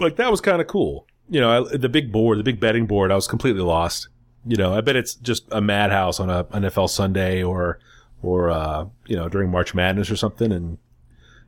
like 0.00 0.16
that 0.16 0.30
was 0.30 0.40
kind 0.40 0.60
of 0.60 0.66
cool. 0.66 1.06
You 1.30 1.40
know, 1.40 1.66
I, 1.66 1.76
the 1.76 1.88
big 1.90 2.10
board, 2.10 2.38
the 2.38 2.42
big 2.42 2.58
betting 2.58 2.86
board, 2.86 3.12
I 3.12 3.14
was 3.14 3.28
completely 3.28 3.60
lost. 3.60 4.08
You 4.46 4.56
know, 4.56 4.74
I 4.74 4.80
bet 4.80 4.96
it's 4.96 5.14
just 5.14 5.44
a 5.50 5.60
madhouse 5.60 6.20
on 6.20 6.30
a 6.30 6.44
NFL 6.44 6.88
Sunday 6.90 7.42
or, 7.42 7.78
or, 8.22 8.50
uh, 8.50 8.86
you 9.06 9.16
know, 9.16 9.28
during 9.28 9.50
March 9.50 9.74
Madness 9.74 10.10
or 10.10 10.16
something. 10.16 10.52
And, 10.52 10.78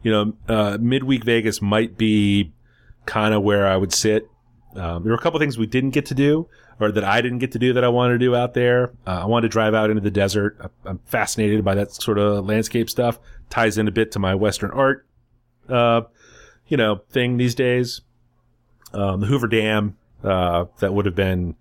you 0.03 0.11
know, 0.11 0.35
uh, 0.49 0.79
midweek 0.81 1.25
Vegas 1.25 1.63
might 1.63 1.97
be 1.97 2.53
kind 3.07 3.35
of 3.35 3.43
where 3.43 3.67
I 3.67 3.77
would 3.77 3.93
sit. 3.93 4.29
Um, 4.75 5.03
there 5.03 5.13
were 5.13 5.19
a 5.19 5.21
couple 5.21 5.41
things 5.41 5.59
we 5.59 5.67
didn't 5.67 5.91
get 5.91 6.07
to 6.07 6.15
do 6.15 6.49
or 6.79 6.93
that 6.93 7.05
I 7.05 7.21
didn't 7.21 7.39
get 7.39 7.53
to 7.53 7.59
do 7.59 7.73
that 7.73 7.85
I 7.85 7.89
wanted 7.89 8.15
to 8.15 8.19
do 8.19 8.35
out 8.37 8.55
there. 8.55 8.93
Uh, 9.07 9.23
I 9.23 9.25
wanted 9.27 9.49
to 9.49 9.53
drive 9.53 9.75
out 9.75 9.91
into 9.91 10.03
the 10.03 10.11
desert. 10.11 10.59
I'm 10.85 10.99
fascinated 11.07 11.65
by 11.65 11.75
that 11.75 11.93
sort 11.93 12.19
of 12.19 12.47
landscape 12.47 12.89
stuff. 12.89 13.19
Ties 13.49 13.79
in 13.79 13.89
a 13.89 13.91
bit 13.91 14.13
to 14.13 14.19
my 14.19 14.35
Western 14.35 14.71
art, 14.71 15.07
uh, 15.69 16.03
you 16.69 16.77
know, 16.77 17.03
thing 17.11 17.37
these 17.37 17.55
days 17.55 18.03
um, 18.93 19.21
the 19.21 19.27
Hoover 19.27 19.49
Dam. 19.49 19.97
Uh, 20.23 20.67
that 20.81 20.93
would 20.93 21.07
have 21.07 21.15
been 21.15 21.57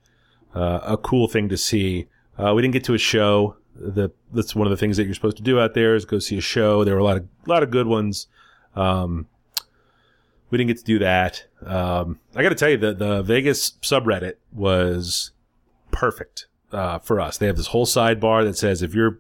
uh, 0.60 0.80
a 0.93 0.97
cool 0.97 1.28
thing 1.28 1.49
to 1.49 1.57
see. 1.57 2.07
Uh, 2.38 2.53
we 2.53 2.62
didn't 2.62 2.74
get 2.74 2.84
to 2.86 2.93
a 2.93 2.97
show. 2.97 3.55
The, 3.76 4.10
that's 4.34 4.55
one 4.55 4.68
of 4.68 4.72
the 4.72 4.78
things 4.78 4.97
that 4.97 5.05
you're 5.05 5.14
supposed 5.16 5.38
to 5.38 5.43
do 5.43 5.60
out 5.60 5.74
there 5.74 5.95
is 5.95 6.05
go 6.05 6.20
see 6.20 6.38
a 6.38 6.41
show. 6.41 6.84
There 6.84 6.95
were 6.95 6.99
a 6.99 7.03
lot 7.03 7.18
of 7.18 7.24
a 7.45 7.49
lot 7.49 7.64
of 7.64 7.70
good 7.72 7.88
ones. 7.88 8.28
Um, 8.76 9.28
we 10.49 10.57
didn't 10.57 10.70
get 10.70 10.78
to 10.80 10.84
do 10.84 10.99
that. 10.99 11.45
Um, 11.66 12.20
I 12.36 12.41
got 12.43 12.49
to 12.49 12.55
tell 12.55 12.70
you 12.70 12.78
that 12.78 12.99
the 12.99 13.22
Vegas 13.22 13.72
subreddit 13.82 14.34
was 14.51 15.32
perfect 15.91 16.47
uh, 16.72 16.99
for 16.99 17.20
us. 17.22 17.38
They 17.38 17.47
have 17.47 17.57
this 17.57 17.68
whole 17.68 17.86
sidebar 17.86 18.43
that 18.43 18.57
says 18.57 18.82
if 18.82 18.93
you're 18.93 19.20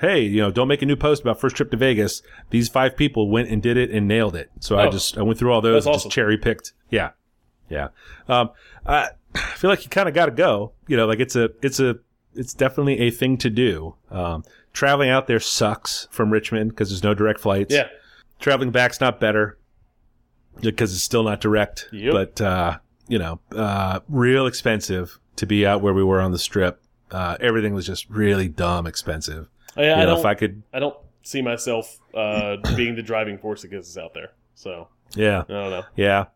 hey, 0.00 0.20
you 0.20 0.42
know, 0.42 0.50
don't 0.50 0.68
make 0.68 0.82
a 0.82 0.86
new 0.86 0.96
post 0.96 1.22
about 1.22 1.40
first 1.40 1.56
trip 1.56 1.70
to 1.70 1.76
Vegas. 1.76 2.20
These 2.50 2.68
five 2.68 2.96
people 2.98 3.30
went 3.30 3.48
and 3.48 3.62
did 3.62 3.78
it 3.78 3.90
and 3.90 4.06
nailed 4.06 4.36
it. 4.36 4.50
So 4.60 4.76
I 4.76 4.86
Oh. 4.86 4.90
just 4.90 5.16
I 5.16 5.22
went 5.22 5.38
through 5.38 5.52
all 5.52 5.62
those, 5.62 5.86
and 5.86 5.94
awesome. 5.94 6.08
just 6.10 6.14
cherry 6.14 6.36
picked. 6.36 6.72
Yeah, 6.90 7.10
yeah. 7.70 7.88
Um, 8.28 8.50
I 8.84 9.08
feel 9.36 9.70
like 9.70 9.84
you 9.84 9.90
kind 9.90 10.08
of 10.08 10.14
got 10.14 10.26
to 10.26 10.32
go. 10.32 10.72
You 10.86 10.96
know, 10.96 11.06
like 11.06 11.20
it's 11.20 11.36
a 11.36 11.50
it's 11.62 11.80
a 11.80 11.98
it's 12.34 12.54
definitely 12.54 13.00
a 13.00 13.10
thing 13.10 13.36
to 13.38 13.50
do. 13.50 13.94
Um, 14.10 14.44
traveling 14.72 15.08
out 15.10 15.26
there 15.26 15.40
sucks 15.40 16.06
from 16.10 16.30
Richmond 16.30 16.70
because 16.70 16.90
there's 16.90 17.02
no 17.02 17.14
direct 17.14 17.40
flights. 17.40 17.74
Yeah. 17.74 17.88
Traveling 18.38 18.70
back's 18.70 19.00
not 19.00 19.18
better 19.20 19.56
because 20.60 20.92
it's 20.94 21.02
still 21.02 21.22
not 21.22 21.40
direct. 21.40 21.88
Yep. 21.92 22.12
But 22.12 22.40
uh, 22.40 22.78
you 23.08 23.18
know, 23.18 23.40
uh, 23.52 24.00
real 24.08 24.46
expensive 24.46 25.18
to 25.36 25.46
be 25.46 25.66
out 25.66 25.80
where 25.82 25.94
we 25.94 26.04
were 26.04 26.20
on 26.20 26.32
the 26.32 26.38
strip. 26.38 26.82
Uh, 27.10 27.36
everything 27.40 27.72
was 27.74 27.86
just 27.86 28.08
really 28.10 28.48
dumb 28.48 28.86
expensive. 28.86 29.48
I, 29.76 29.82
You 29.84 29.90
I 29.92 30.00
know, 30.00 30.06
don't. 30.06 30.18
if 30.20 30.24
I 30.26 30.34
could, 30.34 30.62
I 30.74 30.78
don't 30.80 30.96
see 31.22 31.40
myself 31.42 31.98
uh, 32.14 32.56
being 32.76 32.96
the 32.96 33.02
driving 33.02 33.38
force 33.38 33.62
that 33.62 33.68
gets 33.68 33.96
us 33.96 34.02
out 34.02 34.12
there. 34.14 34.30
So 34.54 34.88
yeah, 35.14 35.40
I 35.48 35.52
don't 35.52 35.70
know. 35.70 35.84
yeah. 35.94 36.26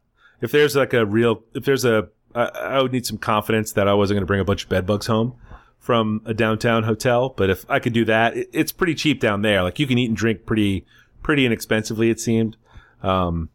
If 0.41 0.53
there's 0.53 0.77
like 0.77 0.95
a 0.95 1.05
real, 1.05 1.43
if 1.55 1.65
there's 1.65 1.85
a, 1.85 2.09
I, 2.35 2.45
I 2.45 2.83
would 2.83 2.93
need 2.93 3.07
some 3.07 3.19
confidence 3.19 3.73
that 3.73 3.89
I 3.89 3.95
wasn't 3.95 4.17
going 4.17 4.23
to 4.23 4.27
bring 4.27 4.41
a 4.41 4.45
bunch 4.45 4.65
of 4.65 4.69
bed 4.69 4.87
bugs 4.87 5.07
home 5.07 5.35
from 5.79 6.23
a 6.25 6.35
downtown 6.35 6.85
hotel. 6.85 7.31
But 7.31 7.51
if 7.51 7.69
I 7.69 7.79
could 7.79 7.93
do 7.93 8.05
that, 8.05 8.37
it, 8.37 8.51
it's 8.53 8.73
pretty 8.73 8.95
cheap 8.95 9.21
down 9.21 9.43
there. 9.43 9.63
Like 9.63 9.79
you 9.79 9.87
can 9.87 9.99
eat 9.99 10.09
and 10.09 10.17
drink 10.17 10.47
pretty, 10.47 10.87
pretty 11.23 11.47
inexpensively. 11.47 12.11
It 12.11 12.21
seemed. 12.21 12.57
Um, 13.03 13.51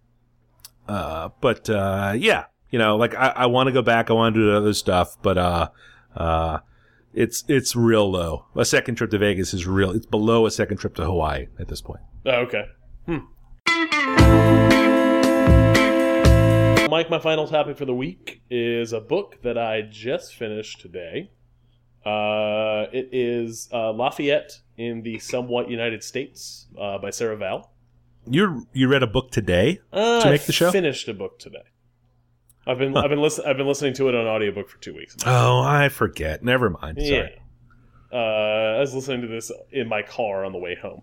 uh, 0.88 1.30
but 1.42 1.70
uh, 1.70 2.14
yeah, 2.18 2.46
you 2.70 2.80
know, 2.80 2.98
like 2.98 3.16
I, 3.16 3.28
I 3.28 3.46
want 3.46 3.68
to 3.68 3.74
go 3.74 3.82
back. 3.82 4.10
I 4.10 4.14
want 4.14 4.36
to 4.36 4.42
do 4.42 4.52
other 4.52 4.74
stuff, 4.74 5.18
but 5.22 5.38
uh, 5.38 5.70
uh, 6.16 6.60
it's 7.14 7.44
it's 7.48 7.76
real 7.76 8.12
low. 8.12 8.46
A 8.56 8.66
second 8.66 8.96
trip 8.96 9.12
to 9.12 9.18
Vegas 9.18 9.54
is 9.54 9.66
real. 9.66 9.92
It's 9.92 10.06
below 10.06 10.46
a 10.46 10.52
second 10.52 10.78
trip 10.78 10.96
to 10.96 11.06
Hawaii 11.06 11.48
at 11.60 11.68
this 11.68 11.82
point. 11.82 12.02
Oh, 12.26 12.42
okay. 12.42 12.66
Hmm. 13.06 13.20
Mike, 16.96 17.10
my 17.10 17.20
final 17.20 17.46
topic 17.46 17.76
for 17.76 17.84
the 17.84 17.94
week 17.94 18.42
is 18.50 18.94
a 18.94 19.02
book 19.02 19.42
that 19.42 19.58
I 19.58 19.82
just 19.82 20.34
finished 20.34 20.80
today. 20.80 21.30
Uh, 22.06 22.86
it 22.94 23.10
is 23.12 23.68
uh, 23.74 23.92
Lafayette 23.92 24.62
in 24.78 25.02
the 25.02 25.20
Somewhat 25.20 25.70
United 25.70 26.06
States 26.06 26.68
uh, 26.80 26.98
by 26.98 27.10
Sarah 27.10 27.36
Vowell. 27.36 27.68
You 28.30 28.66
you 28.72 28.88
read 28.88 29.04
a 29.04 29.08
book 29.08 29.30
today? 29.32 29.82
Uh, 29.92 30.22
To 30.22 30.30
make 30.30 30.44
I 30.44 30.46
the 30.46 30.54
show? 30.54 30.72
finished 30.72 31.10
a 31.10 31.14
book 31.14 31.38
today. 31.38 31.66
I've 32.66 32.78
been 32.78 32.96
I've 32.96 33.10
been 33.10 33.20
listen 33.22 33.44
I've 33.46 33.58
been 33.58 33.68
listening 33.68 33.94
to 33.96 34.08
it 34.08 34.16
on 34.16 34.26
audiobook 34.26 34.70
for 34.70 34.78
two 34.80 34.96
weeks. 34.96 35.18
Oh, 35.26 35.60
I 35.62 35.90
forget. 35.90 36.46
Never 36.46 36.70
mind. 36.70 36.98
Sorry. 37.02 37.42
Yeah. 38.14 38.18
Uh, 38.18 38.78
I 38.78 38.80
was 38.80 38.96
listening 38.96 39.20
to 39.24 39.28
this 39.28 39.52
in 39.70 39.90
my 39.90 40.02
car 40.02 40.46
on 40.46 40.54
the 40.54 40.60
way 40.60 40.78
home. 40.82 41.02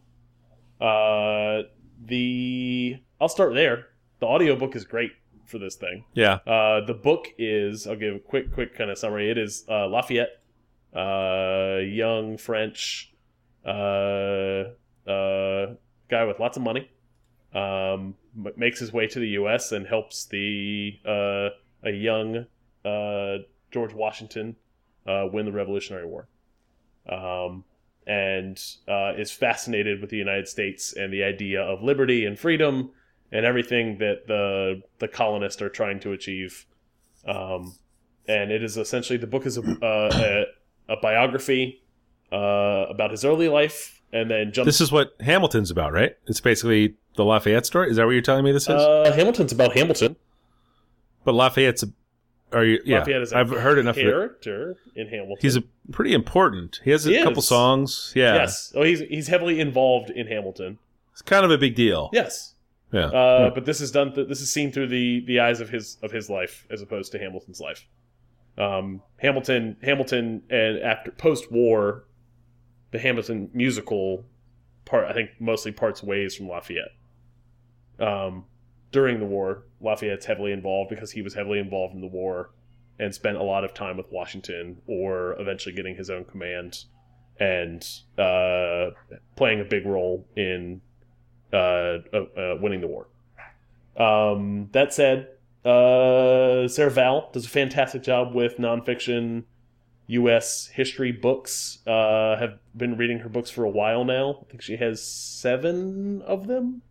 Uh, 0.80 1.68
the 2.02 2.96
I'll 3.20 3.28
start 3.28 3.52
there. 3.52 3.88
The 4.20 4.26
audiobook 4.26 4.74
is 4.74 4.86
great 4.86 5.10
for 5.46 5.58
this 5.58 5.76
thing. 5.76 6.04
Yeah. 6.14 6.34
Uh, 6.46 6.84
the 6.84 6.94
book 6.94 7.28
is 7.38 7.86
I'll 7.86 7.96
give 7.96 8.16
a 8.16 8.18
quick 8.18 8.52
quick 8.52 8.76
kind 8.76 8.90
of 8.90 8.98
summary. 8.98 9.30
It 9.30 9.38
is 9.38 9.64
uh, 9.68 9.86
Lafayette, 9.88 10.40
uh, 10.94 11.78
young 11.84 12.36
French 12.36 13.12
uh, 13.64 14.64
uh, 15.06 15.74
guy 16.08 16.24
with 16.24 16.40
lots 16.40 16.56
of 16.56 16.62
money, 16.62 16.90
um, 17.54 18.14
makes 18.56 18.80
his 18.80 18.92
way 18.92 19.06
to 19.06 19.18
the 19.18 19.28
U.S. 19.28 19.72
and 19.72 19.86
helps 19.86 20.26
the 20.26 20.98
uh, 21.04 21.48
a 21.84 21.92
young 21.92 22.46
uh, 22.84 23.38
George 23.70 23.94
Washington 23.94 24.56
uh, 25.06 25.26
win 25.32 25.46
the 25.46 25.52
Revolutionary 25.52 26.06
War, 26.06 26.28
um, 27.08 27.64
and 28.06 28.62
uh, 28.88 29.12
is 29.16 29.30
fascinated 29.30 30.00
with 30.00 30.10
the 30.10 30.16
United 30.16 30.48
States 30.48 30.92
and 30.92 31.12
the 31.12 31.22
idea 31.22 31.62
of 31.62 31.82
liberty 31.82 32.24
and 32.24 32.38
freedom 32.38 32.90
and 33.32 33.44
everything 33.46 33.98
that 33.98 34.26
the 34.28 34.82
the 34.98 35.08
colonists 35.08 35.60
are 35.62 35.68
trying 35.70 35.98
to 36.00 36.12
achieve. 36.12 36.66
Um, 37.26 37.74
and 38.28 38.50
it 38.52 38.62
is 38.62 38.76
essentially 38.76 39.16
the 39.16 39.26
book 39.26 39.46
is 39.46 39.58
a, 39.58 39.62
uh, 39.62 40.10
a, 40.88 40.92
a 40.92 40.96
biography 41.00 41.82
uh, 42.30 42.86
about 42.88 43.10
his 43.10 43.24
early 43.24 43.48
life, 43.48 44.00
and 44.12 44.30
then 44.30 44.52
jumps. 44.52 44.66
This 44.66 44.80
is 44.80 44.92
what 44.92 45.14
Hamilton's 45.20 45.70
about, 45.70 45.92
right? 45.92 46.16
It's 46.26 46.40
basically 46.40 46.94
the 47.16 47.24
Lafayette 47.24 47.66
story. 47.66 47.90
Is 47.90 47.96
that 47.96 48.04
what 48.06 48.12
you're 48.12 48.22
telling 48.22 48.44
me 48.44 48.52
this 48.52 48.64
is? 48.64 48.68
uh, 48.70 49.12
Hamilton's 49.14 49.52
about 49.52 49.72
Hamilton. 49.76 50.16
but 51.24 51.34
Lafayette's 51.34 51.82
a. 51.82 51.86
Are 52.52 52.64
you? 52.64 52.80
Yeah, 52.84 52.98
Lafayette 52.98 53.22
is 53.22 53.32
a 53.32 53.38
I've 53.38 53.50
heard 53.50 53.78
enough. 53.78 53.96
Character 53.96 54.76
in 54.94 55.08
Hamilton. 55.08 55.36
He's 55.40 55.56
a 55.56 55.62
pretty 55.90 56.12
important. 56.12 56.80
He 56.84 56.90
has 56.90 57.06
a 57.06 57.10
He 57.10 57.22
couple 57.22 57.38
is. 57.38 57.48
songs. 57.48 58.12
Yeah, 58.14 58.34
yes. 58.34 58.72
Oh, 58.76 58.82
he's 58.82 59.00
he's 59.00 59.28
heavily 59.28 59.58
involved 59.58 60.10
in 60.10 60.26
Hamilton. 60.26 60.78
it's 61.12 61.22
kind 61.22 61.44
of 61.46 61.50
a 61.50 61.56
big 61.58 61.74
deal. 61.74 62.10
Yes. 62.12 62.51
Yeah, 62.92 63.06
Uh, 63.06 63.50
but 63.54 63.64
this 63.64 63.80
is 63.80 63.90
done. 63.90 64.12
Th- 64.12 64.28
this 64.28 64.40
is 64.40 64.52
seen 64.52 64.70
through 64.70 64.88
the 64.88 65.24
the 65.26 65.40
eyes 65.40 65.60
of 65.60 65.70
his 65.70 65.98
of 66.02 66.12
his 66.12 66.28
life 66.28 66.66
as 66.70 66.82
opposed 66.82 67.12
to 67.12 67.18
Hamilton's 67.18 67.60
life. 67.60 67.86
Um, 68.58 69.02
Hamilton, 69.16 69.76
Hamilton, 69.82 70.42
and 70.50 70.78
after 70.80 71.10
post 71.10 71.50
war, 71.50 72.04
the 72.90 72.98
Hamilton 72.98 73.50
musical 73.54 74.26
part 74.84 75.06
I 75.06 75.14
think 75.14 75.30
mostly 75.40 75.72
parts 75.72 76.02
ways 76.02 76.34
from 76.34 76.48
Lafayette. 76.48 76.92
Um, 77.98 78.44
during 78.90 79.20
the 79.20 79.26
war, 79.26 79.64
Lafayette's 79.80 80.26
heavily 80.26 80.52
involved 80.52 80.90
because 80.90 81.12
he 81.12 81.22
was 81.22 81.32
heavily 81.34 81.58
involved 81.58 81.94
in 81.94 82.02
the 82.02 82.06
war 82.06 82.50
and 82.98 83.14
spent 83.14 83.38
a 83.38 83.42
lot 83.42 83.64
of 83.64 83.72
time 83.72 83.96
with 83.96 84.06
Washington, 84.12 84.82
or 84.86 85.34
eventually 85.40 85.74
getting 85.74 85.96
his 85.96 86.10
own 86.10 86.24
command 86.24 86.84
and 87.40 87.82
uh, 88.18 88.90
playing 89.34 89.60
a 89.60 89.64
big 89.64 89.86
role 89.86 90.28
in 90.36 90.82
winning 91.52 92.80
the 92.80 92.88
war. 92.88 93.08
Um, 93.96 94.68
that 94.72 94.92
said, 94.92 95.28
uh, 95.64 96.66
Sarah 96.66 96.90
Vowell 96.90 97.32
does 97.32 97.44
a 97.44 97.48
fantastic 97.48 98.02
job 98.02 98.34
with 98.34 98.56
nonfiction 98.56 99.44
U.S. 100.08 100.66
history 100.66 101.12
books. 101.12 101.78
Uh, 101.86 102.36
have 102.36 102.58
been 102.76 102.96
reading 102.96 103.20
her 103.20 103.28
books 103.28 103.50
for 103.50 103.64
a 103.64 103.70
while 103.70 104.04
now. 104.04 104.40
I 104.42 104.50
think 104.50 104.62
she 104.62 104.76
has 104.76 105.02
seven 105.02 106.22
of 106.22 106.46
them. 106.46 106.82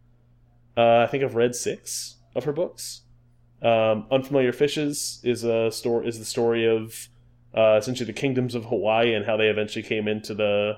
Uh, 0.77 0.99
I 0.99 1.07
think 1.07 1.23
I've 1.23 1.35
read 1.35 1.55
six 1.55 2.15
of 2.35 2.45
her 2.45 2.53
books. 2.53 3.01
Um, 3.61 4.07
Unfamiliar 4.09 4.53
Fishes 4.53 5.19
is 5.23 5.43
a 5.43 5.69
story 5.71 6.07
is 6.07 6.17
the 6.17 6.25
story 6.25 6.65
of 6.65 7.09
uh, 7.55 7.77
essentially 7.77 8.07
the 8.07 8.13
kingdoms 8.13 8.55
of 8.55 8.65
Hawaii 8.65 9.13
and 9.13 9.25
how 9.25 9.37
they 9.37 9.47
eventually 9.47 9.83
came 9.83 10.07
into 10.07 10.33
the 10.33 10.77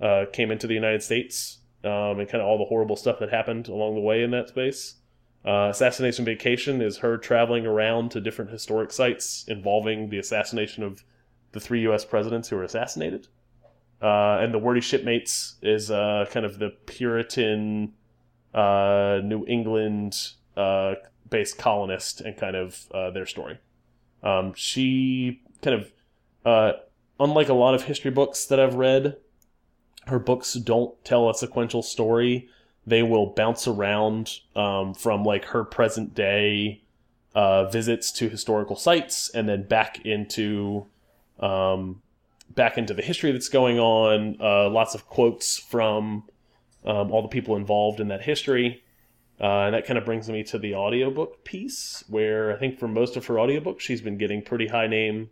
uh, 0.00 0.24
came 0.32 0.50
into 0.50 0.66
the 0.66 0.74
United 0.74 1.02
States 1.02 1.58
um, 1.86 2.18
and 2.20 2.28
kind 2.28 2.42
of 2.42 2.48
all 2.48 2.58
the 2.58 2.64
horrible 2.64 2.96
stuff 2.96 3.18
that 3.20 3.30
happened 3.30 3.68
along 3.68 3.94
the 3.94 4.00
way 4.00 4.22
in 4.22 4.30
that 4.32 4.48
space. 4.48 4.96
Uh, 5.44 5.68
Assassination 5.70 6.24
Vacation 6.24 6.82
is 6.82 6.98
her 6.98 7.16
traveling 7.16 7.66
around 7.66 8.10
to 8.10 8.20
different 8.20 8.50
historic 8.50 8.90
sites 8.90 9.44
involving 9.46 10.10
the 10.10 10.18
assassination 10.18 10.82
of 10.82 11.04
the 11.52 11.60
three 11.60 11.82
U.S. 11.82 12.04
presidents 12.04 12.48
who 12.48 12.56
were 12.56 12.64
assassinated. 12.64 13.28
Uh, 14.02 14.38
and 14.40 14.52
The 14.52 14.58
Wordy 14.58 14.80
Shipmates 14.80 15.56
is 15.62 15.90
uh, 15.90 16.26
kind 16.30 16.44
of 16.44 16.58
the 16.58 16.70
Puritan 16.86 17.92
uh, 18.52 19.20
New 19.22 19.46
England 19.46 20.32
uh, 20.56 20.94
based 21.30 21.58
colonist 21.58 22.20
and 22.20 22.36
kind 22.36 22.56
of 22.56 22.86
uh, 22.92 23.10
their 23.10 23.26
story. 23.26 23.58
Um, 24.22 24.52
she 24.54 25.42
kind 25.62 25.80
of, 26.44 26.82
unlike 27.20 27.48
a 27.48 27.54
lot 27.54 27.74
of 27.74 27.84
history 27.84 28.10
books 28.10 28.46
that 28.46 28.58
I've 28.58 28.74
read, 28.74 29.16
her 30.06 30.18
books 30.18 30.54
don't 30.54 31.02
tell 31.04 31.28
a 31.28 31.34
sequential 31.34 31.82
story. 31.82 32.48
They 32.86 33.02
will 33.02 33.26
bounce 33.26 33.66
around 33.66 34.38
um, 34.54 34.94
from 34.94 35.24
like 35.24 35.46
her 35.46 35.64
present 35.64 36.14
day 36.14 36.82
uh, 37.34 37.68
visits 37.68 38.12
to 38.12 38.28
historical 38.28 38.76
sites 38.76 39.28
and 39.30 39.48
then 39.48 39.64
back 39.64 40.06
into 40.06 40.86
um, 41.40 42.00
back 42.54 42.78
into 42.78 42.94
the 42.94 43.02
history 43.02 43.32
that's 43.32 43.48
going 43.48 43.78
on. 43.80 44.36
Uh, 44.40 44.70
lots 44.70 44.94
of 44.94 45.08
quotes 45.08 45.58
from 45.58 46.24
um, 46.84 47.10
all 47.10 47.22
the 47.22 47.28
people 47.28 47.56
involved 47.56 48.00
in 48.00 48.08
that 48.08 48.22
history. 48.22 48.82
Uh, 49.38 49.64
and 49.64 49.74
that 49.74 49.84
kind 49.84 49.98
of 49.98 50.04
brings 50.04 50.30
me 50.30 50.42
to 50.42 50.58
the 50.58 50.74
audiobook 50.74 51.44
piece, 51.44 52.02
where 52.08 52.54
I 52.54 52.58
think 52.58 52.78
for 52.78 52.88
most 52.88 53.16
of 53.16 53.26
her 53.26 53.34
audiobooks, 53.34 53.80
she's 53.80 54.00
been 54.00 54.16
getting 54.16 54.40
pretty 54.40 54.66
high 54.66 54.86
name, 54.86 55.28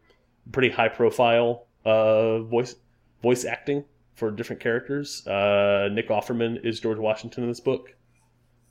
pretty 0.52 0.68
high 0.68 0.88
profile 0.88 1.64
uh, 1.86 2.40
voice 2.40 2.74
voice 3.22 3.46
acting 3.46 3.84
for 4.14 4.30
different 4.30 4.60
characters. 4.60 5.26
Uh, 5.26 5.88
Nick 5.92 6.08
Offerman 6.08 6.64
is 6.64 6.80
George 6.80 6.98
Washington 6.98 7.44
in 7.44 7.48
this 7.48 7.60
book. 7.60 7.94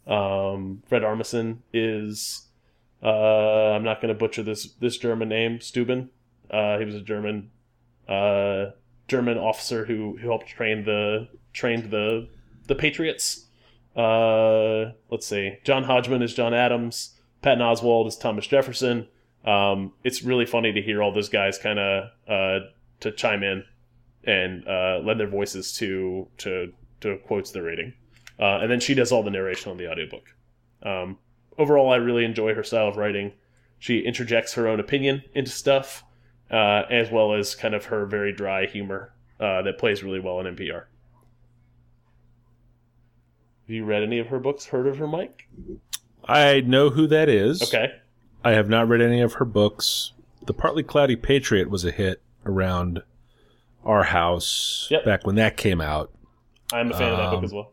Um, 0.08 0.84
Fred 0.88 1.04
Armisen 1.04 1.60
is 1.72 2.48
uh, 3.02 3.72
I'm 3.76 3.84
not 3.84 4.02
going 4.02 4.14
to 4.14 4.18
butcher 4.18 4.44
this 4.44 4.74
this 4.74 4.98
German 4.98 5.30
name, 5.30 5.60
Steuben. 5.62 6.10
Uh, 6.50 6.78
he 6.78 6.86
was 6.86 6.96
a 6.96 7.02
German 7.02 7.52
uh, 8.08 8.72
German 9.08 9.38
officer 9.38 9.86
who 9.86 10.18
who 10.18 10.28
helped 10.28 10.48
train 10.48 10.86
the 10.86 11.28
trained 11.52 11.92
the 11.92 12.30
the 12.68 12.76
Patriots. 12.76 13.48
Uh, 13.96 14.92
let's 15.10 15.28
see. 15.28 15.58
John 15.64 15.84
Hodgman 15.84 16.22
is 16.22 16.34
John 16.34 16.54
Adams. 16.54 17.20
Patton 17.42 17.62
Oswalt 17.62 18.08
is 18.08 18.16
Thomas 18.16 18.48
Jefferson. 18.48 19.08
Um, 19.46 19.92
it's 20.04 20.24
really 20.24 20.46
funny 20.46 20.72
to 20.72 20.82
hear 20.82 21.04
all 21.04 21.12
those 21.12 21.30
guys 21.30 21.58
kind 21.58 21.78
of 21.78 22.10
uh, 22.28 22.60
to 23.02 23.12
chime 23.12 23.44
in 23.44 23.66
and 24.26 24.68
uh, 24.68 25.00
lend 25.04 25.20
their 25.20 25.28
voices 25.28 25.74
to 25.74 26.28
to 26.38 26.74
to 27.02 27.18
quotes 27.26 27.52
they're 27.52 27.64
reading. 27.64 27.94
Uh, 28.40 28.60
and 28.62 28.72
then 28.72 28.80
she 28.80 28.94
does 28.94 29.12
all 29.12 29.24
the 29.24 29.32
narration 29.32 29.72
on 29.72 29.78
the 29.78 29.90
audiobook. 29.90 30.34
Um, 30.82 31.18
overall, 31.58 31.92
I 31.92 31.98
really 31.98 32.26
enjoy 32.26 32.54
her 32.56 32.64
style 32.64 32.88
of 32.88 32.98
writing. 32.98 33.34
She 33.80 34.00
interjects 34.00 34.54
her 34.54 34.68
own 34.68 34.80
opinion 34.80 35.24
into 35.36 35.52
stuff, 35.52 36.04
uh, 36.50 36.84
as 36.90 37.12
well 37.12 37.34
as 37.34 37.54
kind 37.54 37.76
of 37.76 37.86
her 37.86 38.06
very 38.06 38.34
dry 38.34 38.66
humor 38.66 39.14
uh, 39.40 39.62
that 39.64 39.78
plays 39.78 40.04
really 40.04 40.20
well 40.20 40.40
in 40.40 40.56
NPR. 40.56 40.86
Have 43.66 43.76
you 43.76 43.86
read 43.86 44.04
any 44.04 44.20
of 44.20 44.28
her 44.28 44.40
books? 44.40 44.66
Heard 44.66 44.88
of 44.88 44.98
her, 44.98 45.08
Mike? 45.08 45.48
I 46.26 46.62
know 46.62 46.90
who 46.90 47.08
that 47.08 47.30
is. 47.30 47.62
Okay. 47.62 47.94
I 48.44 48.52
have 48.52 48.70
not 48.70 48.88
read 48.88 49.02
any 49.02 49.22
of 49.22 49.34
her 49.34 49.46
books. 49.46 50.12
The 50.46 50.54
Partly 50.54 50.84
Cloudy 50.84 51.16
Patriot 51.16 51.70
was 51.70 51.86
a 51.86 51.92
hit 51.92 52.22
around 52.46 53.04
our 53.86 54.04
house 54.04 54.88
Yep. 54.92 55.06
back 55.06 55.26
when 55.26 55.36
that 55.36 55.58
came 55.58 55.82
out. 55.82 56.12
I'm 56.72 56.92
a 56.92 56.98
fan 56.98 57.12
of 57.12 57.18
that 57.18 57.30
book 57.30 57.40
Um, 57.40 57.44
as 57.46 57.54
well. 57.54 57.72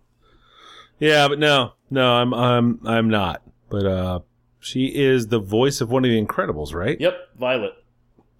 Yeah, 0.98 1.28
but 1.28 1.38
no, 1.38 1.72
no, 1.90 2.12
I'm 2.12 2.34
I'm 2.34 2.80
I'm 2.86 3.08
not. 3.08 3.42
But 3.70 3.86
uh, 3.86 4.20
she 4.58 4.86
is 4.86 5.28
the 5.28 5.38
voice 5.38 5.80
of 5.80 5.90
one 5.90 6.04
of 6.04 6.10
the 6.10 6.22
Incredibles, 6.22 6.74
right? 6.74 7.00
Yep, 7.00 7.14
Violet. 7.38 7.72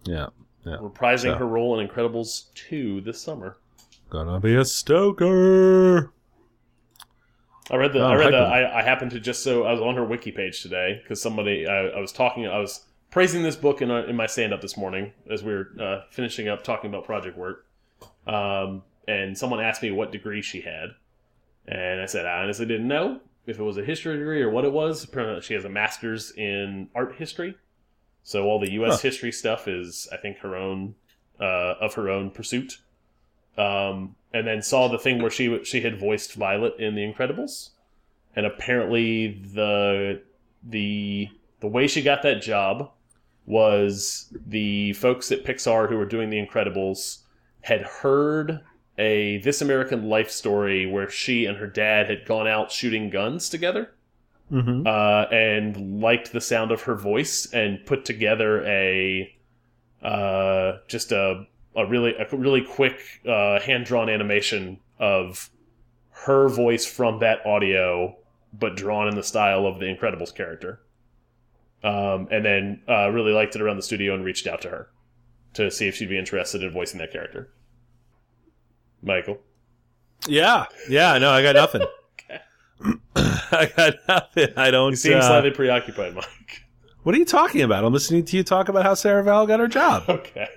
Yeah, 0.05 0.27
yeah. 0.66 0.77
Reprising 0.77 1.33
So- 1.33 1.37
her 1.37 1.47
role 1.47 1.79
in 1.79 1.87
Incredibles 1.89 2.53
2 2.55 3.01
this 3.03 3.21
summer. 3.21 3.57
gonna 4.11 4.41
be 4.41 4.55
a 4.57 4.64
Stoker. 4.64 6.12
I 7.71 7.77
read 7.77 7.93
the. 7.93 8.01
Oh, 8.01 8.09
I 8.09 8.14
read 8.16 8.33
the. 8.33 8.39
I, 8.39 8.81
I 8.81 8.83
happened 8.83 9.12
to 9.12 9.21
just 9.21 9.45
so 9.45 9.62
I 9.64 9.73
was 9.73 9.81
on 9.81 9.95
her 9.95 10.05
wiki 10.05 10.33
page 10.33 10.61
today 10.62 11.01
because 11.03 11.23
somebody 11.23 11.66
I, 11.68 11.87
I 11.89 12.01
was 12.01 12.11
talking. 12.12 12.47
I 12.47 12.59
was 12.59 12.85
praising 13.11 13.42
this 13.42 13.56
book 13.56 13.82
in, 13.82 13.90
a, 13.90 14.02
in 14.04 14.16
my 14.16 14.26
stand 14.26 14.52
up 14.52 14.61
this 14.61 14.76
morning 14.76 15.12
as 15.30 15.42
we 15.42 15.52
were 15.52 15.68
uh, 15.80 16.00
finishing 16.11 16.48
up 16.48 16.62
talking 16.62 16.88
about 16.88 17.04
project 17.04 17.36
work. 17.36 17.66
Um, 18.26 18.82
and 19.08 19.36
someone 19.36 19.61
asked 19.61 19.82
me 19.82 19.90
what 19.90 20.12
degree 20.12 20.42
she 20.42 20.61
had, 20.61 20.90
and 21.66 22.00
I 22.00 22.06
said 22.06 22.26
I 22.26 22.42
honestly 22.42 22.66
didn't 22.66 22.86
know 22.86 23.20
if 23.46 23.58
it 23.58 23.62
was 23.62 23.76
a 23.76 23.84
history 23.84 24.16
degree 24.16 24.42
or 24.42 24.50
what 24.50 24.64
it 24.64 24.72
was. 24.72 25.02
Apparently, 25.02 25.40
she 25.42 25.54
has 25.54 25.64
a 25.64 25.68
master's 25.68 26.30
in 26.32 26.88
art 26.94 27.16
history. 27.16 27.56
So 28.22 28.44
all 28.44 28.61
the 28.61 28.72
U.S. 28.72 28.92
Huh. 28.92 28.98
history 28.98 29.32
stuff 29.32 29.66
is, 29.66 30.06
I 30.12 30.16
think, 30.18 30.38
her 30.38 30.54
own 30.54 30.94
uh, 31.40 31.74
of 31.80 31.94
her 31.94 32.08
own 32.11 32.30
pursuit. 32.30 32.78
Um, 33.56 34.14
and 34.32 34.46
then 34.46 34.62
saw 34.62 34.88
the 34.88 34.98
thing 34.98 35.20
where 35.20 35.30
she 35.30 35.64
she 35.64 35.80
had 35.80 35.98
voiced 35.98 36.34
Violet 36.34 36.78
in 36.78 36.94
The 36.94 37.02
Incredibles, 37.02 37.70
and 38.36 38.46
apparently 38.46 39.42
the 39.54 40.22
the 40.62 41.28
the 41.61 41.66
way 41.66 41.88
she 41.88 42.02
got 42.02 42.22
that 42.22 42.42
job 42.42 42.92
was 43.51 44.32
the 44.46 44.92
folks 44.94 45.30
at 45.32 45.44
Pixar 45.44 45.88
who 45.88 45.96
were 45.96 46.07
doing 46.07 46.30
The 46.30 46.44
Incredibles 46.44 47.18
had 47.62 47.82
heard 47.82 48.61
a 48.96 49.38
This 49.38 49.61
American 49.61 50.09
Life 50.09 50.30
story 50.30 50.86
where 50.86 51.11
she 51.11 51.46
and 51.46 51.59
her 51.59 51.66
dad 51.66 52.09
had 52.09 52.24
gone 52.26 52.46
out 52.46 52.70
shooting 52.70 53.11
guns 53.11 53.48
together 53.48 53.92
Mm-hmm. 54.53 54.84
uh, 54.84 55.26
and 55.32 56.01
liked 56.01 56.32
the 56.32 56.40
sound 56.40 56.72
of 56.72 56.82
her 56.82 56.96
voice 56.96 57.46
and 57.53 57.86
put 57.86 58.05
together 58.05 58.64
a 58.66 59.32
uh, 60.03 60.78
just 60.88 61.12
a 61.12 61.46
a 61.76 61.86
really 61.86 62.14
a 62.16 62.36
really 62.36 62.62
quick 62.62 62.98
uh, 63.28 63.61
hand 63.61 63.84
drawn 63.84 64.09
animation 64.11 64.80
of 64.98 65.51
her 66.11 66.48
voice 66.48 66.84
from 66.84 67.20
that 67.20 67.46
audio, 67.46 68.16
but 68.53 68.76
drawn 68.76 69.07
in 69.07 69.14
the 69.14 69.22
style 69.22 69.66
of 69.66 69.78
the 69.78 69.86
Incredibles 69.86 70.34
character. 70.34 70.80
Um, 71.83 72.28
and 72.31 72.45
then 72.45 72.83
uh, 72.89 73.11
really 73.11 73.33
liked 73.33 73.57
it 73.57 73.62
around 73.62 73.76
the 73.76 73.83
studio 73.83 74.14
and 74.14 74.24
reached 74.24 74.47
out 74.47 74.61
to 74.62 74.68
her 74.68 74.91
to 75.55 75.70
see 75.70 75.89
if 75.89 75.95
she'd 75.95 76.09
be 76.09 76.18
interested 76.18 76.62
in 76.62 76.70
voicing 76.70 76.99
that 76.99 77.12
character. 77.12 77.51
Michael. 79.03 79.39
Yeah, 80.26 80.66
yeah. 80.89 81.16
No, 81.18 81.31
I 81.31 81.43
got 81.43 81.55
nothing. 81.55 81.83
I 83.16 83.70
got 83.76 83.95
nothing. 84.09 84.49
I 84.57 84.70
don't. 84.70 84.91
You 84.91 84.97
seem 84.97 85.18
uh, 85.18 85.22
slightly 85.22 85.51
preoccupied, 85.51 86.14
Mike. 86.14 86.64
What 87.03 87.14
are 87.14 87.18
you 87.18 87.24
talking 87.24 87.62
about? 87.62 87.85
I'm 87.85 87.93
listening 87.93 88.24
to 88.26 88.37
you 88.37 88.45
talk 88.45 88.68
about 88.68 88.85
how 88.85 88.95
Sarah 88.95 89.24
Vowell 89.24 89.47
got 89.47 89.61
her 89.61 89.68
job. 89.68 90.05
Okay. 90.09 90.49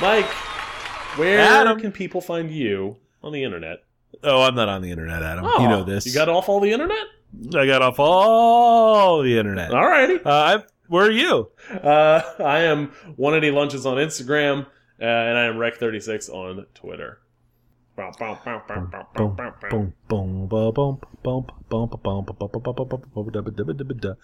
Mike, 0.00 0.30
where 1.16 1.40
Adam. 1.40 1.80
can 1.80 1.90
people 1.90 2.20
find 2.20 2.52
you 2.52 2.96
on 3.22 3.32
the 3.32 3.42
internet? 3.42 3.82
Oh, 4.22 4.42
I'm 4.42 4.54
not 4.54 4.68
on 4.68 4.82
the 4.82 4.90
internet, 4.90 5.22
Adam. 5.22 5.44
Oh, 5.46 5.62
you 5.62 5.68
know 5.68 5.84
this. 5.84 6.06
You 6.06 6.14
got 6.14 6.28
off 6.28 6.48
all 6.48 6.60
the 6.60 6.72
internet? 6.72 7.06
I 7.54 7.66
got 7.66 7.82
off 7.82 7.98
all 7.98 9.22
the 9.22 9.38
internet. 9.38 9.72
All 9.72 9.86
righty. 9.86 10.18
Uh, 10.24 10.60
where 10.88 11.06
are 11.06 11.10
you? 11.10 11.50
Uh, 11.70 12.22
I 12.40 12.60
am 12.60 12.88
180 13.16 13.54
Lunches 13.54 13.86
on 13.86 13.98
Instagram, 13.98 14.64
uh, 15.00 15.04
and 15.04 15.38
I 15.38 15.44
am 15.44 15.56
Rec36 15.56 16.30
on 16.30 16.66
Twitter. 16.74 17.20
Boom, 17.96 18.12
boom, 20.08 20.98
boom, 23.68 24.16